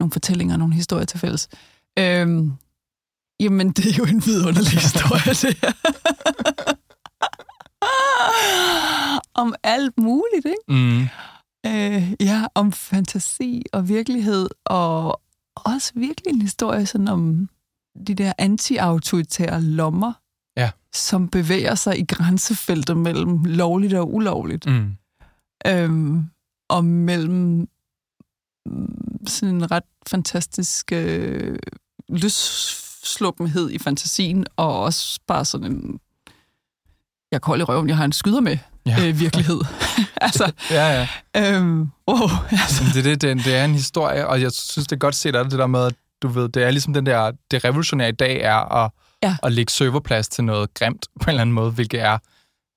nogle 0.00 0.12
fortællinger, 0.12 0.56
nogle 0.56 0.74
historier 0.74 1.04
til 1.04 1.18
fælles. 1.20 1.48
Øhm, 1.98 2.52
jamen, 3.40 3.70
det 3.70 3.86
er 3.86 3.94
jo 3.98 4.04
en 4.04 4.22
vidunderlig 4.26 4.78
historie, 4.86 5.34
det 5.34 5.56
her. 5.62 5.72
om 9.34 9.54
alt 9.62 9.98
muligt, 9.98 10.46
ikke? 10.46 10.62
Mm. 10.68 11.00
Øh, 11.66 12.12
ja, 12.20 12.46
om 12.54 12.72
fantasi 12.72 13.62
og 13.72 13.88
virkelighed, 13.88 14.48
og 14.64 15.20
også 15.56 15.92
virkelig 15.94 16.34
en 16.34 16.42
historie 16.42 16.86
sådan 16.86 17.08
om 17.08 17.48
de 18.06 18.14
der 18.14 18.32
anti-autoritære 18.38 19.60
lommer, 19.62 20.12
Ja. 20.56 20.70
som 20.94 21.28
bevæger 21.28 21.74
sig 21.74 21.98
i 21.98 22.04
grænsefeltet 22.04 22.96
mellem 22.96 23.44
lovligt 23.44 23.94
og 23.94 24.14
ulovligt. 24.14 24.66
Mm. 24.66 24.96
Øhm, 25.66 26.24
og 26.70 26.84
mellem 26.84 27.68
mm, 28.66 29.26
sådan 29.26 29.54
en 29.54 29.70
ret 29.70 29.82
fantastisk 30.06 30.92
øh, 30.92 31.58
løssluppenhed 33.02 33.70
i 33.70 33.78
fantasien, 33.78 34.46
og 34.56 34.80
også 34.82 35.18
bare 35.26 35.44
sådan 35.44 35.72
en 35.72 36.00
jeg 37.32 37.40
kold 37.42 37.60
i 37.60 37.64
røven, 37.64 37.88
jeg 37.88 37.96
har 37.96 38.04
en 38.04 38.12
skyder 38.12 38.40
med 38.40 38.58
Ja. 38.86 39.06
øh, 39.08 39.20
virkelighed. 39.20 39.60
altså, 40.20 40.52
Ja, 40.70 41.06
ja. 41.34 41.56
øhm, 41.56 41.80
wow, 42.08 42.28
altså, 42.50 42.84
det, 42.94 42.98
er 42.98 43.02
det, 43.02 43.22
det, 43.22 43.44
det 43.44 43.56
er 43.56 43.64
en 43.64 43.74
historie, 43.74 44.26
og 44.26 44.40
jeg 44.42 44.52
synes, 44.52 44.86
det 44.86 44.96
er 44.96 44.98
godt 45.00 45.14
set 45.14 45.34
af 45.36 45.44
det, 45.44 45.58
der 45.58 45.66
med, 45.66 45.84
at 45.86 45.94
du 46.22 46.28
ved, 46.28 46.48
det 46.48 46.62
er 46.64 46.70
ligesom 46.70 46.94
den 46.94 47.06
der, 47.06 47.32
det 47.50 47.64
revolutionære 47.64 48.08
i 48.08 48.12
dag 48.12 48.40
er 48.40 48.84
at, 48.84 48.90
Ja. 49.22 49.36
at 49.42 49.52
lægge 49.52 49.72
serverplads 49.72 50.28
til 50.28 50.44
noget 50.44 50.74
grimt 50.74 51.06
på 51.20 51.24
en 51.24 51.28
eller 51.28 51.40
anden 51.40 51.54
måde, 51.54 51.70
hvilket 51.70 52.00
er, 52.00 52.10
jeg 52.10 52.18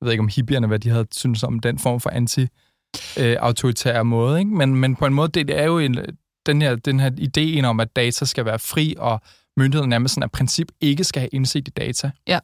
ved 0.01 0.11
ikke 0.11 0.21
om 0.21 0.27
hippierne, 0.27 0.67
hvad 0.67 0.79
de 0.79 0.89
havde 0.89 1.07
synes 1.11 1.43
om 1.43 1.59
den 1.59 1.79
form 1.79 1.99
for 2.01 2.09
anti-autoritær 2.09 4.03
måde, 4.03 4.39
ikke? 4.39 4.51
Men, 4.51 4.75
men 4.75 4.95
på 4.95 5.05
en 5.05 5.13
måde, 5.13 5.27
det, 5.27 5.47
det 5.47 5.59
er 5.59 5.63
jo 5.65 5.79
en, 5.79 5.97
den, 6.45 6.61
her, 6.61 6.75
den 6.75 6.99
her 6.99 7.11
ideen 7.17 7.65
om, 7.65 7.79
at 7.79 7.95
data 7.95 8.25
skal 8.25 8.45
være 8.45 8.59
fri, 8.59 8.95
og 8.97 9.21
myndigheden 9.61 9.89
nærmest 9.89 10.13
sådan 10.13 10.23
af 10.23 10.31
princip 10.31 10.67
ikke 10.81 11.03
skal 11.03 11.19
have 11.19 11.29
indsigt 11.33 11.67
i 11.67 11.71
data, 11.71 12.11
Ja. 12.27 12.39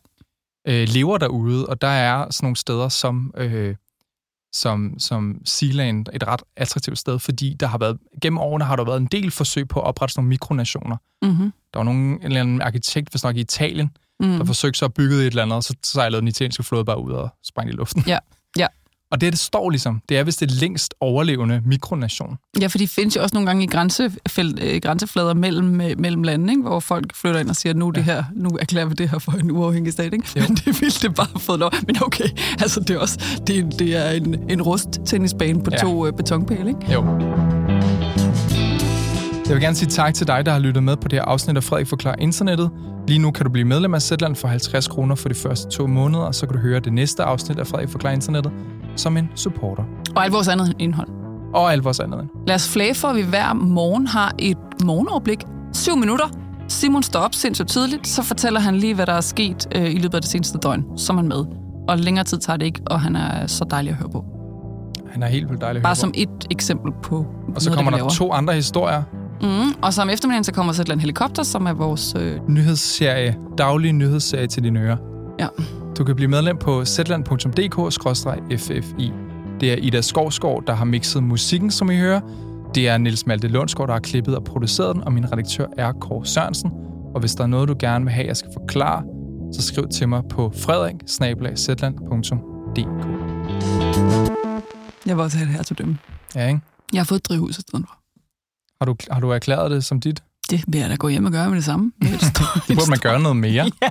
øh, 0.68 0.88
lever 0.88 1.18
derude, 1.18 1.66
og 1.68 1.82
der 1.82 1.88
er 1.88 2.32
sådan 2.32 2.46
nogle 2.46 2.56
steder 2.56 2.90
som... 2.90 3.34
Øh, 3.38 3.76
som, 4.54 5.00
som 5.00 5.42
Sealand 5.46 6.06
et 6.14 6.28
ret 6.28 6.42
attraktivt 6.56 6.98
sted, 7.00 7.20
fordi 7.20 7.54
der 7.60 7.68
har 7.68 7.78
været, 7.78 7.98
gennem 8.22 8.38
årene 8.38 8.66
har 8.66 8.76
der 8.76 8.84
været 8.86 8.98
en 8.98 9.06
del 9.06 9.32
forsøg 9.32 9.68
på 9.68 9.80
at 9.80 9.86
oprette 9.86 10.14
sådan 10.14 10.20
nogle 10.22 10.30
mikronationer. 10.30 10.98
mm-hmm, 11.22 11.54
Der 11.74 11.80
var 11.80 11.84
nogen, 11.84 12.02
en 12.14 12.24
eller 12.24 12.40
anden 12.40 12.62
arkitekt, 12.62 13.10
hvis 13.10 13.24
nok 13.24 13.36
i 13.36 13.40
Italien, 13.40 13.92
mm. 14.20 14.28
der 14.28 14.40
mm, 14.40 14.48
forsøgte 14.48 14.78
så 14.80 14.86
at 14.86 14.94
bygge 14.94 15.16
et 15.16 15.26
eller 15.26 15.44
andet, 15.44 15.56
og 15.56 15.64
så 15.64 15.76
sejlede 15.84 16.20
den 16.22 16.28
italienske 16.28 16.64
flåde 16.64 16.86
bare 16.86 17.02
ud 17.02 17.12
og 17.12 17.30
sprang 17.44 17.70
i 17.70 17.74
luften. 17.74 18.04
Ja. 18.08 18.18
Og 19.12 19.22
det, 19.22 19.34
det 19.34 19.40
står 19.40 19.70
ligesom, 19.70 20.02
det 20.10 20.18
er 20.18 20.24
vist 20.24 20.40
det 20.40 20.52
længst 20.52 20.94
overlevende 21.02 21.62
mikronation. 21.66 22.38
Ja, 22.62 22.68
for 22.68 22.78
de 22.78 22.88
findes 22.88 23.16
jo 23.16 23.22
også 23.22 23.36
nogle 23.36 23.48
gange 23.48 23.64
i 23.64 23.68
grænsefelt, 23.68 24.60
øh, 24.64 24.82
grænseflader 24.82 25.34
mellem, 25.34 25.82
øh, 25.82 26.00
mellem 26.00 26.24
lande, 26.24 26.54
ikke? 26.54 26.62
hvor 26.62 26.80
folk 26.80 27.16
flytter 27.16 27.40
ind 27.40 27.50
og 27.50 27.56
siger, 27.56 27.74
nu, 27.74 27.90
det 27.90 28.04
her, 28.04 28.24
nu 28.36 28.50
erklærer 28.62 28.86
vi 28.86 28.94
det 28.94 29.10
her 29.10 29.20
for 29.20 29.32
en 29.32 29.52
uafhængig 29.52 29.94
stat. 29.94 30.14
Ikke? 30.14 30.26
Jo. 30.36 30.42
Men 30.48 30.56
det 30.56 30.82
ville 30.82 30.96
det 31.02 31.16
bare 31.16 31.40
fået 31.40 31.60
lov. 31.60 31.72
Men 31.88 31.96
okay, 32.02 32.30
altså 32.64 32.80
det 32.80 32.90
er 32.90 33.00
også 33.00 33.42
det, 33.48 33.80
det 33.80 33.96
er 33.96 34.10
en, 34.10 34.52
en 34.52 34.62
rust-tennisbane 34.62 35.64
på 35.64 35.72
ja. 35.72 35.78
to 35.78 36.08
øh, 36.08 36.14
betonpæle. 36.14 36.70
Ikke? 36.70 36.94
Jo. 36.94 37.06
Jeg 39.48 39.56
vil 39.56 39.62
gerne 39.62 39.76
sige 39.76 39.90
tak 39.90 40.14
til 40.14 40.28
dig, 40.28 40.46
der 40.46 40.52
har 40.52 40.60
lyttet 40.60 40.84
med 40.84 40.98
på 40.98 41.08
det 41.08 41.20
her 41.20 41.26
afsnit 41.26 41.58
af 41.58 41.64
Frederik 41.64 41.88
Forklarer 41.88 42.16
Internettet. 42.20 42.72
Lige 43.08 43.20
nu 43.20 43.32
kan 43.32 43.46
du 43.46 43.52
blive 43.52 43.66
medlem 43.66 43.94
af 43.94 44.02
Zetland 44.02 44.36
for 44.36 44.48
50 44.48 44.88
kroner 44.88 45.16
for 45.16 45.30
de 45.30 45.36
første 45.36 45.70
to 45.70 45.88
måneder, 45.88 46.24
og 46.24 46.36
så 46.36 46.46
kan 46.46 46.56
du 46.56 46.62
høre 46.62 46.80
det 46.80 46.94
næste 46.94 47.24
afsnit 47.24 47.60
af 47.60 47.68
Frederik 47.68 47.90
Forklarer 47.90 48.14
Internettet 48.14 48.52
som 48.98 49.18
en 49.18 49.30
supporter. 49.36 49.84
Og 50.16 50.24
alt 50.24 50.34
vores 50.34 50.48
andet 50.48 50.76
indhold. 50.80 51.08
Og 51.54 51.72
alt 51.72 51.84
vores 51.84 52.00
andet. 52.00 52.28
Lad 52.48 52.56
os 52.56 52.70
flage 52.70 52.96
for, 52.96 53.08
at 53.08 53.16
vi 53.16 53.22
hver 53.22 53.54
morgen 53.54 54.08
har 54.08 54.36
et 54.40 54.58
morgenoverblik. 54.84 55.44
Syv 55.74 55.96
minutter. 55.96 56.26
Simon 56.68 57.04
står 57.04 57.20
op 57.20 57.34
sindssygt 57.34 57.70
tidligt, 57.70 58.08
så 58.08 58.24
fortæller 58.24 58.60
han 58.60 58.76
lige, 58.76 58.96
hvad 58.96 59.06
der 59.06 59.14
er 59.14 59.22
sket 59.22 59.68
øh, 59.76 59.92
i 59.94 59.98
løbet 59.98 60.16
af 60.16 60.22
det 60.22 60.30
seneste 60.30 60.58
døgn. 60.58 60.86
Så 60.98 61.14
er 61.14 61.16
man 61.16 61.28
med. 61.28 61.46
Og 61.88 61.98
længere 61.98 62.26
tid 62.26 62.38
tager 62.38 62.58
det 62.58 62.66
ikke, 62.66 62.82
og 62.86 63.02
han 63.02 63.16
er 63.16 63.48
så 63.48 63.66
dejlig 63.72 63.92
at 63.92 63.98
høre 63.98 64.10
på. 64.10 64.26
Han 65.12 65.24
er 65.24 65.28
helt 65.28 65.50
vildt 65.50 65.62
dejlig 65.62 65.80
at 65.80 65.84
Bare 65.84 65.90
høre 65.90 65.96
som 65.96 66.12
et 66.16 66.48
eksempel 66.52 66.92
på 66.92 66.98
på. 67.04 67.26
Og 67.56 67.62
så 67.62 67.70
noget, 67.70 67.78
kommer 67.78 67.92
det, 67.92 68.02
der 68.02 68.10
to 68.10 68.32
andre 68.32 68.54
historier. 68.54 69.04
Mm, 69.42 69.74
og 69.82 69.94
så 69.94 70.02
om 70.02 70.10
eftermiddagen, 70.10 70.44
så 70.44 70.54
kommer 70.54 70.74
så 70.74 70.82
andet 70.82 71.00
helikopter, 71.00 71.44
som 71.44 71.66
er 71.66 71.74
vores... 71.74 72.16
Øh, 72.20 72.40
Nyhedsserie. 72.50 73.38
Daglige 73.58 73.94
nyhedsserie 73.94 74.48
til 74.48 74.64
dine 74.64 74.80
ører. 74.80 74.98
Ja. 75.40 75.48
Du 75.98 76.04
kan 76.04 76.16
blive 76.16 76.28
medlem 76.28 76.58
på 76.58 76.86
zland.dk-ffi. 76.86 77.42
Det 79.62 79.72
er 79.72 79.76
Ida 79.76 80.02
Skovsgaard, 80.02 80.64
der 80.68 80.74
har 80.74 80.86
mixet 80.86 81.24
musikken, 81.24 81.72
som 81.72 81.92
I 81.92 81.98
hører. 81.98 82.22
Det 82.76 82.88
er 82.88 82.98
Niels 82.98 83.26
Malte 83.26 83.48
Lundsgaard, 83.48 83.88
der 83.88 83.94
har 83.94 84.00
klippet 84.02 84.36
og 84.36 84.44
produceret 84.44 84.96
den, 84.96 85.04
og 85.04 85.14
min 85.14 85.32
redaktør 85.32 85.68
er 85.78 85.92
Kåre 85.92 86.26
Sørensen. 86.26 86.72
Og 87.14 87.20
hvis 87.20 87.36
der 87.36 87.44
er 87.44 87.48
noget, 87.48 87.70
du 87.70 87.76
gerne 87.80 88.06
vil 88.06 88.14
have, 88.14 88.28
jeg 88.28 88.38
skal 88.38 88.50
forklare, 88.54 89.04
så 89.54 89.62
skriv 89.62 89.88
til 89.88 90.10
mig 90.10 90.24
på 90.30 90.52
frederik 90.56 90.96
jeg 95.06 95.18
vil 95.18 95.24
også 95.24 95.38
have 95.38 95.48
det 95.48 95.56
her 95.56 95.64
til 95.64 95.78
dem. 95.78 95.98
Ja, 96.36 96.48
ikke? 96.48 96.60
Jeg 96.94 97.00
har 97.00 97.06
fået 97.06 97.20
et 97.20 97.30
drivhus 97.30 97.58
i 97.58 97.62
stedet 97.62 97.86
for. 97.88 97.98
Har 98.82 98.86
du, 98.86 98.96
har 99.12 99.20
du 99.20 99.30
erklæret 99.30 99.72
det 99.72 99.86
som 99.86 100.00
dit? 100.00 100.24
Det 100.50 100.64
vil 100.68 100.80
jeg 100.80 100.90
da 100.90 100.96
gå 100.96 101.08
hjem 101.08 101.26
og 101.26 101.32
gøre 101.32 101.48
med 101.48 101.56
det 101.56 101.66
samme. 101.66 101.92
Det, 102.02 102.10
Det 102.68 102.78
burde 102.78 102.90
man 102.90 103.00
gøre 103.00 103.20
noget 103.20 103.38
mere. 103.38 103.72
Ja, 103.82 103.90